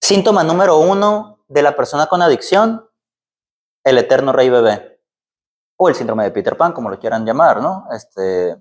Síntoma 0.00 0.44
número 0.44 0.78
uno 0.78 1.44
de 1.48 1.62
la 1.62 1.76
persona 1.76 2.06
con 2.06 2.22
adicción, 2.22 2.88
el 3.84 3.98
eterno 3.98 4.32
rey 4.32 4.48
bebé. 4.48 5.02
O 5.76 5.88
el 5.88 5.94
síndrome 5.94 6.24
de 6.24 6.30
Peter 6.30 6.56
Pan, 6.56 6.72
como 6.72 6.90
lo 6.90 6.98
quieran 6.98 7.24
llamar, 7.24 7.62
¿no? 7.62 7.86
Este, 7.92 8.56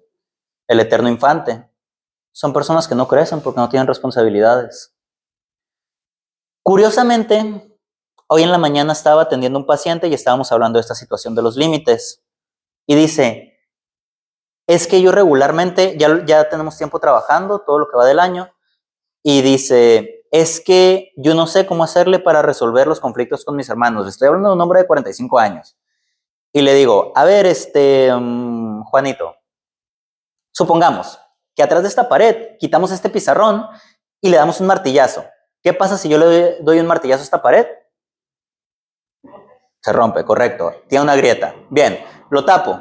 el 0.68 0.80
eterno 0.80 1.10
infante. 1.10 1.70
Son 2.32 2.54
personas 2.54 2.88
que 2.88 2.96
no 2.96 3.08
crecen 3.08 3.42
porque 3.42 3.60
no 3.60 3.70
tienen 3.70 3.88
responsabilidades. 3.88 4.94
Curiosamente, 6.64 7.80
hoy 8.28 8.44
en 8.44 8.52
la 8.52 8.58
mañana 8.58 8.94
estaba 8.94 9.24
atendiendo 9.24 9.58
a 9.58 9.62
un 9.62 9.66
paciente 9.66 10.08
y 10.08 10.14
estábamos 10.14 10.52
hablando 10.52 10.78
de 10.78 10.82
esta 10.82 10.96
situación 10.96 11.34
de 11.34 11.42
los 11.42 11.56
límites. 11.56 12.24
Y 12.88 12.96
dice, 12.96 13.60
es 14.66 14.88
que 14.88 15.02
yo 15.02 15.12
regularmente, 15.12 15.96
ya, 15.98 16.26
ya 16.26 16.50
tenemos 16.50 16.78
tiempo 16.78 17.00
trabajando, 17.00 17.60
todo 17.60 17.80
lo 17.80 17.88
que 17.88 17.98
va 17.98 18.06
del 18.06 18.20
año, 18.20 18.52
y 19.22 19.42
dice, 19.42 20.26
es 20.32 20.62
que 20.62 21.12
yo 21.16 21.36
no 21.36 21.48
sé 21.48 21.66
cómo 21.66 21.84
hacerle 21.84 22.20
para 22.20 22.42
resolver 22.42 22.88
los 22.88 23.00
conflictos 23.00 23.46
con 23.46 23.56
mis 23.56 23.70
hermanos. 23.70 24.08
Estoy 24.08 24.28
hablando 24.28 24.50
de 24.50 24.56
un 24.56 24.62
hombre 24.62 24.82
de 24.82 24.88
45 24.88 25.40
años. 25.40 25.78
Y 26.54 26.62
le 26.62 26.74
digo, 26.74 27.12
a 27.16 27.24
ver, 27.26 27.46
este, 27.46 28.14
um, 28.14 28.84
Juanito, 28.86 29.36
supongamos 30.52 31.20
que 31.56 31.64
atrás 31.64 31.82
de 31.82 31.90
esta 31.90 32.08
pared 32.08 32.58
quitamos 32.58 32.92
este 32.92 33.10
pizarrón 33.10 33.68
y 34.22 34.30
le 34.30 34.38
damos 34.38 34.60
un 34.62 34.68
martillazo. 34.68 35.26
¿Qué 35.62 35.74
pasa 35.74 35.98
si 35.98 36.08
yo 36.10 36.18
le 36.18 36.62
doy 36.62 36.80
un 36.80 36.88
martillazo 36.88 37.22
a 37.22 37.24
esta 37.26 37.42
pared? 37.42 37.68
Se 39.82 39.94
rompe, 39.94 40.24
correcto. 40.24 40.74
Tiene 40.88 41.04
una 41.04 41.16
grieta. 41.16 41.54
Bien, 41.70 42.04
lo 42.30 42.46
tapo. 42.46 42.80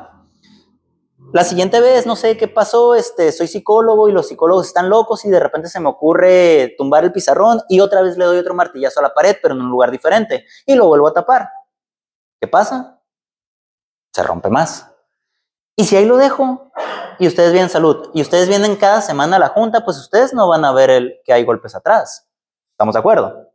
La 1.32 1.44
siguiente 1.44 1.80
vez, 1.80 2.06
no 2.06 2.14
sé 2.14 2.36
qué 2.36 2.46
pasó, 2.46 2.94
este, 2.94 3.32
soy 3.32 3.48
psicólogo 3.48 4.08
y 4.08 4.12
los 4.12 4.28
psicólogos 4.28 4.68
están 4.68 4.88
locos 4.88 5.24
y 5.24 5.30
de 5.30 5.40
repente 5.40 5.68
se 5.68 5.80
me 5.80 5.88
ocurre 5.88 6.74
tumbar 6.78 7.04
el 7.04 7.12
pizarrón 7.12 7.60
y 7.68 7.80
otra 7.80 8.00
vez 8.02 8.16
le 8.16 8.24
doy 8.24 8.38
otro 8.38 8.54
martillazo 8.54 9.00
a 9.00 9.02
la 9.02 9.14
pared, 9.14 9.36
pero 9.42 9.54
en 9.54 9.60
un 9.60 9.70
lugar 9.70 9.90
diferente, 9.90 10.46
y 10.64 10.74
lo 10.74 10.86
vuelvo 10.86 11.08
a 11.08 11.12
tapar. 11.12 11.50
¿Qué 12.40 12.46
pasa? 12.46 13.00
Se 14.12 14.22
rompe 14.22 14.48
más. 14.48 14.90
Y 15.74 15.84
si 15.84 15.96
ahí 15.96 16.06
lo 16.06 16.16
dejo 16.16 16.70
y 17.18 17.26
ustedes 17.26 17.52
vienen 17.52 17.70
salud 17.70 18.10
y 18.14 18.22
ustedes 18.22 18.48
vienen 18.48 18.76
cada 18.76 19.02
semana 19.02 19.36
a 19.36 19.40
la 19.40 19.48
junta, 19.48 19.84
pues 19.84 19.98
ustedes 19.98 20.32
no 20.32 20.48
van 20.48 20.64
a 20.64 20.72
ver 20.72 20.90
el, 20.90 21.20
que 21.24 21.32
hay 21.32 21.44
golpes 21.44 21.74
atrás. 21.74 22.28
¿Estamos 22.70 22.94
de 22.94 23.00
acuerdo? 23.00 23.52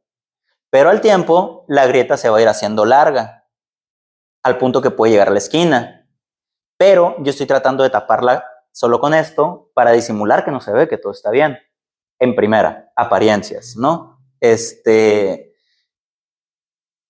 Pero 0.70 0.90
al 0.90 1.02
tiempo, 1.02 1.66
la 1.68 1.86
grieta 1.88 2.18
se 2.18 2.30
va 2.30 2.38
a 2.38 2.42
ir 2.42 2.48
haciendo 2.48 2.86
larga, 2.86 3.41
al 4.44 4.58
punto 4.58 4.82
que 4.82 4.92
puede 4.92 5.14
llegar 5.14 5.30
a 5.30 5.32
la 5.32 5.38
esquina. 5.38 6.08
Pero 6.78 7.16
yo 7.20 7.30
estoy 7.30 7.46
tratando 7.46 7.84
de 7.84 7.90
taparla 7.90 8.46
solo 8.72 9.00
con 9.00 9.14
esto 9.14 9.72
para 9.74 9.92
disimular 9.92 10.44
que 10.46 10.52
no 10.52 10.62
se 10.62 10.72
ve 10.72 10.88
que 10.88 10.98
todo 10.98 11.12
está 11.12 11.30
bien. 11.32 11.60
En 12.20 12.36
primera, 12.36 12.92
apariencias, 12.96 13.76
¿no? 13.76 14.20
Este, 14.40 15.54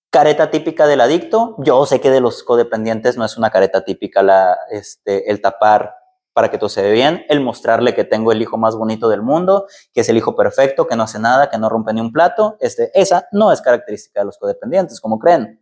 careta 0.10 0.52
típica 0.52 0.88
del 0.88 1.02
adicto. 1.02 1.56
Yo 1.60 1.86
sé 1.86 2.02
que 2.02 2.12
de 2.12 2.22
los 2.22 2.44
codependientes 2.44 3.18
no 3.18 3.26
es 3.26 3.38
una 3.38 3.50
careta 3.50 3.84
típica 3.84 4.22
la, 4.22 4.58
este, 4.70 5.30
el 5.30 5.42
tapar 5.42 5.96
para 6.34 6.50
que 6.50 6.58
todo 6.58 6.70
se 6.70 6.82
vea 6.82 6.92
bien, 6.92 7.26
el 7.28 7.42
mostrarle 7.42 7.94
que 7.94 8.06
tengo 8.06 8.32
el 8.32 8.42
hijo 8.42 8.58
más 8.58 8.76
bonito 8.76 9.10
del 9.10 9.22
mundo, 9.22 9.68
que 9.94 10.02
es 10.02 10.10
el 10.10 10.16
hijo 10.16 10.34
perfecto, 10.34 10.88
que 10.88 10.96
no 10.96 11.04
hace 11.04 11.20
nada, 11.20 11.50
que 11.50 11.58
no 11.58 11.68
rompe 11.68 11.94
ni 11.94 12.00
un 12.00 12.12
plato. 12.12 12.56
Este, 12.62 12.90
esa 12.94 13.28
no 13.34 13.52
es 13.52 13.62
característica 13.62 14.22
de 14.22 14.28
los 14.28 14.38
codependientes, 14.38 15.02
como 15.02 15.20
creen. 15.20 15.62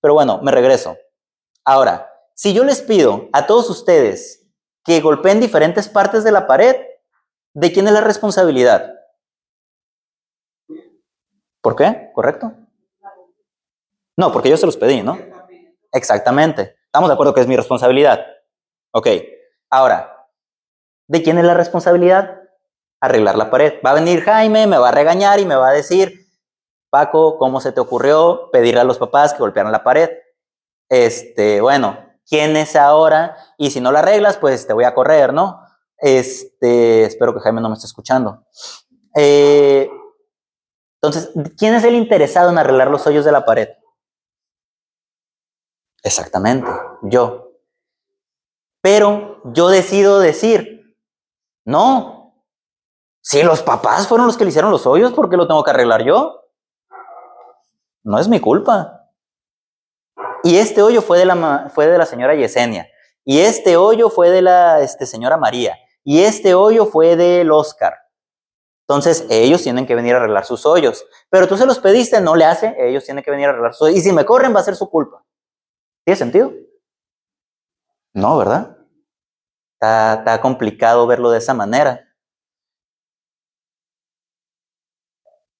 Pero 0.00 0.14
bueno, 0.14 0.40
me 0.42 0.50
regreso. 0.50 0.96
Ahora, 1.70 2.12
si 2.34 2.52
yo 2.52 2.64
les 2.64 2.82
pido 2.82 3.28
a 3.32 3.46
todos 3.46 3.70
ustedes 3.70 4.44
que 4.84 5.00
golpeen 5.00 5.38
diferentes 5.38 5.88
partes 5.88 6.24
de 6.24 6.32
la 6.32 6.48
pared, 6.48 6.74
¿de 7.54 7.72
quién 7.72 7.86
es 7.86 7.92
la 7.92 8.00
responsabilidad? 8.00 8.92
¿Por 11.62 11.76
qué? 11.76 12.10
¿Correcto? 12.12 12.52
No, 14.16 14.32
porque 14.32 14.50
yo 14.50 14.56
se 14.56 14.66
los 14.66 14.76
pedí, 14.76 15.00
¿no? 15.00 15.16
Exactamente. 15.92 16.76
Estamos 16.86 17.08
de 17.08 17.14
acuerdo 17.14 17.34
que 17.34 17.40
es 17.40 17.46
mi 17.46 17.54
responsabilidad. 17.54 18.26
Ok. 18.92 19.06
Ahora, 19.70 20.26
¿de 21.06 21.22
quién 21.22 21.38
es 21.38 21.44
la 21.44 21.54
responsabilidad? 21.54 22.48
Arreglar 23.00 23.38
la 23.38 23.48
pared. 23.48 23.74
Va 23.86 23.92
a 23.92 23.94
venir 23.94 24.22
Jaime, 24.22 24.66
me 24.66 24.78
va 24.78 24.88
a 24.88 24.92
regañar 24.92 25.38
y 25.38 25.46
me 25.46 25.54
va 25.54 25.68
a 25.68 25.72
decir, 25.72 26.26
Paco, 26.90 27.38
¿cómo 27.38 27.60
se 27.60 27.70
te 27.70 27.78
ocurrió 27.78 28.50
pedirle 28.50 28.80
a 28.80 28.84
los 28.84 28.98
papás 28.98 29.34
que 29.34 29.38
golpearan 29.38 29.70
la 29.70 29.84
pared? 29.84 30.10
Este, 30.90 31.60
bueno, 31.60 31.98
¿quién 32.28 32.56
es 32.56 32.74
ahora? 32.74 33.36
Y 33.56 33.70
si 33.70 33.80
no 33.80 33.92
la 33.92 34.00
arreglas, 34.00 34.36
pues 34.36 34.66
te 34.66 34.72
voy 34.72 34.84
a 34.84 34.92
correr, 34.92 35.32
¿no? 35.32 35.62
Este, 35.96 37.04
espero 37.04 37.32
que 37.32 37.40
Jaime 37.40 37.60
no 37.60 37.68
me 37.68 37.74
esté 37.74 37.86
escuchando. 37.86 38.44
Eh, 39.16 39.88
entonces, 41.00 41.30
¿quién 41.56 41.74
es 41.74 41.84
el 41.84 41.94
interesado 41.94 42.50
en 42.50 42.58
arreglar 42.58 42.90
los 42.90 43.06
hoyos 43.06 43.24
de 43.24 43.32
la 43.32 43.44
pared? 43.44 43.68
Exactamente, 46.02 46.68
yo. 47.02 47.52
Pero 48.82 49.40
yo 49.44 49.68
decido 49.68 50.18
decir, 50.18 50.96
no, 51.64 52.44
si 53.20 53.42
los 53.42 53.62
papás 53.62 54.08
fueron 54.08 54.26
los 54.26 54.36
que 54.36 54.44
le 54.44 54.50
hicieron 54.50 54.70
los 54.72 54.86
hoyos, 54.86 55.12
¿por 55.12 55.30
qué 55.30 55.36
lo 55.36 55.46
tengo 55.46 55.62
que 55.62 55.70
arreglar 55.70 56.02
yo? 56.02 56.48
No 58.02 58.18
es 58.18 58.28
mi 58.28 58.40
culpa. 58.40 58.99
Y 60.42 60.56
este 60.56 60.82
hoyo 60.82 61.02
fue 61.02 61.18
de 61.18 61.26
la, 61.26 61.70
fue 61.74 61.86
de 61.86 61.98
la 61.98 62.06
señora 62.06 62.34
Yesenia. 62.34 62.88
Y 63.24 63.40
este 63.40 63.76
hoyo 63.76 64.10
fue 64.10 64.30
de 64.30 64.42
la 64.42 64.80
este, 64.80 65.06
señora 65.06 65.36
María. 65.36 65.76
Y 66.04 66.22
este 66.22 66.54
hoyo 66.54 66.86
fue 66.86 67.16
del 67.16 67.50
Oscar. 67.50 67.94
Entonces, 68.88 69.26
ellos 69.30 69.62
tienen 69.62 69.86
que 69.86 69.94
venir 69.94 70.14
a 70.14 70.18
arreglar 70.18 70.44
sus 70.44 70.66
hoyos. 70.66 71.04
Pero 71.28 71.46
tú 71.46 71.56
se 71.56 71.66
los 71.66 71.78
pediste, 71.78 72.20
no 72.20 72.34
le 72.34 72.44
hace, 72.44 72.74
ellos 72.78 73.04
tienen 73.04 73.22
que 73.22 73.30
venir 73.30 73.46
a 73.46 73.50
arreglar 73.50 73.72
sus 73.72 73.82
hoyos. 73.82 73.98
Y 73.98 74.00
si 74.00 74.12
me 74.12 74.24
corren, 74.24 74.54
va 74.54 74.60
a 74.60 74.64
ser 74.64 74.74
su 74.74 74.90
culpa. 74.90 75.24
¿Tiene 76.04 76.16
sentido? 76.16 76.52
No, 78.12 78.36
¿verdad? 78.38 78.76
Está, 79.74 80.40
complicado 80.42 81.06
verlo 81.06 81.30
de 81.30 81.38
esa 81.38 81.54
manera. 81.54 82.06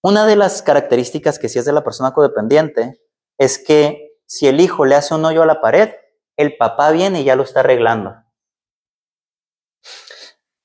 Una 0.02 0.26
de 0.26 0.36
las 0.36 0.62
características 0.62 1.38
que 1.38 1.48
sí 1.48 1.58
es 1.58 1.64
de 1.64 1.72
la 1.72 1.84
persona 1.84 2.12
codependiente 2.12 3.00
es 3.38 3.58
que 3.58 4.09
si 4.30 4.46
el 4.46 4.60
hijo 4.60 4.84
le 4.84 4.94
hace 4.94 5.12
un 5.12 5.24
hoyo 5.24 5.42
a 5.42 5.46
la 5.46 5.60
pared, 5.60 5.92
el 6.36 6.56
papá 6.56 6.92
viene 6.92 7.20
y 7.20 7.24
ya 7.24 7.34
lo 7.34 7.42
está 7.42 7.60
arreglando. 7.60 8.14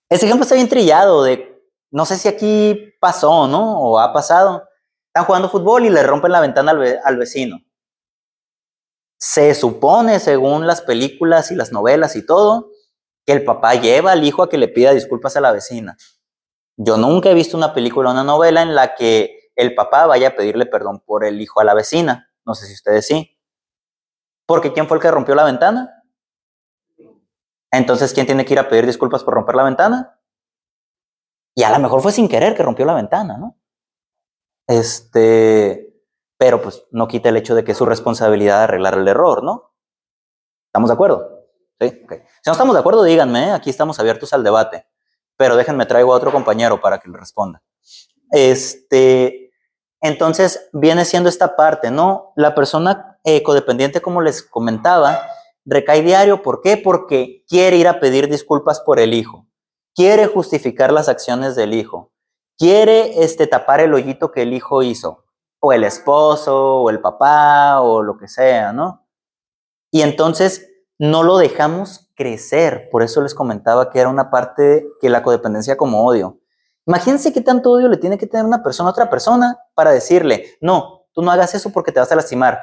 Ese 0.08 0.28
ejemplo 0.28 0.44
está 0.44 0.54
bien 0.54 0.70
trillado 0.70 1.24
de 1.24 1.68
no 1.90 2.06
sé 2.06 2.18
si 2.18 2.28
aquí 2.28 2.94
pasó, 3.00 3.48
¿no? 3.48 3.82
O 3.82 3.98
ha 3.98 4.14
pasado. 4.14 4.70
Están 5.08 5.26
jugando 5.26 5.50
fútbol 5.50 5.84
y 5.84 5.90
le 5.90 6.04
rompen 6.04 6.32
la 6.32 6.42
ventana 6.42 6.74
al, 7.04 7.18
vecino. 7.18 7.58
Se 9.18 9.56
supone, 9.56 10.20
según 10.20 10.68
las 10.68 10.82
películas 10.82 11.50
y 11.50 11.56
las 11.56 11.72
novelas 11.72 12.16
y 12.16 12.24
todo, 12.24 12.70
que 13.26 13.34
el 13.34 13.44
papá 13.46 13.74
lleva 13.74 14.12
al 14.12 14.24
hijo 14.24 14.44
a 14.44 14.50
que 14.50 14.60
le 14.60 14.68
pida 14.68 14.92
disculpas 14.92 15.38
a 15.38 15.42
la 15.42 15.52
vecina. 15.52 15.98
Yo 16.78 16.98
nunca 16.98 17.32
he 17.32 17.34
visto 17.34 17.58
una 17.58 17.74
película 17.74 18.10
o 18.10 18.12
una 18.12 18.24
novela 18.24 18.62
en 18.62 18.76
la 18.76 18.94
que 18.94 19.50
el 19.56 19.74
papá 19.74 20.06
vaya 20.06 20.28
a 20.28 20.36
pedirle 20.36 20.68
perdón 20.68 21.00
por 21.00 21.26
el 21.26 21.42
hijo 21.42 21.62
a 21.62 21.64
la 21.64 21.74
vecina. 21.74 22.30
No 22.46 22.54
sé 22.54 22.68
si 22.68 22.74
ustedes 22.74 23.08
sí. 23.08 23.35
Porque 24.46 24.74
¿quién 24.74 24.88
fue 24.88 24.98
el 24.98 25.02
que 25.02 25.12
rompió 25.12 25.36
la 25.36 25.44
ventana? 25.44 26.04
Entonces, 27.72 28.14
¿quién 28.14 28.26
tiene 28.26 28.46
que 28.46 28.54
ir 28.54 28.60
a 28.60 28.70
pedir 28.70 28.86
disculpas 28.86 29.24
por 29.24 29.34
romper 29.34 29.56
la 29.56 29.64
ventana? 29.64 30.20
Y 31.56 31.64
a 31.64 31.72
lo 31.72 31.80
mejor 31.80 32.02
fue 32.02 32.12
sin 32.12 32.28
querer 32.28 32.56
que 32.56 32.64
rompió 32.64 32.86
la 32.86 32.94
ventana, 32.94 33.38
¿no? 33.38 33.58
Este, 34.68 35.94
pero 36.38 36.62
pues 36.62 36.86
no 36.92 37.08
quita 37.08 37.30
el 37.30 37.38
hecho 37.38 37.56
de 37.56 37.64
que 37.64 37.72
es 37.72 37.78
su 37.78 37.86
responsabilidad 37.86 38.64
arreglar 38.64 38.96
el 38.96 39.08
error, 39.08 39.44
¿no? 39.44 39.74
¿Estamos 40.68 40.90
de 40.90 40.94
acuerdo? 40.94 41.46
¿Sí? 41.80 41.90
Si 41.90 42.48
no 42.48 42.52
estamos 42.52 42.74
de 42.76 42.80
acuerdo, 42.80 43.04
díganme, 43.04 43.48
¿eh? 43.48 43.52
aquí 43.52 43.70
estamos 43.70 44.00
abiertos 44.00 44.34
al 44.34 44.44
debate. 44.44 44.88
Pero 45.38 45.56
déjenme 45.56 45.86
traigo 45.86 46.14
a 46.14 46.18
otro 46.18 46.32
compañero 46.32 46.80
para 46.80 47.00
que 47.00 47.10
le 47.10 47.18
responda. 47.18 47.62
Este, 48.32 49.52
entonces 50.02 50.70
viene 50.74 51.06
siendo 51.06 51.30
esta 51.30 51.56
parte, 51.56 51.92
¿no? 51.92 52.34
La 52.36 52.56
persona 52.56 53.15
eh, 53.26 53.44
codependiente, 53.44 54.02
como 54.02 54.22
les 54.22 54.42
comentaba, 54.44 55.20
recae 55.66 56.02
diario. 56.02 56.42
¿Por 56.42 56.62
qué? 56.62 56.78
Porque 56.78 57.44
quiere 57.48 57.78
ir 57.78 57.88
a 57.88 58.00
pedir 58.00 58.30
disculpas 58.30 58.80
por 58.80 59.00
el 59.00 59.14
hijo 59.14 59.46
quiere 59.96 60.28
justificar 60.28 60.92
las 60.92 61.08
acciones 61.10 61.56
del 61.56 61.74
hijo, 61.74 62.12
quiere 62.58 63.24
este, 63.24 63.48
tapar 63.48 63.80
el 63.80 63.94
hoyito 63.94 64.32
que 64.32 64.44
el 64.44 64.54
hijo 64.54 64.84
hizo, 64.84 65.24
o 65.60 65.72
el 65.72 65.84
esposo, 65.84 66.82
o 66.82 66.90
el 66.90 67.00
papá, 67.00 67.82
o 67.82 68.04
lo 68.04 68.18
que 68.18 68.28
sea, 68.28 68.74
¿no? 68.74 69.08
Y 69.90 70.02
entonces 70.02 70.70
no 71.00 71.24
lo 71.24 71.38
dejamos 71.38 72.12
crecer, 72.16 72.90
por 72.92 73.02
eso 73.02 73.22
les 73.22 73.34
comentaba 73.34 73.90
que 73.90 74.00
era 74.00 74.10
una 74.10 74.30
parte 74.30 74.86
que 75.00 75.10
la 75.10 75.24
codependencia 75.24 75.78
como 75.78 76.06
odio. 76.06 76.40
Imagínense 76.86 77.34
qué 77.34 77.42
tanto 77.42 77.72
odio 77.72 77.88
le 77.88 77.98
tiene 77.98 78.18
que 78.18 78.28
tener 78.28 78.46
una 78.46 78.62
persona 78.62 78.90
a 78.90 78.92
otra 78.92 79.10
persona 79.10 79.58
para 79.74 79.92
decirle, 79.92 80.58
no, 80.62 81.08
tú 81.14 81.22
no 81.22 81.32
hagas 81.32 81.56
eso 81.56 81.72
porque 81.72 81.92
te 81.92 82.00
vas 82.00 82.12
a 82.12 82.16
lastimar. 82.16 82.60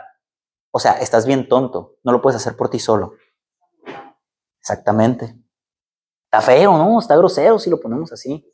O 0.75 0.81
sea, 0.81 0.93
estás 0.93 1.27
bien 1.27 1.49
tonto, 1.49 1.99
no 2.03 2.13
lo 2.13 2.23
puedes 2.23 2.41
hacer 2.41 2.57
por 2.57 2.71
ti 2.71 2.79
solo. 2.79 3.15
Exactamente. 4.59 5.37
Está 6.25 6.41
feo, 6.41 6.79
¿no? 6.79 6.99
Está 6.99 7.15
grosero 7.15 7.59
si 7.59 7.69
lo 7.69 7.79
ponemos 7.79 8.11
así. 8.11 8.51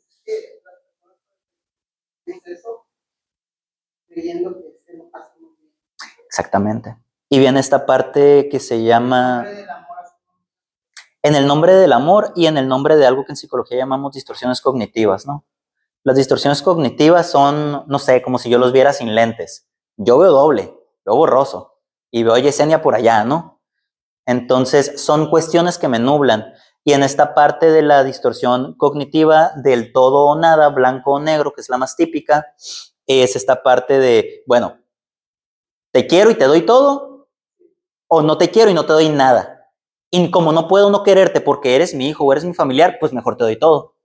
Exactamente. 6.27 6.97
Y 7.29 7.39
viene 7.39 7.61
esta 7.61 7.85
parte 7.85 8.49
que 8.49 8.59
se 8.59 8.83
llama... 8.83 9.47
En 11.21 11.35
el 11.35 11.47
nombre 11.47 11.73
del 11.73 11.91
amor 11.93 12.31
y 12.35 12.47
en 12.47 12.57
el 12.57 12.67
nombre 12.67 12.95
de 12.95 13.05
algo 13.05 13.25
que 13.25 13.33
en 13.33 13.37
psicología 13.37 13.77
llamamos 13.77 14.13
distorsiones 14.13 14.61
cognitivas, 14.61 15.25
¿no? 15.25 15.45
Las 16.03 16.15
distorsiones 16.15 16.61
cognitivas 16.61 17.29
son, 17.29 17.83
no 17.87 17.99
sé, 17.99 18.21
como 18.21 18.39
si 18.39 18.49
yo 18.49 18.57
los 18.57 18.71
viera 18.71 18.93
sin 18.93 19.13
lentes. 19.15 19.67
Yo 19.97 20.17
veo 20.17 20.31
doble, 20.31 20.73
veo 21.05 21.15
borroso 21.15 21.78
y 22.11 22.23
veo 22.23 22.33
a 22.33 22.39
Yesenia 22.39 22.81
por 22.81 22.95
allá, 22.95 23.23
¿no? 23.23 23.61
Entonces 24.25 25.01
son 25.01 25.29
cuestiones 25.29 25.77
que 25.77 25.87
me 25.87 25.99
nublan. 25.99 26.53
Y 26.83 26.93
en 26.93 27.03
esta 27.03 27.33
parte 27.33 27.71
de 27.71 27.81
la 27.81 28.03
distorsión 28.03 28.75
cognitiva 28.77 29.51
del 29.55 29.91
todo 29.91 30.25
o 30.25 30.35
nada, 30.35 30.69
blanco 30.69 31.13
o 31.13 31.19
negro, 31.19 31.51
que 31.53 31.61
es 31.61 31.69
la 31.69 31.77
más 31.77 31.95
típica, 31.95 32.47
es 33.05 33.35
esta 33.35 33.63
parte 33.63 33.99
de, 33.99 34.43
bueno, 34.47 34.77
te 35.91 36.07
quiero 36.07 36.31
y 36.31 36.35
te 36.35 36.45
doy 36.45 36.61
todo, 36.61 37.27
o 38.07 38.21
no 38.21 38.37
te 38.37 38.49
quiero 38.49 38.71
y 38.71 38.73
no 38.73 38.85
te 38.85 38.93
doy 38.93 39.09
nada. 39.09 39.71
Y 40.11 40.31
como 40.31 40.51
no 40.51 40.67
puedo 40.67 40.89
no 40.89 41.03
quererte 41.03 41.41
porque 41.41 41.75
eres 41.75 41.93
mi 41.93 42.09
hijo 42.09 42.23
o 42.23 42.31
eres 42.31 42.45
mi 42.45 42.53
familiar, 42.53 42.97
pues 42.99 43.13
mejor 43.13 43.37
te 43.37 43.43
doy 43.43 43.57
todo. 43.57 43.95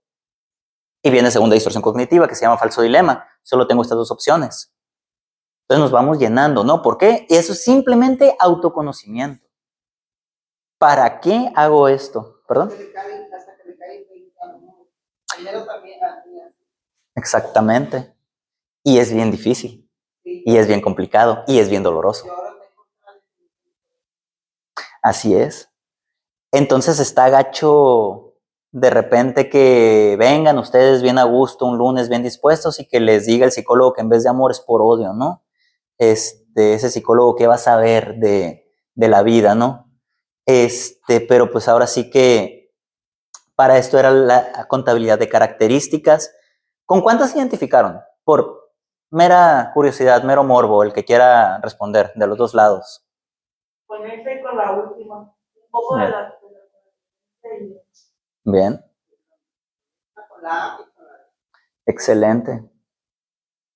Y 1.03 1.09
viene 1.09 1.31
segunda 1.31 1.53
distorsión 1.53 1.81
cognitiva 1.81 2.27
que 2.27 2.35
se 2.35 2.45
llama 2.45 2.57
falso 2.57 2.81
dilema. 2.81 3.27
Solo 3.43 3.67
tengo 3.67 3.81
estas 3.81 3.97
dos 3.97 4.11
opciones. 4.11 4.74
Entonces 5.67 5.81
nos 5.81 5.91
vamos 5.91 6.19
llenando, 6.19 6.63
¿no? 6.63 6.83
¿Por 6.83 6.99
qué? 6.99 7.25
Eso 7.27 7.53
es 7.53 7.63
simplemente 7.63 8.35
autoconocimiento. 8.39 9.43
¿Para 10.77 11.19
qué 11.19 11.51
hago 11.55 11.87
esto? 11.87 12.41
¿Perdón? 12.47 12.71
Exactamente. 17.15 18.13
Y 18.83 18.99
es 18.99 19.11
bien 19.11 19.31
difícil. 19.31 19.89
Y 20.23 20.57
es 20.57 20.67
bien 20.67 20.81
complicado. 20.81 21.43
Y 21.47 21.57
es 21.57 21.67
bien 21.67 21.81
doloroso. 21.81 22.27
Así 25.01 25.35
es. 25.35 25.71
Entonces 26.51 26.99
está 26.99 27.29
gacho 27.29 28.35
de 28.71 28.89
repente 28.91 29.49
que 29.49 30.15
vengan 30.19 30.59
ustedes 30.59 31.01
bien 31.01 31.17
a 31.17 31.23
gusto 31.23 31.65
un 31.65 31.77
lunes, 31.77 32.09
bien 32.09 32.21
dispuestos 32.23 32.79
y 32.79 32.87
que 32.87 32.99
les 32.99 33.25
diga 33.25 33.45
el 33.45 33.51
psicólogo 33.51 33.93
que 33.93 34.01
en 34.01 34.09
vez 34.09 34.23
de 34.23 34.29
amor 34.29 34.51
es 34.51 34.59
por 34.59 34.81
odio, 34.83 35.13
¿no? 35.13 35.44
Este, 35.97 36.73
ese 36.73 36.89
psicólogo 36.89 37.35
que 37.35 37.47
va 37.47 37.55
a 37.55 37.59
saber 37.59 38.15
de, 38.15 38.65
de 38.93 39.07
la 39.07 39.23
vida, 39.23 39.55
¿no? 39.55 39.91
Este, 40.45 41.21
pero 41.21 41.51
pues 41.51 41.67
ahora 41.67 41.87
sí 41.87 42.09
que 42.09 42.73
para 43.55 43.77
esto 43.77 43.97
era 43.97 44.11
la 44.11 44.67
contabilidad 44.67 45.17
de 45.17 45.29
características. 45.29 46.35
¿Con 46.85 47.01
cuántas 47.01 47.35
identificaron? 47.35 48.01
Por 48.23 48.71
mera 49.09 49.71
curiosidad, 49.73 50.23
mero 50.23 50.43
morbo, 50.43 50.83
el 50.83 50.93
que 50.93 51.05
quiera 51.05 51.59
responder 51.59 52.11
de 52.15 52.27
los 52.27 52.37
dos 52.37 52.53
lados. 52.53 53.07
Este 54.03 54.41
con 54.41 54.57
la 54.57 54.71
última. 54.71 55.19
Un 55.19 55.71
poco 55.71 55.97
de 55.97 56.09
la, 56.09 56.37
Bien. 58.43 58.83
Excelente. 61.85 62.63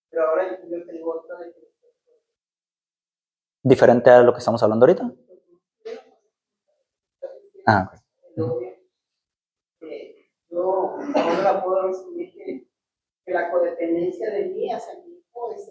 Pero 0.10 0.30
ahora 0.30 0.60
yo 0.70 0.86
tengo 0.86 1.12
otra 1.12 1.38
¿Diferente 3.64 4.10
a 4.10 4.22
lo 4.22 4.32
que 4.34 4.40
estamos 4.40 4.64
hablando 4.64 4.86
ahorita? 4.86 5.12
Ah. 7.68 7.92
yo 10.50 10.98
ahora 11.14 11.64
puedo 11.64 11.88
resumir 11.88 12.34
que, 12.34 12.68
que, 13.26 13.32
la 13.32 13.52
codependencia 13.52 14.32
de 14.32 14.46
mí 14.46 14.72
hacia 14.72 14.96
mi 14.96 15.20
hijo 15.20 15.54
es, 15.54 15.68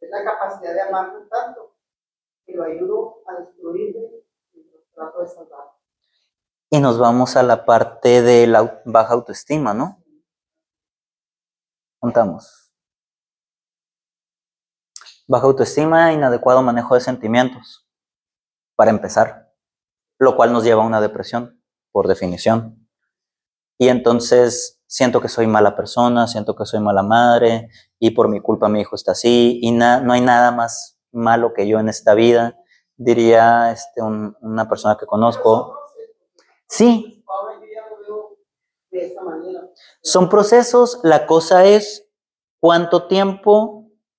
es, 0.00 0.10
la 0.10 0.24
capacidad 0.24 0.72
de 0.72 0.80
amarlo 0.80 1.28
tanto 1.28 1.76
que 2.46 2.54
lo 2.54 2.64
ayudo 2.64 3.22
a 3.26 3.40
destruirme 3.40 4.24
y 4.54 4.62
lo 4.62 4.78
trato 4.94 5.20
de 5.20 5.28
salvar. 5.28 5.72
Y 6.70 6.80
nos 6.80 6.98
vamos 6.98 7.36
a 7.36 7.42
la 7.42 7.66
parte 7.66 8.22
de 8.22 8.46
la 8.46 8.82
baja 8.86 9.12
autoestima, 9.12 9.74
¿no? 9.74 10.02
Contamos. 11.98 12.65
Baja 15.28 15.46
autoestima, 15.46 16.12
inadecuado 16.12 16.62
manejo 16.62 16.94
de 16.94 17.00
sentimientos. 17.00 17.86
Para 18.76 18.90
empezar 18.90 19.46
lo 20.18 20.36
cual 20.36 20.52
nos 20.52 20.64
lleva 20.64 20.82
a 20.82 20.86
una 20.86 21.00
depresión, 21.00 21.62
por 21.92 22.08
definición. 22.08 22.88
Y 23.78 23.88
entonces 23.88 24.80
siento 24.86 25.20
que 25.20 25.28
soy 25.28 25.46
mala 25.46 25.76
persona, 25.76 26.26
siento 26.26 26.56
que 26.56 26.64
soy 26.64 26.80
mala 26.80 27.02
madre, 27.02 27.68
y 27.98 28.12
por 28.12 28.28
mi 28.28 28.40
culpa 28.40 28.68
mi 28.68 28.80
hijo 28.80 28.96
está 28.96 29.12
así, 29.12 29.58
y 29.62 29.72
no 29.72 30.12
hay 30.12 30.20
nada 30.20 30.50
más 30.52 30.98
malo 31.12 31.52
que 31.54 31.68
yo 31.68 31.78
en 31.78 31.88
esta 31.88 32.14
vida, 32.14 32.58
diría 32.96 33.72
este, 33.72 34.02
una 34.02 34.68
persona 34.68 34.96
que 34.98 35.06
conozco. 35.06 35.78
Sí. 36.66 37.24
Son 40.02 40.28
procesos, 40.28 41.00
la 41.02 41.26
cosa 41.26 41.66
es 41.66 42.08
cuánto 42.60 43.06
tiempo 43.06 43.75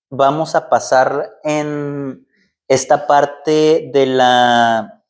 vamos 0.09 0.55
a 0.55 0.69
pasar 0.69 1.39
en 1.43 2.27
esta 2.67 3.07
parte 3.07 3.89
de 3.93 4.05
la 4.05 5.03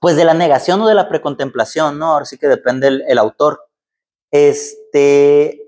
pues 0.00 0.16
de 0.16 0.24
la 0.24 0.34
negación 0.34 0.80
o 0.80 0.88
de 0.88 0.94
la 0.94 1.08
precontemplación, 1.08 1.98
¿no? 1.98 2.12
Ahora 2.12 2.24
sí 2.24 2.38
que 2.38 2.48
depende 2.48 2.88
el, 2.88 3.18
autor. 3.18 3.68
Este, 4.30 5.60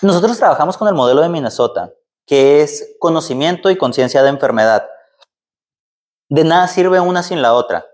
nosotros 0.00 0.36
trabajamos 0.36 0.76
con 0.76 0.88
el 0.88 0.94
modelo 0.94 1.20
de 1.20 1.28
Minnesota, 1.28 1.92
que 2.26 2.62
es 2.62 2.96
conocimiento 2.98 3.70
y 3.70 3.76
conciencia 3.78 4.22
de 4.22 4.30
enfermedad. 4.30 4.88
De 6.28 6.44
nada 6.44 6.66
sirve 6.66 6.98
una 6.98 7.22
sin 7.22 7.40
la 7.40 7.54
otra. 7.54 7.86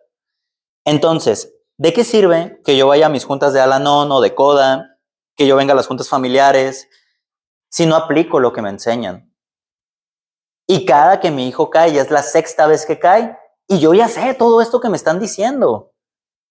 Entonces, 0.86 1.54
¿de 1.76 1.92
qué 1.92 2.02
sirve 2.02 2.62
que 2.64 2.78
yo 2.78 2.86
vaya 2.86 3.06
a 3.06 3.11
mis 3.11 3.24
juntas 3.24 3.52
de 3.52 3.61
Alanon 3.61 4.11
o 4.11 4.20
de 4.22 4.34
Coda, 4.34 4.98
que 5.36 5.46
yo 5.46 5.54
venga 5.56 5.74
a 5.74 5.76
las 5.76 5.86
juntas 5.86 6.09
familiares, 6.09 6.88
si 7.69 7.87
no 7.87 7.97
aplico 7.97 8.41
lo 8.41 8.53
que 8.53 8.62
me 8.62 8.71
enseñan? 8.71 9.33
Y 10.66 10.85
cada 10.85 11.21
que 11.21 11.31
mi 11.31 11.49
hijo 11.49 11.71
cae, 11.71 11.93
ya 11.93 12.03
es 12.03 12.11
la 12.11 12.23
sexta 12.23 12.66
vez 12.66 12.85
que 12.85 12.99
cae, 12.99 13.39
y 13.66 13.81
yo 13.81 13.95
ya 13.95 14.09
sé 14.09 14.35
todo 14.35 14.61
esto 14.61 14.81
que 14.81 14.89
me 14.89 14.97
están 14.97 15.19
diciendo. 15.19 15.93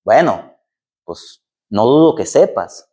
Bueno, 0.04 0.56
pues 1.04 1.44
No 1.70 1.86
dudo 1.86 2.16
que 2.16 2.26
sepas. 2.26 2.90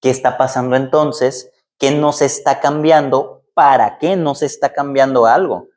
¿Qué 0.00 0.10
está 0.10 0.36
pasando 0.36 0.74
entonces? 0.74 1.52
¿Qué 1.78 1.92
no 1.92 2.12
se 2.12 2.24
está 2.24 2.58
cambiando? 2.58 3.44
¿Para 3.54 3.98
qué 3.98 4.16
no 4.16 4.34
se 4.34 4.46
está 4.46 4.72
cambiando 4.72 5.26
algo? 5.26 5.68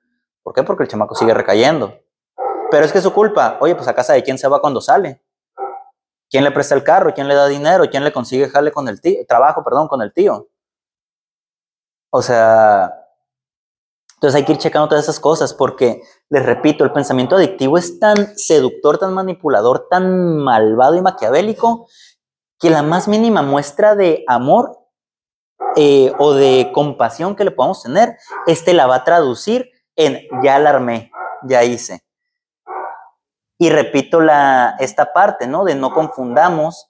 ¿Por 0.42 0.54
qué? 0.54 0.64
Porque 0.64 0.84
el 0.84 0.90
chamaco 0.90 1.14
sigue 1.14 1.36
recayendo. 1.36 2.00
Pero 2.72 2.86
es 2.86 2.92
que 2.92 2.98
es 2.98 3.04
su 3.04 3.14
culpa. 3.14 3.58
Oye, 3.62 3.76
pues 3.76 3.88
a 3.88 3.94
casa 3.94 4.14
de 4.14 4.24
quién 4.24 4.40
se 4.40 4.48
va 4.48 4.60
cuando 4.60 4.82
sale. 4.82 5.24
¿Quién 6.30 6.44
le 6.44 6.52
presta 6.52 6.74
el 6.74 6.84
carro? 6.84 7.14
¿Quién 7.14 7.28
le 7.28 7.36
da 7.36 7.48
dinero? 7.48 7.86
¿Quién 7.90 8.04
le 8.04 8.12
consigue 8.12 8.50
jale 8.50 8.72
con 8.72 8.88
el 8.88 9.00
tío? 9.00 9.24
Trabajo, 9.28 9.64
perdón, 9.64 9.88
con 9.88 10.02
el 10.02 10.12
tío. 10.12 10.48
O 12.18 12.22
sea, 12.22 13.10
entonces 14.14 14.36
hay 14.36 14.46
que 14.46 14.54
ir 14.54 14.58
checando 14.58 14.88
todas 14.88 15.04
esas 15.04 15.20
cosas 15.20 15.54
porque, 15.54 16.02
les 16.30 16.46
repito, 16.46 16.86
el 16.86 16.94
pensamiento 16.94 17.36
adictivo 17.36 17.78
es 17.78 18.00
tan 18.00 18.38
seductor, 18.38 18.98
tan 18.98 19.14
manipulador, 19.14 19.90
tan 19.90 20.38
malvado 20.38 20.96
y 20.96 21.02
maquiavélico 21.02 21.90
que 22.58 22.70
la 22.70 22.84
más 22.84 23.10
mínima 23.10 23.42
muestra 23.42 23.96
de 23.96 24.24
amor 24.30 24.80
eh, 25.76 26.14
o 26.18 26.32
de 26.32 26.72
compasión 26.74 27.36
que 27.36 27.44
le 27.44 27.52
podamos 27.52 27.84
tener, 27.84 28.16
este 28.48 28.74
la 28.74 28.88
va 28.88 28.96
a 28.96 29.04
traducir 29.04 29.70
en 29.98 30.22
ya 30.42 30.56
alarmé, 30.56 31.12
ya 31.44 31.66
hice. 31.66 32.02
Y 33.58 33.70
repito 33.70 34.22
la, 34.22 34.78
esta 34.80 35.12
parte, 35.12 35.48
¿no? 35.48 35.66
De 35.66 35.76
no 35.76 35.94
confundamos 35.94 36.90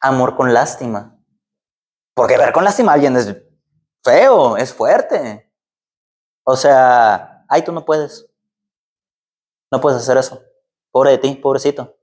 amor 0.00 0.34
con 0.34 0.54
lástima. 0.54 1.15
Porque 2.16 2.38
ver 2.38 2.50
con 2.50 2.64
lástima 2.64 2.92
a 2.92 2.94
alguien 2.94 3.14
es 3.14 3.36
feo, 4.02 4.56
es 4.56 4.72
fuerte. 4.72 5.52
O 6.44 6.56
sea, 6.56 7.44
ay, 7.46 7.62
tú 7.62 7.72
no 7.72 7.84
puedes. 7.84 8.26
No 9.70 9.82
puedes 9.82 10.00
hacer 10.00 10.16
eso. 10.16 10.42
Pobre 10.90 11.10
de 11.10 11.18
ti, 11.18 11.34
pobrecito. 11.34 11.94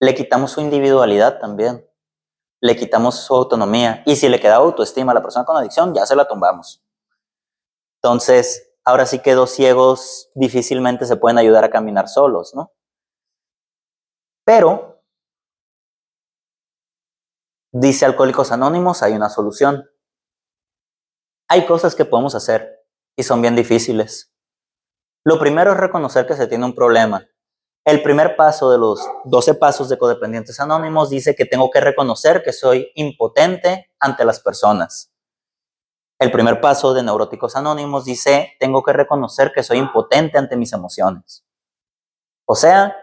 Le 0.00 0.14
quitamos 0.14 0.50
su 0.50 0.60
individualidad 0.60 1.38
también. 1.38 1.88
Le 2.60 2.76
quitamos 2.76 3.20
su 3.20 3.34
autonomía. 3.34 4.02
Y 4.04 4.16
si 4.16 4.28
le 4.28 4.38
queda 4.38 4.56
autoestima 4.56 5.12
a 5.12 5.14
la 5.14 5.22
persona 5.22 5.46
con 5.46 5.56
adicción, 5.56 5.94
ya 5.94 6.04
se 6.04 6.14
la 6.14 6.28
tumbamos. 6.28 6.84
Entonces, 8.02 8.74
ahora 8.84 9.06
sí 9.06 9.20
que 9.20 9.32
dos 9.32 9.50
ciegos 9.50 10.30
difícilmente 10.34 11.06
se 11.06 11.16
pueden 11.16 11.38
ayudar 11.38 11.64
a 11.64 11.70
caminar 11.70 12.06
solos, 12.06 12.54
¿no? 12.54 12.70
Pero, 14.44 14.93
dice 17.74 18.04
Alcohólicos 18.06 18.52
Anónimos, 18.52 19.02
hay 19.02 19.14
una 19.14 19.28
solución. 19.28 19.84
Hay 21.48 21.66
cosas 21.66 21.94
que 21.94 22.04
podemos 22.04 22.34
hacer 22.34 22.86
y 23.16 23.24
son 23.24 23.42
bien 23.42 23.56
difíciles. 23.56 24.32
Lo 25.24 25.38
primero 25.38 25.72
es 25.72 25.76
reconocer 25.76 26.26
que 26.26 26.36
se 26.36 26.46
tiene 26.46 26.64
un 26.64 26.74
problema. 26.74 27.26
El 27.84 28.02
primer 28.02 28.36
paso 28.36 28.70
de 28.70 28.78
los 28.78 29.06
12 29.24 29.54
pasos 29.54 29.88
de 29.88 29.98
codependientes 29.98 30.58
anónimos 30.60 31.10
dice 31.10 31.34
que 31.34 31.44
tengo 31.44 31.70
que 31.70 31.80
reconocer 31.80 32.42
que 32.42 32.52
soy 32.52 32.90
impotente 32.94 33.90
ante 33.98 34.24
las 34.24 34.40
personas. 34.40 35.12
El 36.18 36.30
primer 36.30 36.60
paso 36.60 36.94
de 36.94 37.02
Neuróticos 37.02 37.56
Anónimos 37.56 38.04
dice, 38.04 38.52
tengo 38.60 38.82
que 38.82 38.92
reconocer 38.92 39.52
que 39.52 39.64
soy 39.64 39.78
impotente 39.78 40.38
ante 40.38 40.56
mis 40.56 40.72
emociones. 40.72 41.44
O 42.46 42.54
sea, 42.54 42.96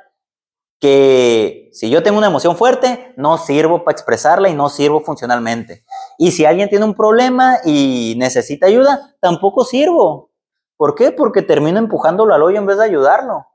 que 0.81 1.69
si 1.71 1.91
yo 1.91 2.01
tengo 2.01 2.17
una 2.17 2.27
emoción 2.27 2.57
fuerte, 2.57 3.13
no 3.15 3.37
sirvo 3.37 3.85
para 3.85 3.93
expresarla 3.93 4.49
y 4.49 4.55
no 4.55 4.67
sirvo 4.67 4.99
funcionalmente. 5.01 5.85
Y 6.17 6.31
si 6.31 6.43
alguien 6.43 6.69
tiene 6.69 6.85
un 6.85 6.95
problema 6.95 7.59
y 7.63 8.15
necesita 8.17 8.65
ayuda, 8.65 9.15
tampoco 9.21 9.63
sirvo. 9.63 10.31
¿Por 10.77 10.95
qué? 10.95 11.11
Porque 11.11 11.43
termino 11.43 11.77
empujándolo 11.77 12.33
al 12.33 12.41
hoyo 12.41 12.57
en 12.57 12.65
vez 12.65 12.79
de 12.79 12.85
ayudarlo. 12.85 13.45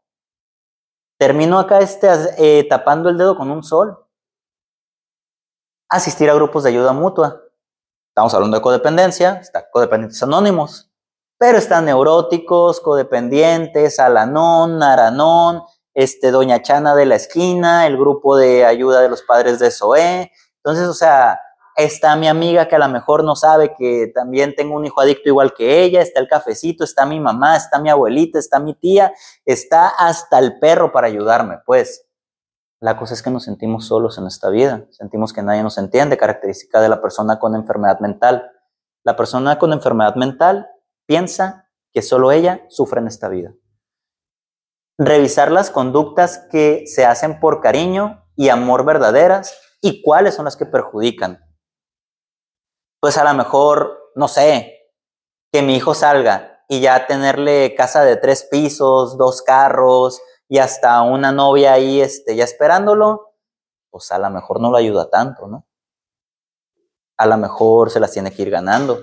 Termino 1.18 1.58
acá 1.58 1.80
este, 1.80 2.08
eh, 2.38 2.64
tapando 2.68 3.08
el 3.08 3.18
dedo 3.18 3.36
con 3.36 3.50
un 3.50 3.64
sol. 3.64 4.06
Asistir 5.88 6.30
a 6.30 6.34
grupos 6.34 6.62
de 6.62 6.70
ayuda 6.70 6.92
mutua. 6.92 7.42
Estamos 8.10 8.32
hablando 8.34 8.56
de 8.56 8.62
codependencia, 8.62 9.40
está 9.42 9.68
codependientes 9.68 10.22
anónimos, 10.22 10.92
pero 11.38 11.58
están 11.58 11.86
neuróticos, 11.86 12.80
codependientes, 12.80 13.98
Alanón, 13.98 14.78
Naranón, 14.78 15.64
este, 15.97 16.30
Doña 16.30 16.61
Chana 16.61 16.94
de 16.94 17.07
la 17.07 17.14
esquina, 17.14 17.86
el 17.86 17.97
grupo 17.97 18.36
de 18.36 18.66
ayuda 18.66 19.01
de 19.01 19.09
los 19.09 19.22
padres 19.22 19.59
de 19.59 19.70
SOE. 19.70 20.30
Entonces, 20.59 20.88
o 20.88 20.92
sea, 20.92 21.40
está 21.74 22.14
mi 22.16 22.28
amiga 22.28 22.68
que 22.68 22.76
a 22.76 22.78
lo 22.78 22.88
mejor 22.88 23.24
no 23.24 23.34
sabe 23.34 23.74
que 23.74 24.12
también 24.14 24.55
tengo 24.55 24.76
un 24.76 24.84
hijo 24.84 25.01
adicto 25.01 25.30
igual 25.30 25.55
que 25.55 25.82
ella, 25.82 26.03
está 26.03 26.20
el 26.20 26.28
cafecito, 26.28 26.84
está 26.84 27.07
mi 27.07 27.18
mamá, 27.18 27.57
está 27.57 27.80
mi 27.80 27.88
abuelita, 27.88 28.38
está 28.38 28.61
mi 28.61 28.74
tía, 28.74 29.14
está 29.47 29.88
hasta 29.88 30.38
el 30.38 30.59
perro 30.59 30.92
para 30.92 31.07
ayudarme, 31.07 31.61
pues. 31.64 32.07
La 32.78 32.99
cosa 32.99 33.14
es 33.14 33.22
que 33.22 33.30
nos 33.30 33.44
sentimos 33.44 33.86
solos 33.86 34.18
en 34.18 34.26
esta 34.26 34.51
vida, 34.51 34.84
sentimos 34.90 35.32
que 35.32 35.42
nadie 35.42 35.62
nos 35.62 35.78
entiende, 35.78 36.18
característica 36.18 36.78
de 36.82 36.90
la 36.90 37.01
persona 37.01 37.38
con 37.38 37.55
enfermedad 37.55 38.01
mental. 38.01 38.51
La 39.03 39.16
persona 39.16 39.59
con 39.59 39.72
enfermedad 39.72 40.14
mental 40.14 40.68
piensa 41.07 41.70
que 41.90 42.03
solo 42.03 42.32
ella 42.32 42.66
sufre 42.68 43.01
en 43.01 43.07
esta 43.07 43.30
vida. 43.30 43.55
Revisar 44.99 45.53
las 45.53 45.70
conductas 45.70 46.47
que 46.51 46.84
se 46.86 47.05
hacen 47.05 47.38
por 47.38 47.61
cariño 47.61 48.24
y 48.34 48.49
amor 48.49 48.84
verdaderas 48.84 49.59
y 49.80 50.03
cuáles 50.03 50.34
son 50.34 50.47
las 50.47 50.57
que 50.57 50.66
perjudican. 50.66 51.44
Pues 53.01 53.18
a 53.18 53.24
lo 53.24 53.34
mejor, 53.34 54.11
no 54.14 54.28
sé, 54.28 54.90
que 55.53 55.62
mi 55.62 55.76
hijo 55.76 55.94
salga 55.94 56.64
y 56.68 56.80
ya 56.80 57.07
tenerle 57.07 57.74
casa 57.74 58.03
de 58.03 58.16
tres 58.16 58.49
pisos, 58.51 59.18
dos 59.18 59.42
carros, 59.42 60.20
y 60.49 60.59
hasta 60.59 61.03
una 61.03 61.32
novia 61.32 61.72
ahí 61.72 62.01
este, 62.01 62.36
ya 62.36 62.44
esperándolo, 62.44 63.34
pues 63.90 64.11
a 64.12 64.18
lo 64.18 64.30
mejor 64.30 64.61
no 64.61 64.70
lo 64.70 64.76
ayuda 64.76 65.11
tanto, 65.11 65.47
¿no? 65.47 65.66
A 67.16 67.26
lo 67.26 67.36
mejor 67.36 67.90
se 67.90 68.01
las 68.01 68.12
tiene 68.12 68.32
que 68.32 68.42
ir 68.42 68.51
ganando. 68.51 69.01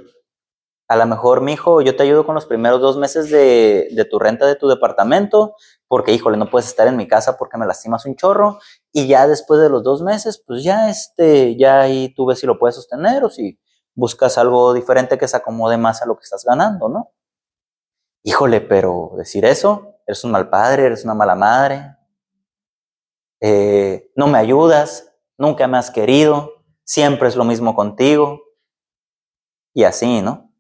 A 0.88 0.96
lo 0.98 1.06
mejor, 1.06 1.42
mi 1.42 1.54
hijo, 1.54 1.82
yo 1.82 1.96
te 1.96 2.04
ayudo 2.04 2.26
con 2.26 2.36
los 2.36 2.46
primeros 2.46 2.82
dos 2.82 2.98
meses 2.98 3.30
de, 3.30 3.88
de, 3.92 4.06
tu 4.06 4.20
renta 4.20 4.46
de 4.46 4.56
tu 4.56 4.68
departamento, 4.68 5.56
porque, 5.88 6.12
híjole, 6.14 6.38
no 6.38 6.50
puedes 6.50 6.68
estar 6.68 6.88
en 6.88 6.98
mi 6.98 7.08
casa 7.08 7.38
porque 7.38 7.58
me 7.58 7.66
lastimas 7.66 8.06
un 8.06 8.16
chorro, 8.16 8.60
y 8.92 9.08
ya 9.08 9.28
después 9.28 9.62
de 9.62 9.70
los 9.70 9.84
dos 9.84 10.02
meses, 10.02 10.44
pues 10.46 10.64
ya, 10.64 10.90
este, 10.90 11.56
ya 11.58 11.82
ahí 11.82 12.14
tú 12.14 12.26
ves 12.26 12.40
si 12.40 12.48
lo 12.48 12.60
puedes 12.60 12.76
sostener 12.76 13.24
o 13.24 13.30
si 13.30 13.60
buscas 13.96 14.38
algo 14.38 14.74
diferente 14.74 15.18
que 15.18 15.28
se 15.28 15.38
acomode 15.38 15.78
más 15.78 16.02
a 16.02 16.06
lo 16.06 16.16
que 16.16 16.24
estás 16.24 16.44
ganando, 16.44 16.90
¿no? 16.90 17.12
Híjole, 18.24 18.62
pero 18.62 19.12
decir 19.18 19.46
eso, 19.46 19.98
eres 20.08 20.24
un 20.24 20.32
mal 20.32 20.50
padre, 20.50 20.86
eres 20.86 21.04
una 21.04 21.14
mala 21.14 21.36
madre, 21.36 21.96
eh, 23.42 24.12
no 24.16 24.28
me 24.28 24.38
ayudas, 24.38 25.14
nunca 25.38 25.68
me 25.68 25.78
has 25.78 25.92
querido, 25.92 26.64
siempre 26.86 27.28
es 27.28 27.36
lo 27.36 27.44
mismo 27.44 27.76
contigo. 27.76 28.42
Y 29.74 29.84
así, 29.84 30.22
¿no? 30.22 30.53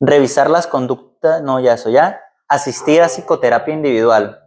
Revisar 0.00 0.50
las 0.50 0.66
conductas, 0.66 1.42
no, 1.42 1.60
ya 1.60 1.74
eso, 1.74 1.90
ya. 1.90 2.20
Asistir 2.48 3.02
a 3.02 3.08
psicoterapia 3.08 3.74
individual. 3.74 4.40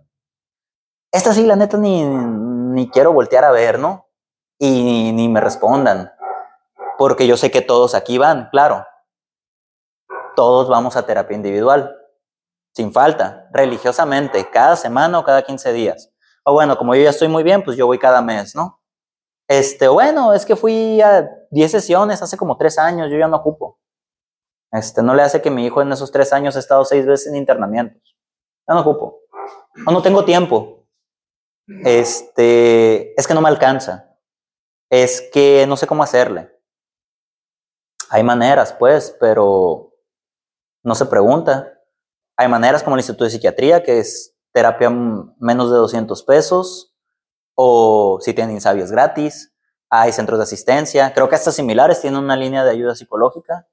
Esta 1.12 1.34
sí, 1.34 1.46
la 1.46 1.56
neta, 1.56 1.78
ni, 1.78 2.04
ni 2.04 2.90
quiero 2.90 3.14
voltear 3.14 3.44
a 3.44 3.52
ver, 3.52 3.80
¿no? 3.80 4.08
Y 4.60 5.12
ni 5.14 5.28
me 5.28 5.42
respondan. 5.42 6.12
Porque 6.98 7.28
yo 7.28 7.38
sé 7.38 7.52
que 7.52 7.62
todos 7.62 7.96
aquí 7.96 8.18
van, 8.18 8.50
claro. 8.52 8.86
Todos 10.36 10.70
vamos 10.70 10.96
a 10.96 11.06
terapia 11.06 11.36
individual 11.36 11.98
sin 12.74 12.94
falta, 12.94 13.50
religiosamente, 13.52 14.50
cada 14.50 14.76
semana 14.76 15.20
o 15.20 15.24
cada 15.24 15.42
15 15.42 15.74
días. 15.74 16.12
O 16.44 16.54
bueno, 16.54 16.78
como 16.78 16.96
yo 16.96 17.04
ya 17.04 17.10
estoy 17.10 17.28
muy 17.28 17.44
bien, 17.44 17.64
pues 17.64 17.78
yo 17.78 17.86
voy 17.86 18.00
cada 18.00 18.22
mes, 18.22 18.56
¿no? 18.56 18.82
Este, 19.48 19.88
bueno, 19.88 20.34
es 20.34 20.46
que 20.46 20.56
fui 20.56 21.02
a 21.02 21.30
10 21.52 21.72
sesiones 21.72 22.22
hace 22.22 22.38
como 22.38 22.58
3 22.58 22.78
años, 22.78 23.10
yo 23.12 23.18
ya 23.18 23.28
no 23.28 23.38
ocupo. 23.38 23.81
Este, 24.72 25.04
no 25.04 25.14
le 25.14 25.24
hace 25.24 25.42
que 25.42 25.52
mi 25.52 25.66
hijo 25.66 25.82
en 25.82 25.92
esos 25.92 26.12
3 26.12 26.32
años 26.34 26.56
ha 26.56 26.60
estado 26.60 26.86
6 26.86 27.06
veces 27.06 27.28
en 27.28 27.36
internamientos. 27.36 28.18
Ya 28.68 28.74
no 28.74 28.82
ocupo. 28.82 29.22
O 29.86 29.92
no 29.92 30.02
tengo 30.02 30.24
tiempo. 30.24 30.88
Este, 31.84 33.20
es 33.20 33.28
que 33.28 33.34
no 33.34 33.42
me 33.42 33.50
alcanza. 33.50 34.18
Es 34.90 35.30
que 35.34 35.66
no 35.68 35.78
sé 35.78 35.88
cómo 35.88 36.04
hacerle. 36.04 36.52
Hay 38.10 38.24
maneras, 38.24 38.74
pues, 38.74 39.16
pero 39.20 39.94
no 40.84 40.96
se 40.96 41.06
pregunta. 41.06 41.80
Hay 42.38 42.48
maneras 42.48 42.84
como 42.84 42.96
el 42.96 43.00
Instituto 43.00 43.24
de 43.24 43.30
Psiquiatría, 43.30 43.84
que 43.84 44.00
es 44.00 44.36
terapia 44.52 44.90
menos 44.90 45.72
de 45.72 45.78
200 45.78 46.24
pesos, 46.24 46.94
o 47.56 48.20
si 48.22 48.34
tienen 48.34 48.56
insabias 48.56 48.92
gratis. 48.92 49.54
Hay 49.90 50.12
centros 50.12 50.40
de 50.40 50.44
asistencia. 50.44 51.14
Creo 51.14 51.30
que 51.30 51.36
estas 51.36 51.56
similares 51.56 52.02
tienen 52.02 52.22
una 52.22 52.36
línea 52.36 52.64
de 52.64 52.72
ayuda 52.72 52.96
psicológica, 52.96 53.68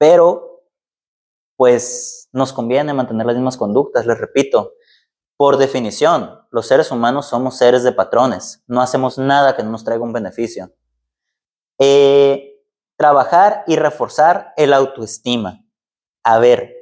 pero 0.00 0.64
pues 1.56 2.30
nos 2.32 2.54
conviene 2.54 2.94
mantener 2.94 3.26
las 3.26 3.36
mismas 3.36 3.58
conductas, 3.58 4.06
les 4.06 4.18
repito. 4.18 4.72
Por 5.36 5.58
definición, 5.58 6.40
los 6.50 6.66
seres 6.66 6.90
humanos 6.90 7.26
somos 7.26 7.58
seres 7.58 7.82
de 7.84 7.92
patrones. 7.92 8.64
No 8.66 8.80
hacemos 8.80 9.18
nada 9.18 9.54
que 9.54 9.62
no 9.62 9.70
nos 9.70 9.84
traiga 9.84 10.02
un 10.02 10.14
beneficio. 10.14 10.72
Eh, 11.78 12.62
trabajar 12.96 13.62
y 13.66 13.76
reforzar 13.76 14.54
el 14.56 14.72
autoestima. 14.72 15.66
A 16.24 16.38
ver, 16.38 16.74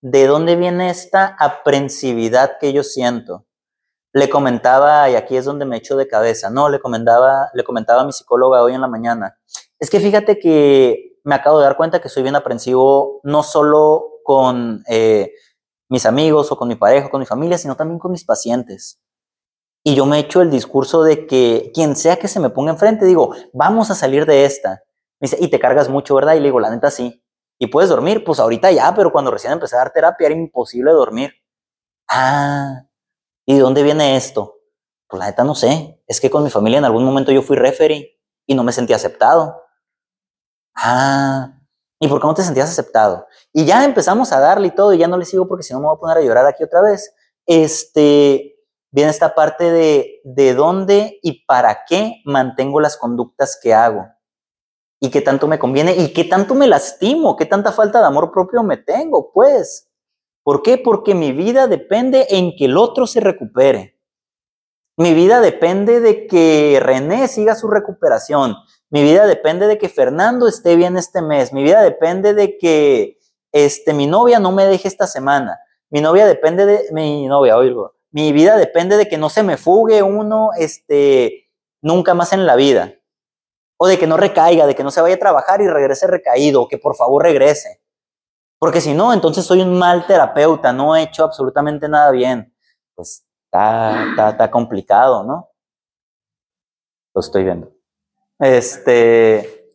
¿de 0.00 0.28
dónde 0.28 0.54
viene 0.54 0.90
esta 0.90 1.26
aprensividad 1.40 2.58
que 2.60 2.72
yo 2.72 2.84
siento? 2.84 3.46
le 4.12 4.28
comentaba, 4.28 5.08
y 5.08 5.14
aquí 5.14 5.36
es 5.36 5.44
donde 5.44 5.64
me 5.64 5.76
echo 5.76 5.96
de 5.96 6.08
cabeza, 6.08 6.50
no, 6.50 6.68
le 6.68 6.80
comentaba, 6.80 7.48
le 7.54 7.62
comentaba 7.62 8.02
a 8.02 8.04
mi 8.04 8.12
psicóloga 8.12 8.62
hoy 8.62 8.74
en 8.74 8.80
la 8.80 8.88
mañana, 8.88 9.38
es 9.78 9.88
que 9.88 10.00
fíjate 10.00 10.38
que 10.38 11.09
me 11.30 11.36
acabo 11.36 11.60
de 11.60 11.64
dar 11.64 11.76
cuenta 11.76 12.00
que 12.00 12.08
soy 12.08 12.24
bien 12.24 12.34
aprensivo, 12.34 13.20
no 13.22 13.44
solo 13.44 14.04
con 14.24 14.82
eh, 14.88 15.32
mis 15.88 16.04
amigos 16.04 16.50
o 16.50 16.56
con 16.56 16.66
mi 16.66 16.74
pareja 16.74 17.06
o 17.06 17.10
con 17.10 17.20
mi 17.20 17.26
familia, 17.26 17.56
sino 17.56 17.76
también 17.76 18.00
con 18.00 18.10
mis 18.10 18.24
pacientes. 18.24 19.00
Y 19.84 19.94
yo 19.94 20.06
me 20.06 20.18
echo 20.18 20.42
el 20.42 20.50
discurso 20.50 21.04
de 21.04 21.28
que 21.28 21.70
quien 21.72 21.94
sea 21.94 22.16
que 22.16 22.26
se 22.26 22.40
me 22.40 22.50
ponga 22.50 22.72
enfrente, 22.72 23.06
digo, 23.06 23.32
vamos 23.52 23.92
a 23.92 23.94
salir 23.94 24.26
de 24.26 24.44
esta. 24.44 24.82
Me 25.20 25.28
y 25.38 25.46
te 25.46 25.60
cargas 25.60 25.88
mucho, 25.88 26.16
¿verdad? 26.16 26.34
Y 26.34 26.40
le 26.40 26.46
digo, 26.46 26.58
la 26.58 26.68
neta 26.68 26.90
sí. 26.90 27.24
¿Y 27.60 27.68
puedes 27.68 27.88
dormir? 27.88 28.24
Pues 28.24 28.40
ahorita 28.40 28.72
ya, 28.72 28.92
pero 28.92 29.12
cuando 29.12 29.30
recién 29.30 29.52
empecé 29.52 29.76
a 29.76 29.78
dar 29.78 29.92
terapia 29.92 30.26
era 30.26 30.34
imposible 30.34 30.90
dormir. 30.90 31.30
Ah, 32.08 32.88
¿y 33.46 33.54
de 33.54 33.60
dónde 33.60 33.84
viene 33.84 34.16
esto? 34.16 34.56
Pues 35.06 35.20
la 35.20 35.26
neta 35.26 35.44
no 35.44 35.54
sé. 35.54 36.02
Es 36.08 36.20
que 36.20 36.28
con 36.28 36.42
mi 36.42 36.50
familia 36.50 36.78
en 36.78 36.86
algún 36.86 37.04
momento 37.04 37.30
yo 37.30 37.42
fui 37.42 37.56
referee 37.56 38.18
y 38.46 38.56
no 38.56 38.64
me 38.64 38.72
sentí 38.72 38.94
aceptado. 38.94 39.69
Ah, 40.82 41.52
¿y 42.00 42.08
por 42.08 42.20
qué 42.20 42.26
no 42.26 42.34
te 42.34 42.42
sentías 42.42 42.70
aceptado? 42.70 43.26
Y 43.52 43.66
ya 43.66 43.84
empezamos 43.84 44.32
a 44.32 44.40
darle 44.40 44.68
y 44.68 44.70
todo, 44.70 44.94
y 44.94 44.98
ya 44.98 45.08
no 45.08 45.18
le 45.18 45.26
sigo 45.26 45.46
porque 45.46 45.62
si 45.62 45.74
no 45.74 45.80
me 45.80 45.86
voy 45.86 45.96
a 45.96 46.00
poner 46.00 46.16
a 46.18 46.22
llorar 46.22 46.46
aquí 46.46 46.64
otra 46.64 46.80
vez. 46.80 47.14
Este, 47.46 48.56
viene 48.90 49.10
esta 49.10 49.34
parte 49.34 49.70
de 49.70 50.20
de 50.24 50.54
dónde 50.54 51.18
y 51.22 51.44
para 51.44 51.84
qué 51.86 52.22
mantengo 52.24 52.80
las 52.80 52.96
conductas 52.96 53.58
que 53.62 53.74
hago. 53.74 54.06
Y 55.00 55.10
qué 55.10 55.20
tanto 55.20 55.46
me 55.48 55.58
conviene 55.58 55.94
y 55.96 56.12
qué 56.12 56.24
tanto 56.24 56.54
me 56.54 56.66
lastimo, 56.66 57.36
qué 57.36 57.46
tanta 57.46 57.72
falta 57.72 58.00
de 58.00 58.06
amor 58.06 58.32
propio 58.32 58.62
me 58.62 58.76
tengo, 58.78 59.32
pues. 59.32 59.88
¿Por 60.44 60.62
qué? 60.62 60.78
Porque 60.78 61.14
mi 61.14 61.32
vida 61.32 61.66
depende 61.66 62.26
en 62.30 62.56
que 62.56 62.66
el 62.66 62.78
otro 62.78 63.06
se 63.06 63.20
recupere. 63.20 63.98
Mi 64.96 65.14
vida 65.14 65.40
depende 65.40 66.00
de 66.00 66.26
que 66.26 66.78
René 66.82 67.28
siga 67.28 67.54
su 67.54 67.68
recuperación. 67.68 68.56
Mi 68.90 69.02
vida 69.02 69.26
depende 69.26 69.68
de 69.68 69.78
que 69.78 69.88
Fernando 69.88 70.48
esté 70.48 70.74
bien 70.74 70.96
este 70.96 71.22
mes. 71.22 71.52
Mi 71.52 71.62
vida 71.62 71.82
depende 71.82 72.34
de 72.34 72.58
que 72.58 73.18
este, 73.52 73.94
mi 73.94 74.06
novia 74.08 74.40
no 74.40 74.50
me 74.50 74.66
deje 74.66 74.88
esta 74.88 75.06
semana. 75.06 75.60
Mi 75.90 76.00
novia 76.00 76.26
depende 76.26 76.66
de 76.66 76.88
mi 76.92 77.26
novia, 77.26 77.56
oigo. 77.56 77.94
Mi 78.10 78.32
vida 78.32 78.56
depende 78.56 78.96
de 78.96 79.08
que 79.08 79.16
no 79.16 79.30
se 79.30 79.44
me 79.44 79.56
fugue 79.56 80.02
uno 80.02 80.50
este, 80.56 81.48
nunca 81.80 82.14
más 82.14 82.32
en 82.32 82.46
la 82.46 82.56
vida. 82.56 82.94
O 83.76 83.86
de 83.86 83.98
que 83.98 84.08
no 84.08 84.16
recaiga, 84.16 84.66
de 84.66 84.74
que 84.74 84.82
no 84.82 84.90
se 84.90 85.00
vaya 85.00 85.14
a 85.14 85.18
trabajar 85.18 85.60
y 85.60 85.68
regrese 85.68 86.06
recaído, 86.08 86.62
o 86.62 86.68
que 86.68 86.76
por 86.76 86.96
favor 86.96 87.22
regrese. 87.22 87.80
Porque 88.58 88.80
si 88.80 88.92
no, 88.92 89.12
entonces 89.12 89.44
soy 89.44 89.62
un 89.62 89.78
mal 89.78 90.06
terapeuta, 90.06 90.72
no 90.72 90.96
he 90.96 91.02
hecho 91.02 91.24
absolutamente 91.24 91.88
nada 91.88 92.10
bien. 92.10 92.54
Pues 92.94 93.24
está, 93.46 94.10
está, 94.10 94.30
está 94.30 94.50
complicado, 94.50 95.22
¿no? 95.22 95.48
Lo 97.14 97.20
estoy 97.20 97.44
viendo. 97.44 97.79
Este, 98.40 99.70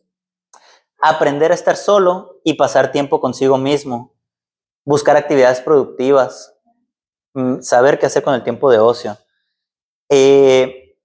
aprender 1.00 1.52
a 1.52 1.54
estar 1.54 1.76
solo 1.76 2.40
y 2.44 2.54
pasar 2.54 2.90
tiempo 2.90 3.20
consigo 3.20 3.58
mismo, 3.58 4.12
buscar 4.84 5.16
actividades 5.16 5.60
productivas, 5.60 6.54
mm, 7.34 7.60
saber 7.60 7.98
qué 7.98 8.06
hacer 8.06 8.24
con 8.24 8.34
el 8.34 8.42
tiempo 8.42 8.70
de 8.70 8.78
ocio. 8.78 9.16
Eh, 10.10 10.98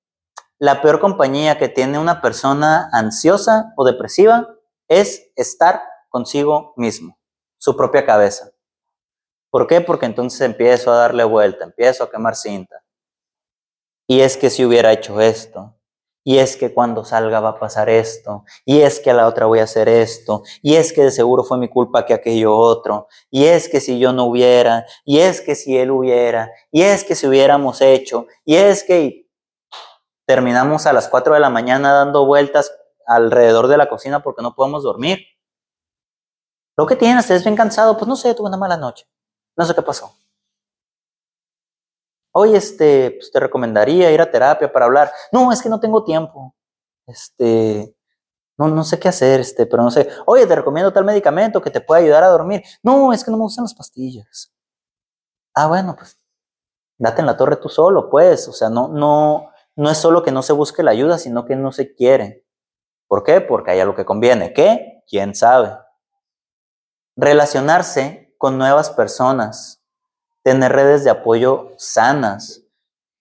la 0.58 0.82
peor 0.82 1.00
compañía 1.00 1.58
que 1.58 1.70
tiene 1.70 2.00
una 2.00 2.22
persona 2.22 2.90
ansiosa 2.92 3.74
o 3.78 3.86
depresiva 3.86 4.48
es 4.88 5.32
estar 5.36 5.82
consigo 6.10 6.74
mismo, 6.78 7.18
su 7.58 7.76
propia 7.76 8.06
cabeza. 8.06 8.52
¿Por 9.52 9.68
qué? 9.68 9.82
Porque 9.82 10.06
entonces 10.06 10.42
empiezo 10.42 10.92
a 10.92 10.98
darle 10.98 11.24
vuelta, 11.24 11.66
empiezo 11.66 12.04
a 12.04 12.10
quemar 12.10 12.36
cinta. 12.36 12.84
Y 14.08 14.22
es 14.22 14.38
que 14.38 14.50
si 14.50 14.66
hubiera 14.66 14.92
hecho 14.92 15.22
esto, 15.22 15.76
y 16.24 16.38
es 16.38 16.58
que 16.58 16.74
cuando 16.74 17.04
salga 17.04 17.40
va 17.40 17.50
a 17.50 17.60
pasar 17.60 17.90
esto, 17.90 18.44
y 18.66 18.82
es 18.82 19.00
que 19.00 19.12
a 19.12 19.14
la 19.14 19.28
otra 19.28 19.46
voy 19.46 19.60
a 19.60 19.64
hacer 19.64 19.90
esto, 19.90 20.44
y 20.62 20.76
es 20.76 20.94
que 20.94 21.04
de 21.04 21.12
seguro 21.12 21.44
fue 21.44 21.58
mi 21.58 21.68
culpa 21.68 22.06
que 22.06 22.14
aquello 22.14 22.56
otro, 22.56 23.08
y 23.30 23.46
es 23.46 23.68
que 23.70 23.80
si 23.80 24.00
yo 24.00 24.14
no 24.14 24.26
hubiera, 24.26 24.86
y 25.06 25.20
es 25.20 25.42
que 25.42 25.56
si 25.56 25.78
él 25.78 25.92
hubiera, 25.92 26.52
y 26.72 26.84
es 26.84 27.04
que 27.04 27.16
si 27.16 27.28
hubiéramos 27.28 27.82
hecho, 27.82 28.28
y 28.46 28.56
es 28.56 28.84
que 28.84 29.28
terminamos 30.28 30.86
a 30.86 30.94
las 30.94 31.08
4 31.10 31.34
de 31.34 31.40
la 31.40 31.50
mañana 31.50 31.92
dando 31.94 32.26
vueltas 32.26 32.72
alrededor 33.06 33.68
de 33.68 33.78
la 33.78 33.90
cocina 33.90 34.22
porque 34.22 34.42
no 34.42 34.56
podemos 34.56 34.84
dormir. 34.84 35.20
Lo 36.78 36.86
que 36.86 36.96
tienes, 36.96 37.30
es 37.30 37.44
bien 37.44 37.56
cansado, 37.56 37.98
pues 37.98 38.08
no 38.08 38.16
sé, 38.16 38.34
tuve 38.34 38.48
una 38.48 38.58
mala 38.58 38.78
noche, 38.78 39.06
no 39.58 39.66
sé 39.66 39.76
qué 39.76 39.82
pasó. 39.82 40.14
Oye, 42.34 42.58
este, 42.58 43.12
pues 43.12 43.32
te 43.32 43.40
recomendaría 43.40 44.12
ir 44.12 44.22
a 44.22 44.32
terapia 44.32 44.72
para 44.72 44.86
hablar. 44.86 45.12
No, 45.32 45.52
es 45.52 45.62
que 45.62 45.70
no 45.70 45.80
tengo 45.80 46.04
tiempo. 46.04 46.56
Este, 47.06 47.96
no, 48.58 48.68
no 48.70 48.84
sé 48.84 49.00
qué 49.00 49.10
hacer, 49.10 49.40
este, 49.42 49.66
pero 49.66 49.84
no 49.84 49.92
sé. 49.92 50.10
Oye, 50.26 50.48
te 50.48 50.56
recomiendo 50.56 50.94
tal 50.94 51.04
medicamento 51.04 51.62
que 51.62 51.72
te 51.72 51.82
pueda 51.82 52.02
ayudar 52.02 52.24
a 52.24 52.30
dormir. 52.30 52.64
No, 52.84 53.12
es 53.14 53.24
que 53.24 53.32
no 53.32 53.38
me 53.38 53.44
gustan 53.44 53.66
las 53.66 53.74
pastillas. 53.74 54.54
Ah, 55.54 55.68
bueno, 55.68 55.96
pues 55.98 56.18
date 56.98 57.22
en 57.22 57.28
la 57.28 57.38
torre 57.38 57.58
tú 57.58 57.70
solo, 57.70 58.10
pues. 58.10 58.48
O 58.48 58.54
sea, 58.54 58.70
no, 58.70 58.88
no, 58.88 59.52
no 59.76 59.90
es 59.90 59.98
solo 59.98 60.24
que 60.24 60.32
no 60.32 60.44
se 60.44 60.54
busque 60.54 60.84
la 60.84 60.92
ayuda, 60.92 61.18
sino 61.18 61.46
que 61.46 61.56
no 61.56 61.72
se 61.72 61.94
quiere. 61.96 62.46
¿Por 63.08 63.24
qué? 63.24 63.42
Porque 63.42 63.72
hay 63.72 63.80
algo 63.82 63.96
que 63.96 64.06
conviene. 64.06 64.54
¿Qué? 64.54 65.04
¿Quién 65.08 65.36
sabe? 65.36 65.78
Relacionarse 67.18 68.34
con 68.38 68.58
nuevas 68.58 68.90
personas 68.90 69.81
tener 70.44 70.72
redes 70.72 71.04
de 71.04 71.10
apoyo 71.10 71.74
sanas. 71.78 72.64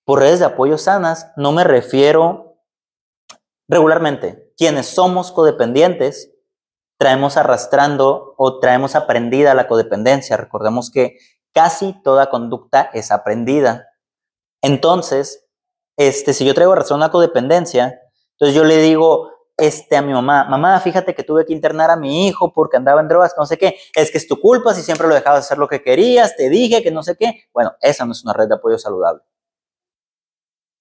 Por 0.04 0.20
redes 0.20 0.40
de 0.40 0.46
apoyo 0.46 0.78
sanas 0.78 1.32
no 1.36 1.52
me 1.52 1.64
refiero 1.64 2.58
regularmente. 3.68 4.52
Quienes 4.56 4.86
somos 4.86 5.32
codependientes 5.32 6.32
traemos 6.98 7.36
arrastrando 7.36 8.34
o 8.36 8.60
traemos 8.60 8.94
aprendida 8.94 9.54
la 9.54 9.68
codependencia. 9.68 10.36
Recordemos 10.36 10.90
que 10.90 11.16
casi 11.52 11.94
toda 12.02 12.30
conducta 12.30 12.90
es 12.92 13.10
aprendida. 13.10 13.88
Entonces, 14.62 15.46
este, 15.96 16.34
si 16.34 16.44
yo 16.44 16.54
traigo 16.54 16.74
razón 16.74 17.02
a 17.02 17.10
codependencia, 17.10 18.00
entonces 18.32 18.54
yo 18.54 18.64
le 18.64 18.78
digo, 18.78 19.30
este, 19.60 19.96
a 19.96 20.02
mi 20.02 20.12
mamá, 20.12 20.44
mamá, 20.44 20.80
fíjate 20.80 21.14
que 21.14 21.22
tuve 21.22 21.44
que 21.44 21.52
internar 21.52 21.90
a 21.90 21.96
mi 21.96 22.26
hijo 22.26 22.52
porque 22.52 22.76
andaba 22.76 23.00
en 23.00 23.08
drogas, 23.08 23.34
no 23.36 23.46
sé 23.46 23.58
qué, 23.58 23.76
es 23.94 24.10
que 24.10 24.18
es 24.18 24.26
tu 24.26 24.40
culpa 24.40 24.74
si 24.74 24.82
siempre 24.82 25.06
lo 25.06 25.14
dejabas 25.14 25.44
hacer 25.44 25.58
lo 25.58 25.68
que 25.68 25.82
querías, 25.82 26.36
te 26.36 26.48
dije 26.48 26.82
que 26.82 26.90
no 26.90 27.02
sé 27.02 27.16
qué. 27.16 27.44
Bueno, 27.52 27.72
esa 27.80 28.04
no 28.04 28.12
es 28.12 28.24
una 28.24 28.32
red 28.32 28.48
de 28.48 28.54
apoyo 28.54 28.78
saludable. 28.78 29.22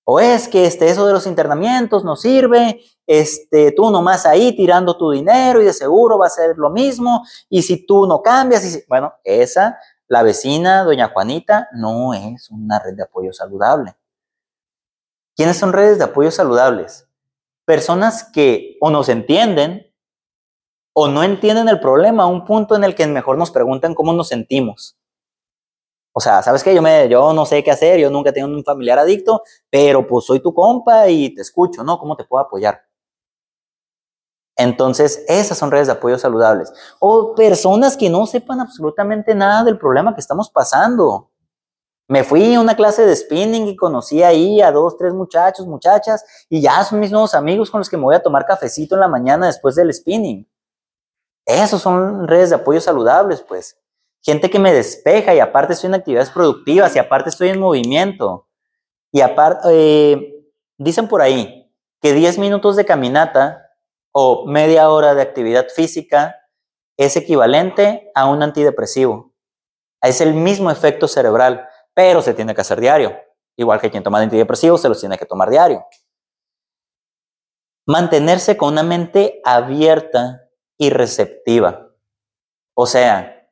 O 0.06 0.20
es 0.20 0.48
que 0.48 0.66
este, 0.66 0.90
eso 0.90 1.06
de 1.06 1.14
los 1.14 1.28
internamientos 1.28 2.04
no 2.04 2.16
sirve, 2.16 2.82
este, 3.06 3.72
tú 3.74 3.92
nomás 3.92 4.26
ahí 4.26 4.56
tirando 4.56 4.98
tu 4.98 5.12
dinero 5.12 5.62
y 5.62 5.66
de 5.66 5.74
seguro 5.74 6.18
va 6.18 6.28
a 6.28 6.30
ser 6.30 6.58
lo 6.58 6.70
mismo, 6.70 7.24
y 7.48 7.62
si 7.62 7.86
tú 7.86 8.08
no 8.08 8.22
cambias, 8.22 8.80
bueno, 8.88 9.14
esa, 9.24 9.78
la 10.08 10.24
vecina, 10.24 10.84
doña 10.84 11.10
Juanita, 11.10 11.70
no 11.74 12.14
es 12.14 12.50
una 12.50 12.80
red 12.80 12.96
de 12.96 13.04
apoyo 13.04 13.34
saludable. 13.34 13.96
¿Quiénes 15.36 15.58
son 15.58 15.74
redes 15.74 15.98
de 15.98 16.06
apoyo 16.06 16.32
saludables? 16.32 17.09
Personas 17.70 18.24
que 18.24 18.78
o 18.82 18.90
nos 18.90 19.10
entienden 19.10 19.94
o 20.92 21.08
no 21.08 21.22
entienden 21.22 21.70
el 21.70 21.80
problema 21.80 22.24
a 22.24 22.26
un 22.26 22.44
punto 22.44 22.76
en 22.76 22.84
el 22.84 22.96
que 22.96 23.06
mejor 23.06 23.38
nos 23.38 23.52
preguntan 23.52 23.94
cómo 23.94 24.12
nos 24.12 24.30
sentimos. 24.30 24.98
O 26.12 26.20
sea, 26.20 26.42
¿sabes 26.42 26.64
qué? 26.64 26.74
Yo, 26.74 26.82
me, 26.82 27.08
yo 27.10 27.32
no 27.32 27.46
sé 27.46 27.64
qué 27.64 27.70
hacer, 27.70 28.00
yo 28.00 28.10
nunca 28.10 28.32
he 28.32 28.34
tenido 28.34 28.58
un 28.58 28.64
familiar 28.64 28.98
adicto, 28.98 29.44
pero 29.70 30.08
pues 30.08 30.26
soy 30.26 30.40
tu 30.40 30.52
compa 30.52 31.08
y 31.10 31.32
te 31.36 31.42
escucho, 31.44 31.84
¿no? 31.84 32.00
¿Cómo 32.00 32.18
te 32.18 32.24
puedo 32.24 32.44
apoyar? 32.44 32.82
Entonces, 34.58 35.24
esas 35.28 35.56
son 35.56 35.70
redes 35.70 35.86
de 35.86 35.94
apoyo 35.94 36.18
saludables. 36.18 36.74
O 37.00 37.36
personas 37.36 37.96
que 37.96 38.10
no 38.10 38.26
sepan 38.26 38.62
absolutamente 38.62 39.36
nada 39.36 39.64
del 39.64 39.78
problema 39.78 40.16
que 40.16 40.22
estamos 40.22 40.50
pasando. 40.50 41.29
Me 42.10 42.24
fui 42.24 42.56
a 42.56 42.60
una 42.60 42.76
clase 42.76 43.06
de 43.06 43.16
spinning 43.16 43.68
y 43.68 43.76
conocí 43.76 44.24
ahí 44.24 44.62
a 44.62 44.72
dos, 44.72 44.98
tres 44.98 45.14
muchachos, 45.14 45.68
muchachas, 45.68 46.26
y 46.50 46.60
ya 46.60 46.84
son 46.84 47.00
mis 47.00 47.12
nuevos 47.12 47.36
amigos 47.36 47.70
con 47.70 47.82
los 47.82 47.88
que 47.88 47.98
me 47.98 48.04
voy 48.04 48.16
a 48.16 48.24
tomar 48.24 48.48
cafecito 48.48 48.96
en 48.96 49.02
la 49.02 49.08
mañana 49.08 49.46
después 49.46 49.76
del 49.76 49.94
spinning. 49.94 50.50
Esos 51.46 51.84
son 51.84 52.28
redes 52.28 52.50
de 52.50 52.56
apoyo 52.56 52.82
saludables, 52.82 53.42
pues. 53.44 53.78
Gente 54.24 54.50
que 54.50 54.58
me 54.58 54.74
despeja 54.74 55.36
y 55.36 55.40
aparte 55.40 55.74
estoy 55.74 55.90
en 55.90 55.94
actividades 55.94 56.32
productivas 56.32 56.96
y 56.96 57.00
aparte 57.00 57.30
estoy 57.30 57.50
en 57.50 57.60
movimiento. 57.60 58.48
Y 59.12 59.22
aparte, 59.22 59.68
eh, 59.72 60.46
dicen 60.80 61.08
por 61.08 61.22
ahí 61.22 61.72
que 62.02 62.14
10 62.14 62.40
minutos 62.40 62.76
de 62.76 62.86
caminata 62.86 63.68
o 64.12 64.48
media 64.48 64.90
hora 64.90 65.14
de 65.14 65.22
actividad 65.22 65.68
física 65.68 66.38
es 66.98 67.16
equivalente 67.16 68.12
a 68.16 68.26
un 68.26 68.42
antidepresivo. 68.42 69.32
Es 70.02 70.22
el 70.22 70.34
mismo 70.34 70.72
efecto 70.72 71.08
cerebral 71.08 71.69
pero 72.00 72.22
se 72.22 72.34
tiene 72.34 72.56
que 72.56 72.62
hacer 72.62 72.80
diario. 72.80 73.14
Igual 73.58 73.82
que 73.82 73.92
quien 73.92 74.02
toma 74.02 74.22
antidepresivos, 74.22 74.82
se 74.82 74.88
los 74.88 75.02
tiene 75.02 75.18
que 75.18 75.26
tomar 75.26 75.50
diario. 75.50 75.86
Mantenerse 77.86 78.56
con 78.56 78.72
una 78.72 78.84
mente 78.84 79.42
abierta 79.44 80.48
y 80.78 80.92
receptiva. 80.92 81.92
O 82.74 82.86
sea, 82.86 83.52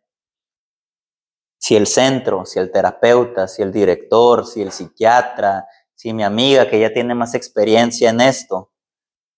si 1.59 1.75
el 1.75 1.87
centro, 1.87 2.45
si 2.45 2.57
el 2.57 2.71
terapeuta, 2.71 3.49
si 3.49 3.63
el 3.63 3.73
director, 3.73 4.47
si 4.47 4.61
el 4.61 4.71
psiquiatra, 4.71 5.67
si 5.93 6.13
mi 6.13 6.23
amiga 6.23 6.69
que 6.69 6.79
ya 6.79 6.93
tiene 6.93 7.15
más 7.15 7.35
experiencia 7.35 8.11
en 8.11 8.21
esto, 8.21 8.71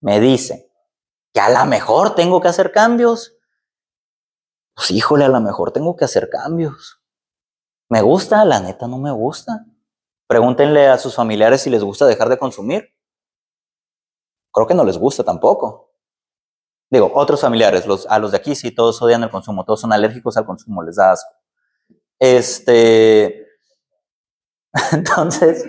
me 0.02 0.20
dice 0.20 0.72
que 1.34 1.40
a 1.40 1.50
lo 1.50 1.66
mejor 1.66 2.14
tengo 2.14 2.40
que 2.40 2.50
hacer 2.50 2.72
cambios, 2.72 3.36
pues 4.76 4.92
híjole, 4.92 5.26
a 5.26 5.30
lo 5.30 5.42
mejor 5.42 5.72
tengo 5.72 5.96
que 5.96 6.06
hacer 6.06 6.30
cambios. 6.30 6.99
¿Me 7.90 8.02
gusta? 8.02 8.46
La 8.46 8.60
neta 8.60 8.88
no 8.88 9.00
me 9.00 9.12
gusta. 9.12 9.66
Pregúntenle 10.28 10.88
a 10.88 10.98
sus 11.00 11.16
familiares 11.16 11.62
si 11.62 11.70
les 11.72 11.84
gusta 11.84 12.06
dejar 12.06 12.30
de 12.30 12.38
consumir. 12.38 12.96
Creo 14.54 14.68
que 14.68 14.76
no 14.76 14.84
les 14.84 14.98
gusta 14.98 15.24
tampoco. 15.24 15.92
Digo, 16.92 17.12
otros 17.14 17.42
familiares, 17.42 17.86
los, 17.86 18.06
a 18.08 18.18
los 18.20 18.32
de 18.32 18.38
aquí 18.38 18.56
sí, 18.56 18.72
todos 18.72 19.02
odian 19.02 19.24
el 19.24 19.30
consumo, 19.30 19.64
todos 19.64 19.82
son 19.82 19.94
alérgicos 19.94 20.38
al 20.38 20.46
consumo, 20.46 20.82
les 20.84 20.96
da 20.96 21.12
asco. 21.12 21.30
Este, 22.20 23.48
entonces, 24.92 25.66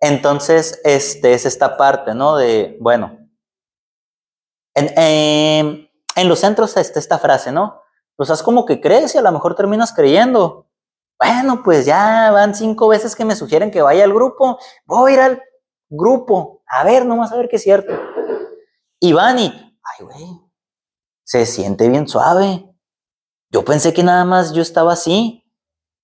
entonces, 0.00 0.80
este 0.84 1.34
es 1.34 1.46
esta 1.46 1.76
parte, 1.76 2.14
¿no? 2.14 2.36
De, 2.36 2.78
bueno, 2.80 3.18
en, 4.74 4.90
em, 4.96 5.88
en 6.16 6.28
los 6.28 6.40
centros 6.40 6.76
está 6.76 6.98
esta 6.98 7.18
frase, 7.18 7.52
¿no? 7.52 7.83
Pues 8.16 8.30
haz 8.30 8.42
como 8.42 8.64
que 8.64 8.80
crees 8.80 9.14
y 9.14 9.18
a 9.18 9.22
lo 9.22 9.32
mejor 9.32 9.54
terminas 9.54 9.92
creyendo. 9.92 10.66
Bueno, 11.18 11.62
pues 11.62 11.86
ya 11.86 12.30
van 12.32 12.54
cinco 12.54 12.88
veces 12.88 13.16
que 13.16 13.24
me 13.24 13.36
sugieren 13.36 13.70
que 13.70 13.82
vaya 13.82 14.04
al 14.04 14.12
grupo. 14.12 14.58
Voy 14.84 15.12
a 15.12 15.14
ir 15.14 15.20
al 15.20 15.42
grupo. 15.88 16.62
A 16.66 16.84
ver, 16.84 17.06
nomás 17.06 17.32
a 17.32 17.36
ver 17.36 17.48
qué 17.48 17.56
es 17.56 17.62
cierto. 17.62 17.92
Y 19.00 19.12
van 19.12 19.38
y, 19.38 19.46
ay, 19.46 20.04
güey, 20.04 20.40
se 21.24 21.46
siente 21.46 21.88
bien 21.88 22.08
suave. 22.08 22.68
Yo 23.50 23.64
pensé 23.64 23.92
que 23.92 24.02
nada 24.02 24.24
más 24.24 24.52
yo 24.52 24.62
estaba 24.62 24.92
así. 24.92 25.44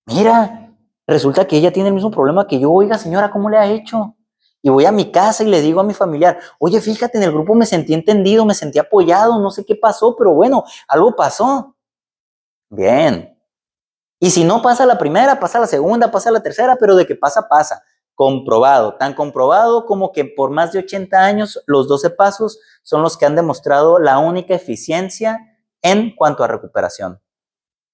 Mira, 0.05 0.73
resulta 1.07 1.45
que 1.45 1.57
ella 1.57 1.71
tiene 1.71 1.89
el 1.89 1.95
mismo 1.95 2.11
problema 2.11 2.47
que 2.47 2.59
yo. 2.59 2.71
Oiga, 2.71 2.97
señora, 2.97 3.31
¿cómo 3.31 3.49
le 3.49 3.57
ha 3.57 3.67
hecho? 3.67 4.15
Y 4.61 4.69
voy 4.69 4.85
a 4.85 4.91
mi 4.91 5.11
casa 5.11 5.43
y 5.43 5.47
le 5.47 5.61
digo 5.61 5.79
a 5.79 5.83
mi 5.83 5.93
familiar, 5.93 6.39
oye, 6.59 6.79
fíjate, 6.81 7.17
en 7.17 7.23
el 7.23 7.31
grupo 7.31 7.55
me 7.55 7.65
sentí 7.65 7.93
entendido, 7.93 8.45
me 8.45 8.53
sentí 8.53 8.77
apoyado, 8.79 9.39
no 9.39 9.49
sé 9.49 9.65
qué 9.65 9.75
pasó, 9.75 10.15
pero 10.15 10.33
bueno, 10.33 10.63
algo 10.87 11.15
pasó. 11.15 11.75
Bien. 12.71 13.37
Y 14.17 14.31
si 14.31 14.45
no 14.45 14.61
pasa 14.61 14.85
la 14.85 14.97
primera, 14.97 15.39
pasa 15.39 15.59
la 15.59 15.67
segunda, 15.67 16.09
pasa 16.09 16.31
la 16.31 16.41
tercera, 16.41 16.77
pero 16.79 16.95
de 16.95 17.05
que 17.05 17.15
pasa, 17.15 17.49
pasa. 17.49 17.83
Comprobado, 18.15 18.95
tan 18.95 19.13
comprobado 19.13 19.85
como 19.85 20.11
que 20.11 20.23
por 20.23 20.51
más 20.51 20.71
de 20.71 20.79
80 20.79 21.17
años 21.17 21.61
los 21.65 21.87
12 21.87 22.11
pasos 22.11 22.59
son 22.81 23.01
los 23.01 23.17
que 23.17 23.25
han 23.25 23.35
demostrado 23.35 23.99
la 23.99 24.19
única 24.19 24.53
eficiencia 24.53 25.39
en 25.81 26.15
cuanto 26.15 26.43
a 26.43 26.47
recuperación. 26.47 27.19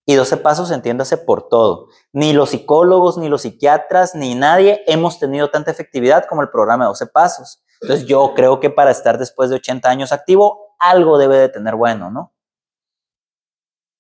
Y 0.06 0.14
12 0.16 0.38
pasos 0.38 0.70
entiéndase 0.70 1.18
por 1.18 1.50
todo. 1.50 1.88
Ni 2.14 2.34
los 2.34 2.52
psicólogos, 2.52 3.18
ni 3.18 3.30
los 3.30 3.42
psiquiatras, 3.42 4.14
ni 4.14 4.36
nadie 4.36 4.84
hemos 4.86 5.18
tenido 5.18 5.50
tanta 5.50 5.72
efectividad 5.72 6.26
como 6.26 6.44
el 6.44 6.50
programa 6.50 6.86
de 6.86 6.90
12 6.90 7.08
pasos. 7.08 7.64
Entonces 7.82 8.06
yo 8.06 8.34
creo 8.36 8.60
que 8.60 8.70
para 8.70 8.92
estar 8.92 9.18
después 9.18 9.50
de 9.50 9.56
80 9.56 9.90
años 9.90 10.12
activo, 10.12 10.76
algo 10.78 11.18
debe 11.18 11.38
de 11.38 11.50
tener 11.50 11.76
bueno, 11.76 12.12
¿no? 12.12 12.34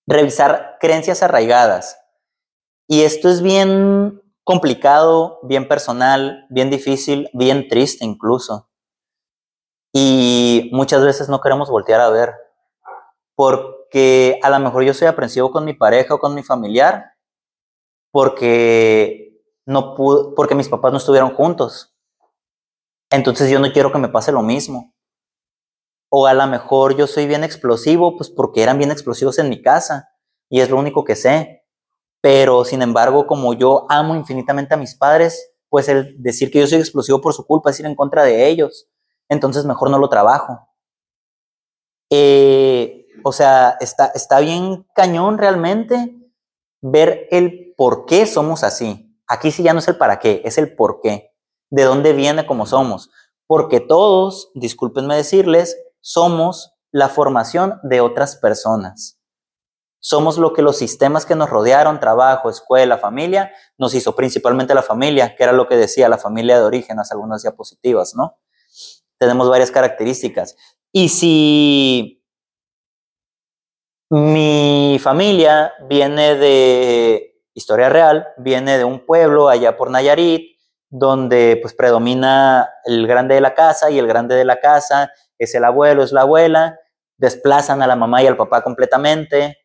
Revisar 0.07 0.77
creencias 0.79 1.21
arraigadas. 1.21 1.99
Y 2.87 3.01
esto 3.03 3.29
es 3.29 3.41
bien 3.41 4.21
complicado, 4.43 5.39
bien 5.43 5.67
personal, 5.67 6.45
bien 6.49 6.69
difícil, 6.69 7.29
bien 7.33 7.67
triste 7.67 8.05
incluso. 8.05 8.69
Y 9.93 10.69
muchas 10.71 11.03
veces 11.03 11.27
no 11.27 11.41
queremos 11.41 11.69
voltear 11.69 11.99
a 11.99 12.09
ver. 12.09 12.33
Por 13.35 13.77
que 13.89 14.39
a 14.43 14.49
lo 14.49 14.59
mejor 14.59 14.83
yo 14.83 14.93
soy 14.93 15.07
aprensivo 15.07 15.51
con 15.51 15.65
mi 15.65 15.73
pareja 15.73 16.15
o 16.15 16.19
con 16.19 16.33
mi 16.33 16.43
familiar 16.43 17.13
porque 18.11 19.41
no 19.65 19.95
pude, 19.95 20.33
porque 20.35 20.55
mis 20.55 20.69
papás 20.69 20.91
no 20.91 20.97
estuvieron 20.97 21.33
juntos. 21.33 21.95
Entonces 23.11 23.49
yo 23.49 23.59
no 23.59 23.71
quiero 23.71 23.91
que 23.91 23.99
me 23.99 24.09
pase 24.09 24.31
lo 24.31 24.41
mismo. 24.41 24.93
O 26.09 26.27
a 26.27 26.33
lo 26.33 26.47
mejor 26.47 26.95
yo 26.95 27.07
soy 27.07 27.27
bien 27.27 27.43
explosivo, 27.43 28.15
pues 28.15 28.29
porque 28.29 28.63
eran 28.63 28.77
bien 28.77 28.91
explosivos 28.91 29.39
en 29.39 29.49
mi 29.49 29.61
casa 29.61 30.09
y 30.49 30.61
es 30.61 30.69
lo 30.69 30.77
único 30.77 31.03
que 31.03 31.15
sé. 31.15 31.65
Pero 32.21 32.65
sin 32.65 32.81
embargo, 32.81 33.27
como 33.27 33.53
yo 33.53 33.85
amo 33.89 34.15
infinitamente 34.15 34.73
a 34.73 34.77
mis 34.77 34.95
padres, 34.95 35.51
pues 35.69 35.89
el 35.89 36.21
decir 36.21 36.49
que 36.49 36.59
yo 36.59 36.67
soy 36.67 36.79
explosivo 36.79 37.21
por 37.21 37.33
su 37.33 37.45
culpa 37.45 37.69
es 37.69 37.79
ir 37.79 37.85
en 37.85 37.95
contra 37.95 38.23
de 38.23 38.47
ellos. 38.47 38.87
Entonces 39.29 39.65
mejor 39.65 39.89
no 39.89 39.99
lo 39.99 40.09
trabajo. 40.09 40.67
Eh, 42.09 43.05
o 43.23 43.31
sea, 43.31 43.77
está, 43.81 44.07
está 44.07 44.39
bien 44.39 44.85
cañón 44.95 45.37
realmente 45.37 46.15
ver 46.81 47.27
el 47.31 47.73
por 47.75 48.05
qué 48.05 48.25
somos 48.25 48.63
así. 48.63 49.15
Aquí 49.27 49.51
sí 49.51 49.63
ya 49.63 49.73
no 49.73 49.79
es 49.79 49.87
el 49.87 49.97
para 49.97 50.19
qué, 50.19 50.41
es 50.45 50.57
el 50.57 50.75
por 50.75 51.01
qué. 51.01 51.33
De 51.69 51.83
dónde 51.83 52.13
viene 52.13 52.45
como 52.45 52.65
somos. 52.65 53.09
Porque 53.45 53.79
todos, 53.79 54.51
discúlpenme 54.55 55.15
decirles, 55.15 55.77
somos 56.01 56.73
la 56.91 57.09
formación 57.09 57.79
de 57.83 58.01
otras 58.01 58.35
personas. 58.35 59.19
Somos 59.99 60.37
lo 60.37 60.53
que 60.53 60.61
los 60.61 60.77
sistemas 60.77 61.25
que 61.25 61.35
nos 61.35 61.49
rodearon, 61.49 61.99
trabajo, 61.99 62.49
escuela, 62.49 62.97
familia, 62.97 63.51
nos 63.77 63.93
hizo 63.93 64.15
principalmente 64.15 64.73
la 64.73 64.83
familia, 64.83 65.35
que 65.35 65.43
era 65.43 65.51
lo 65.51 65.67
que 65.67 65.75
decía 65.75 66.07
la 66.07 66.17
familia 66.17 66.57
de 66.57 66.65
origen, 66.65 66.99
hace 66.99 67.13
algunas 67.13 67.41
diapositivas, 67.41 68.15
¿no? 68.15 68.37
Tenemos 69.17 69.49
varias 69.49 69.71
características. 69.71 70.55
Y 70.91 71.09
si 71.09 72.23
mi 74.09 74.97
familia 75.01 75.73
viene 75.89 76.35
de 76.35 77.41
historia 77.53 77.89
real, 77.89 78.27
viene 78.37 78.77
de 78.77 78.83
un 78.83 79.05
pueblo 79.05 79.49
allá 79.49 79.75
por 79.75 79.89
Nayarit, 79.89 80.57
donde 80.89 81.59
pues 81.61 81.73
predomina 81.73 82.69
el 82.85 83.07
grande 83.07 83.35
de 83.35 83.41
la 83.41 83.53
casa 83.53 83.89
y 83.89 83.99
el 83.99 84.07
grande 84.07 84.35
de 84.35 84.45
la 84.45 84.59
casa 84.59 85.11
es 85.37 85.55
el 85.55 85.63
abuelo, 85.63 86.03
es 86.03 86.11
la 86.11 86.21
abuela, 86.21 86.79
desplazan 87.17 87.81
a 87.81 87.87
la 87.87 87.95
mamá 87.95 88.21
y 88.23 88.27
al 88.27 88.37
papá 88.37 88.61
completamente, 88.63 89.57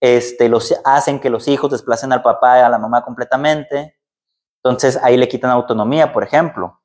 este, 0.00 0.48
los, 0.48 0.74
hacen 0.84 1.20
que 1.20 1.30
los 1.30 1.48
hijos 1.48 1.70
desplacen 1.70 2.12
al 2.12 2.22
papá 2.22 2.58
y 2.58 2.62
a 2.62 2.68
la 2.68 2.78
mamá 2.78 3.04
completamente, 3.04 3.96
entonces 4.62 4.98
ahí 5.02 5.16
le 5.16 5.28
quitan 5.28 5.50
autonomía, 5.50 6.12
por 6.12 6.24
ejemplo. 6.24 6.80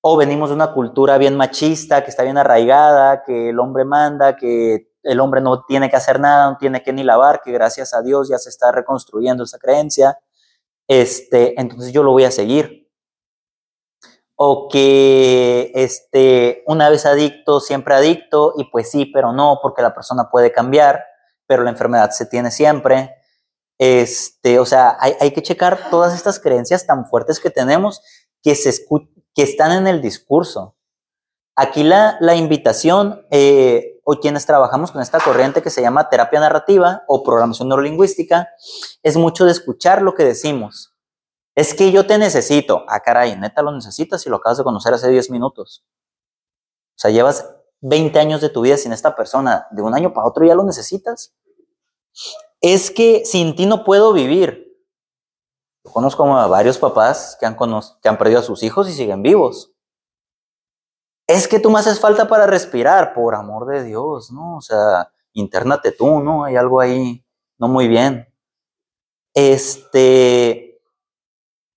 O 0.00 0.16
venimos 0.16 0.50
de 0.50 0.54
una 0.54 0.72
cultura 0.72 1.18
bien 1.18 1.36
machista, 1.36 2.04
que 2.04 2.10
está 2.10 2.22
bien 2.22 2.38
arraigada, 2.38 3.24
que 3.24 3.50
el 3.50 3.58
hombre 3.58 3.84
manda, 3.84 4.36
que 4.36 4.92
el 5.02 5.20
hombre 5.20 5.40
no 5.40 5.64
tiene 5.64 5.90
que 5.90 5.96
hacer 5.96 6.20
nada, 6.20 6.50
no 6.50 6.58
tiene 6.58 6.82
que 6.82 6.92
ni 6.92 7.02
lavar, 7.02 7.42
que 7.42 7.52
gracias 7.52 7.94
a 7.94 8.02
Dios 8.02 8.28
ya 8.28 8.38
se 8.38 8.48
está 8.48 8.72
reconstruyendo 8.72 9.44
esa 9.44 9.58
creencia, 9.58 10.18
este, 10.88 11.60
entonces 11.60 11.92
yo 11.92 12.02
lo 12.02 12.12
voy 12.12 12.24
a 12.24 12.30
seguir. 12.30 12.85
O 14.36 14.68
que 14.68 15.72
este, 15.74 16.62
una 16.66 16.90
vez 16.90 17.06
adicto, 17.06 17.60
siempre 17.60 17.94
adicto, 17.94 18.52
y 18.56 18.64
pues 18.64 18.90
sí, 18.90 19.06
pero 19.06 19.32
no, 19.32 19.58
porque 19.62 19.82
la 19.82 19.94
persona 19.94 20.28
puede 20.30 20.52
cambiar, 20.52 21.04
pero 21.46 21.62
la 21.62 21.70
enfermedad 21.70 22.10
se 22.10 22.26
tiene 22.26 22.50
siempre. 22.50 23.14
Este, 23.78 24.58
o 24.58 24.66
sea, 24.66 24.96
hay, 25.00 25.14
hay 25.20 25.32
que 25.32 25.42
checar 25.42 25.90
todas 25.90 26.14
estas 26.14 26.38
creencias 26.38 26.86
tan 26.86 27.06
fuertes 27.06 27.40
que 27.40 27.50
tenemos 27.50 28.02
que, 28.42 28.54
se 28.54 28.72
que 29.34 29.42
están 29.42 29.72
en 29.72 29.86
el 29.86 30.00
discurso. 30.00 30.76
Aquí 31.56 31.82
la, 31.82 32.16
la 32.20 32.36
invitación, 32.36 33.26
eh, 33.30 34.00
o 34.04 34.20
quienes 34.20 34.46
trabajamos 34.46 34.92
con 34.92 35.02
esta 35.02 35.18
corriente 35.18 35.62
que 35.62 35.70
se 35.70 35.82
llama 35.82 36.08
terapia 36.08 36.38
narrativa 36.38 37.02
o 37.08 37.24
programación 37.24 37.68
neurolingüística, 37.68 38.50
es 39.02 39.16
mucho 39.16 39.46
de 39.46 39.52
escuchar 39.52 40.02
lo 40.02 40.14
que 40.14 40.24
decimos. 40.24 40.95
Es 41.56 41.74
que 41.74 41.90
yo 41.90 42.06
te 42.06 42.18
necesito. 42.18 42.84
Ah, 42.86 43.00
caray, 43.00 43.34
neta 43.36 43.62
lo 43.62 43.72
necesitas 43.72 44.24
y 44.24 44.30
lo 44.30 44.36
acabas 44.36 44.58
de 44.58 44.64
conocer 44.64 44.94
hace 44.94 45.10
10 45.10 45.30
minutos. 45.30 45.84
O 46.94 46.98
sea, 46.98 47.10
llevas 47.10 47.50
20 47.80 48.16
años 48.20 48.40
de 48.40 48.48
tu 48.48 48.60
vida 48.60 48.76
sin 48.76 48.92
esta 48.92 49.16
persona, 49.16 49.66
de 49.72 49.82
un 49.82 49.92
año 49.94 50.12
para 50.12 50.28
otro 50.28 50.44
ya 50.44 50.54
lo 50.54 50.62
necesitas. 50.62 51.34
Es 52.60 52.92
que 52.92 53.24
sin 53.24 53.56
ti 53.56 53.66
no 53.66 53.82
puedo 53.82 54.12
vivir. 54.12 54.78
Yo 55.84 55.90
conozco 55.90 56.24
a 56.24 56.46
varios 56.46 56.78
papás 56.78 57.36
que 57.40 57.46
han, 57.46 57.56
que 57.56 58.08
han 58.08 58.18
perdido 58.18 58.38
a 58.38 58.44
sus 58.44 58.62
hijos 58.62 58.88
y 58.88 58.92
siguen 58.92 59.22
vivos 59.22 59.72
es 61.26 61.48
que 61.48 61.58
tú 61.58 61.70
me 61.70 61.80
haces 61.80 61.98
falta 61.98 62.28
para 62.28 62.46
respirar, 62.46 63.12
por 63.12 63.34
amor 63.34 63.66
de 63.66 63.82
Dios, 63.82 64.30
¿no? 64.30 64.56
O 64.56 64.60
sea, 64.60 65.10
internate 65.32 65.92
tú, 65.92 66.20
¿no? 66.20 66.44
Hay 66.44 66.56
algo 66.56 66.80
ahí 66.80 67.24
no 67.58 67.68
muy 67.68 67.88
bien. 67.88 68.28
Este, 69.34 70.65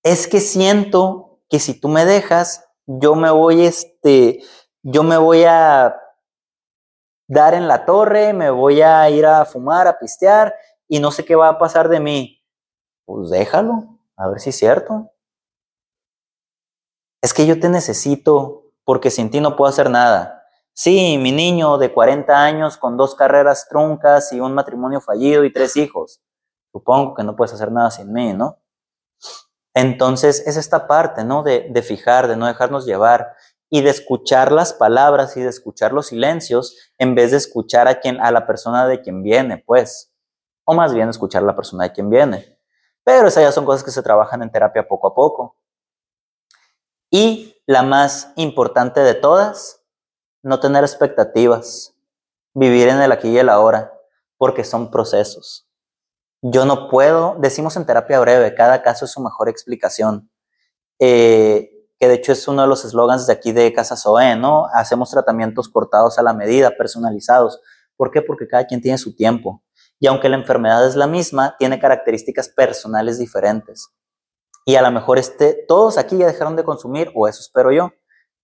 es 0.04 0.28
que 0.28 0.39
siento 0.39 1.39
que 1.50 1.60
si 1.60 1.80
tú 1.80 1.89
me 1.89 2.06
dejas, 2.06 2.68
yo 2.86 3.16
me 3.16 3.32
voy, 3.32 3.66
este, 3.66 4.39
yo 4.84 5.04
me 5.04 5.18
voy 5.18 5.43
a 5.43 5.95
dar 7.28 7.54
en 7.54 7.68
la 7.68 7.86
torre, 7.86 8.34
me 8.34 8.50
voy 8.50 8.82
a 8.82 9.10
ir 9.10 9.26
a 9.26 9.45
fumar, 9.45 9.88
a 9.88 10.00
pistear 10.00 10.54
y 10.88 11.00
no 11.00 11.12
sé 11.12 11.26
qué 11.26 11.36
va 11.36 11.50
a 11.50 11.60
pasar 11.60 11.89
de 11.89 12.00
mí. 12.00 12.43
Pues 13.06 13.30
déjalo, 13.30 14.00
a 14.18 14.28
ver 14.28 14.39
si 14.39 14.50
es 14.50 14.58
cierto. 14.58 15.12
Es 17.22 17.34
que 17.34 17.45
yo 17.45 17.60
te 17.60 17.70
necesito, 17.70 18.72
porque 18.86 19.12
sin 19.12 19.30
ti 19.30 19.41
no 19.41 19.56
puedo 19.56 19.70
hacer 19.70 19.89
nada. 19.89 20.43
Sí, 20.74 21.18
mi 21.18 21.32
niño 21.32 21.78
de 21.78 21.91
40 21.91 22.34
años 22.34 22.78
con 22.78 22.95
dos 22.95 23.14
carreras 23.14 23.68
truncas 23.68 24.32
y 24.32 24.39
un 24.39 24.54
matrimonio 24.54 25.02
fallido 25.02 25.43
y 25.43 25.52
tres 25.52 25.76
hijos. 25.76 26.22
Supongo 26.72 27.14
que 27.14 27.24
no 27.24 27.36
puedes 27.36 27.54
hacer 27.54 27.72
nada 27.72 27.91
sin 27.91 28.14
mí, 28.14 28.34
¿no? 28.34 28.58
Entonces 29.74 30.45
es 30.47 30.57
esta 30.57 30.88
parte, 30.88 31.24
¿no? 31.24 31.43
De, 31.43 31.67
de 31.70 31.82
fijar, 31.82 32.28
de 32.28 32.36
no 32.36 32.47
dejarnos 32.47 32.86
llevar 32.86 33.36
y 33.70 33.82
de 33.82 33.91
escuchar 33.91 34.51
las 34.51 34.74
palabras 34.74 35.38
y 35.38 35.41
de 35.41 35.49
escuchar 35.49 35.93
los 35.93 36.07
silencios 36.07 36.76
en 36.97 37.15
vez 37.15 37.32
de 37.32 37.38
escuchar 37.38 37.88
a 37.88 37.99
quien 37.99 38.20
a 38.20 38.32
la 38.32 38.47
persona 38.47 38.88
de 38.88 39.01
quien 39.01 39.22
viene, 39.22 39.63
pues, 39.65 40.11
o 40.65 40.74
más 40.74 40.93
bien 40.93 41.09
escuchar 41.09 41.43
a 41.43 41.45
la 41.45 41.55
persona 41.55 41.84
de 41.84 41.91
quien 41.91 42.09
viene. 42.09 42.57
Pero 43.03 43.28
esas 43.28 43.43
ya 43.43 43.51
son 43.51 43.65
cosas 43.65 43.84
que 43.84 43.91
se 43.91 44.03
trabajan 44.03 44.41
en 44.41 44.51
terapia 44.51 44.88
poco 44.88 45.07
a 45.07 45.15
poco. 45.15 45.55
Y 47.11 47.55
la 47.65 47.84
más 47.84 48.34
importante 48.36 49.01
de 49.01 49.13
todas, 49.13 49.84
no 50.43 50.59
tener 50.59 50.84
expectativas, 50.84 51.95
vivir 52.53 52.88
en 52.88 53.01
el 53.01 53.11
aquí 53.11 53.30
y 53.30 53.38
el 53.38 53.49
ahora, 53.49 53.93
porque 54.38 54.63
son 54.63 54.91
procesos. 54.91 55.68
Yo 56.42 56.66
no 56.66 56.90
puedo, 56.90 57.36
decimos 57.40 57.76
en 57.76 57.86
terapia 57.86 58.20
breve, 58.20 58.56
cada 58.56 58.82
caso 58.82 59.06
es 59.06 59.12
su 59.12 59.22
mejor 59.22 59.50
explicación. 59.50 60.32
Eh, 61.00 61.70
que 62.00 62.08
de 62.08 62.14
hecho 62.14 62.32
es 62.32 62.48
uno 62.48 62.62
de 62.62 62.68
los 62.68 62.86
eslogans 62.86 63.28
de 63.28 63.34
aquí 63.34 63.52
de 63.52 63.74
Casa 63.74 63.98
Zoe, 63.98 64.38
¿no? 64.38 64.68
Hacemos 64.74 65.12
tratamientos 65.12 65.68
cortados 65.68 66.18
a 66.18 66.24
la 66.24 66.34
medida, 66.34 66.78
personalizados. 66.78 67.60
¿Por 67.98 68.10
qué? 68.12 68.22
Porque 68.22 68.48
cada 68.48 68.66
quien 68.66 68.82
tiene 68.82 68.98
su 68.98 69.16
tiempo. 69.16 69.64
Y 70.00 70.08
aunque 70.08 70.30
la 70.30 70.38
enfermedad 70.38 70.88
es 70.88 70.96
la 70.96 71.08
misma, 71.08 71.56
tiene 71.60 71.78
características 71.78 72.48
personales 72.48 73.20
diferentes. 73.20 73.90
Y 74.66 74.76
a 74.76 74.82
lo 74.82 74.92
mejor 74.92 75.20
este, 75.20 75.66
todos 75.68 75.98
aquí 75.98 76.18
ya 76.18 76.28
dejaron 76.28 76.56
de 76.56 76.64
consumir, 76.64 77.12
o 77.16 77.28
eso 77.28 77.42
espero 77.42 77.74
yo. 77.74 77.92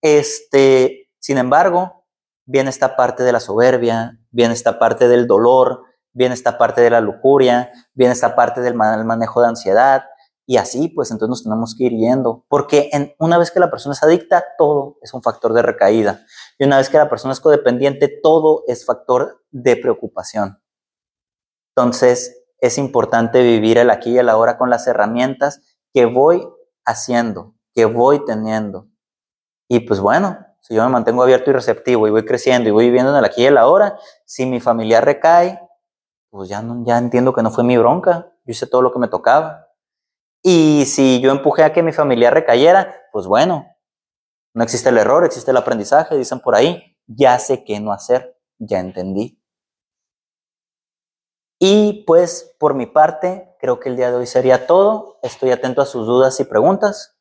Este, 0.02 1.08
sin 1.18 1.38
embargo, 1.38 2.04
viene 2.44 2.68
esta 2.68 2.94
parte 2.94 3.22
de 3.22 3.32
la 3.32 3.40
soberbia, 3.40 4.18
viene 4.30 4.52
esta 4.52 4.78
parte 4.78 5.08
del 5.08 5.26
dolor, 5.26 5.84
viene 6.16 6.34
esta 6.34 6.58
parte 6.58 6.80
de 6.80 6.90
la 6.90 7.00
lujuria, 7.00 7.70
viene 7.94 8.12
esta 8.12 8.34
parte 8.34 8.60
del 8.62 8.74
manejo 8.74 9.42
de 9.42 9.48
ansiedad, 9.48 10.04
y 10.48 10.58
así, 10.58 10.88
pues 10.88 11.10
entonces 11.10 11.28
nos 11.28 11.42
tenemos 11.42 11.74
que 11.76 11.84
ir 11.84 11.92
yendo, 11.92 12.44
porque 12.48 12.88
en, 12.92 13.14
una 13.18 13.36
vez 13.36 13.50
que 13.50 13.58
la 13.58 13.70
persona 13.70 13.94
es 13.94 14.02
adicta, 14.02 14.44
todo 14.56 14.96
es 15.02 15.12
un 15.12 15.20
factor 15.20 15.52
de 15.52 15.60
recaída. 15.60 16.24
Y 16.56 16.64
una 16.64 16.78
vez 16.78 16.88
que 16.88 16.98
la 16.98 17.10
persona 17.10 17.32
es 17.32 17.40
codependiente, 17.40 18.08
todo 18.22 18.62
es 18.68 18.86
factor 18.86 19.44
de 19.50 19.76
preocupación. 19.76 20.62
Entonces, 21.74 22.44
es 22.60 22.78
importante 22.78 23.42
vivir 23.42 23.76
el 23.78 23.90
aquí 23.90 24.12
y 24.12 24.18
el 24.18 24.28
ahora 24.28 24.56
con 24.56 24.70
las 24.70 24.86
herramientas 24.86 25.62
que 25.92 26.06
voy 26.06 26.48
haciendo, 26.84 27.56
que 27.74 27.84
voy 27.84 28.24
teniendo. 28.24 28.88
Y 29.68 29.80
pues 29.80 29.98
bueno, 29.98 30.38
si 30.60 30.74
yo 30.74 30.84
me 30.84 30.90
mantengo 30.90 31.24
abierto 31.24 31.50
y 31.50 31.54
receptivo 31.54 32.06
y 32.06 32.10
voy 32.12 32.24
creciendo 32.24 32.68
y 32.68 32.72
voy 32.72 32.86
viviendo 32.86 33.10
en 33.10 33.18
el 33.18 33.24
aquí 33.24 33.42
y 33.42 33.46
el 33.46 33.58
ahora, 33.58 33.98
si 34.24 34.46
mi 34.46 34.60
familia 34.60 35.00
recae, 35.00 35.60
pues 36.36 36.50
ya, 36.50 36.60
no, 36.60 36.84
ya 36.84 36.98
entiendo 36.98 37.32
que 37.32 37.42
no 37.42 37.50
fue 37.50 37.64
mi 37.64 37.78
bronca, 37.78 38.30
yo 38.44 38.50
hice 38.50 38.66
todo 38.66 38.82
lo 38.82 38.92
que 38.92 38.98
me 38.98 39.08
tocaba. 39.08 39.68
Y 40.42 40.84
si 40.84 41.20
yo 41.20 41.30
empujé 41.30 41.64
a 41.64 41.72
que 41.72 41.82
mi 41.82 41.92
familia 41.92 42.30
recayera, 42.30 42.94
pues 43.10 43.26
bueno, 43.26 43.66
no 44.54 44.62
existe 44.62 44.90
el 44.90 44.98
error, 44.98 45.24
existe 45.24 45.50
el 45.50 45.56
aprendizaje, 45.56 46.16
dicen 46.16 46.40
por 46.40 46.54
ahí, 46.54 46.96
ya 47.06 47.38
sé 47.38 47.64
qué 47.64 47.80
no 47.80 47.90
hacer, 47.90 48.38
ya 48.58 48.80
entendí. 48.80 49.42
Y 51.58 52.04
pues 52.06 52.54
por 52.60 52.74
mi 52.74 52.84
parte, 52.84 53.56
creo 53.58 53.80
que 53.80 53.88
el 53.88 53.96
día 53.96 54.10
de 54.10 54.18
hoy 54.18 54.26
sería 54.26 54.66
todo. 54.66 55.18
Estoy 55.22 55.52
atento 55.52 55.80
a 55.80 55.86
sus 55.86 56.06
dudas 56.06 56.38
y 56.38 56.44
preguntas. 56.44 57.18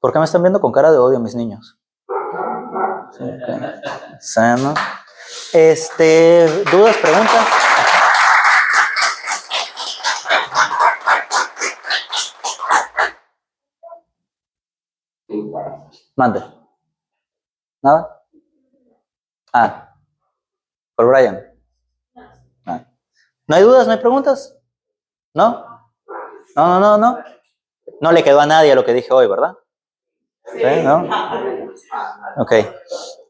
¿Por 0.00 0.12
qué 0.12 0.18
me 0.18 0.24
están 0.24 0.42
viendo 0.42 0.60
con 0.60 0.72
cara 0.72 0.90
de 0.90 0.98
odio 0.98 1.20
mis 1.20 1.36
niños? 1.36 1.78
Sano. 4.20 4.74
Este, 5.52 6.46
dudas, 6.70 6.96
preguntas. 6.96 7.46
Mande. 16.16 16.42
¿Nada? 17.80 18.22
Ah. 19.52 19.94
Por 20.96 21.06
Brian. 21.06 21.40
Ah. 22.66 22.84
¿No 23.46 23.56
hay 23.56 23.62
dudas? 23.62 23.86
¿No 23.86 23.92
hay 23.92 23.98
preguntas? 24.00 24.56
¿No? 25.32 25.64
No, 26.56 26.80
no, 26.80 26.80
no, 26.80 26.98
no. 26.98 27.18
No 28.00 28.12
le 28.12 28.24
quedó 28.24 28.40
a 28.40 28.46
nadie 28.46 28.74
lo 28.74 28.84
que 28.84 28.94
dije 28.94 29.12
hoy, 29.12 29.28
¿verdad? 29.28 29.54
Sí. 30.52 30.82
¿No? 30.82 31.08
Ok. 32.36 32.52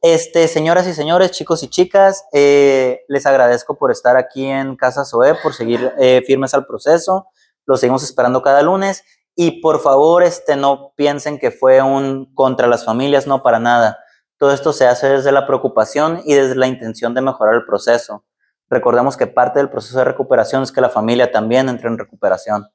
Este, 0.02 0.46
señoras 0.48 0.86
y 0.86 0.94
señores, 0.94 1.32
chicos 1.32 1.62
y 1.62 1.68
chicas, 1.68 2.24
eh, 2.32 3.04
les 3.08 3.26
agradezco 3.26 3.76
por 3.76 3.90
estar 3.90 4.16
aquí 4.16 4.46
en 4.46 4.76
Casa 4.76 5.04
Soe, 5.04 5.34
por 5.42 5.54
seguir 5.54 5.92
eh, 5.98 6.22
firmes 6.26 6.54
al 6.54 6.66
proceso. 6.66 7.26
Los 7.66 7.80
seguimos 7.80 8.02
esperando 8.02 8.42
cada 8.42 8.62
lunes. 8.62 9.04
Y 9.34 9.60
por 9.60 9.80
favor, 9.80 10.22
este, 10.22 10.56
no 10.56 10.92
piensen 10.96 11.38
que 11.38 11.50
fue 11.50 11.80
un 11.82 12.32
contra 12.34 12.66
las 12.66 12.84
familias, 12.84 13.26
no 13.26 13.42
para 13.42 13.58
nada. 13.58 13.98
Todo 14.36 14.52
esto 14.52 14.72
se 14.72 14.86
hace 14.86 15.08
desde 15.08 15.32
la 15.32 15.46
preocupación 15.46 16.22
y 16.24 16.34
desde 16.34 16.54
la 16.54 16.66
intención 16.66 17.14
de 17.14 17.20
mejorar 17.20 17.54
el 17.54 17.64
proceso. 17.64 18.24
Recordemos 18.70 19.16
que 19.16 19.26
parte 19.26 19.58
del 19.58 19.70
proceso 19.70 19.98
de 19.98 20.04
recuperación 20.04 20.62
es 20.62 20.72
que 20.72 20.80
la 20.80 20.90
familia 20.90 21.32
también 21.32 21.68
entre 21.68 21.88
en 21.88 21.98
recuperación. 21.98 22.68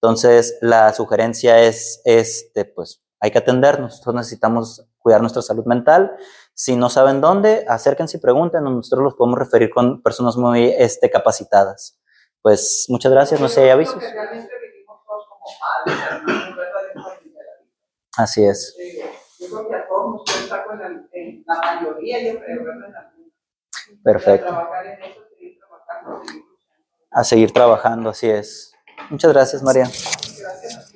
Entonces, 0.00 0.58
la 0.60 0.92
sugerencia 0.92 1.60
es, 1.62 2.00
este, 2.04 2.64
pues, 2.64 3.02
hay 3.20 3.30
que 3.30 3.38
atendernos. 3.38 3.92
Nosotros 3.92 4.14
necesitamos 4.16 4.86
cuidar 5.04 5.20
nuestra 5.20 5.42
salud 5.42 5.66
mental. 5.66 6.16
Si 6.54 6.76
no 6.76 6.88
saben 6.88 7.20
dónde, 7.20 7.66
acérquense 7.68 8.16
y 8.16 8.20
pregunten. 8.20 8.64
Nosotros 8.64 9.04
los 9.04 9.14
podemos 9.14 9.38
referir 9.38 9.68
con 9.68 10.02
personas 10.02 10.36
muy 10.36 10.74
este, 10.78 11.10
capacitadas. 11.10 12.00
Pues, 12.40 12.86
muchas 12.88 13.12
gracias. 13.12 13.38
No 13.38 13.48
sé, 13.48 13.64
hay 13.64 13.70
avisos. 13.70 14.02
Así 18.16 18.44
es. 18.46 18.74
Creo, 19.38 19.68
Perfecto. 24.02 24.58
A 27.10 27.24
seguir 27.24 27.52
trabajando, 27.52 28.10
así 28.10 28.30
es. 28.30 28.72
Muchas 29.10 29.32
gracias, 29.32 29.62
María. 29.62 29.84
Gracias. 29.84 30.94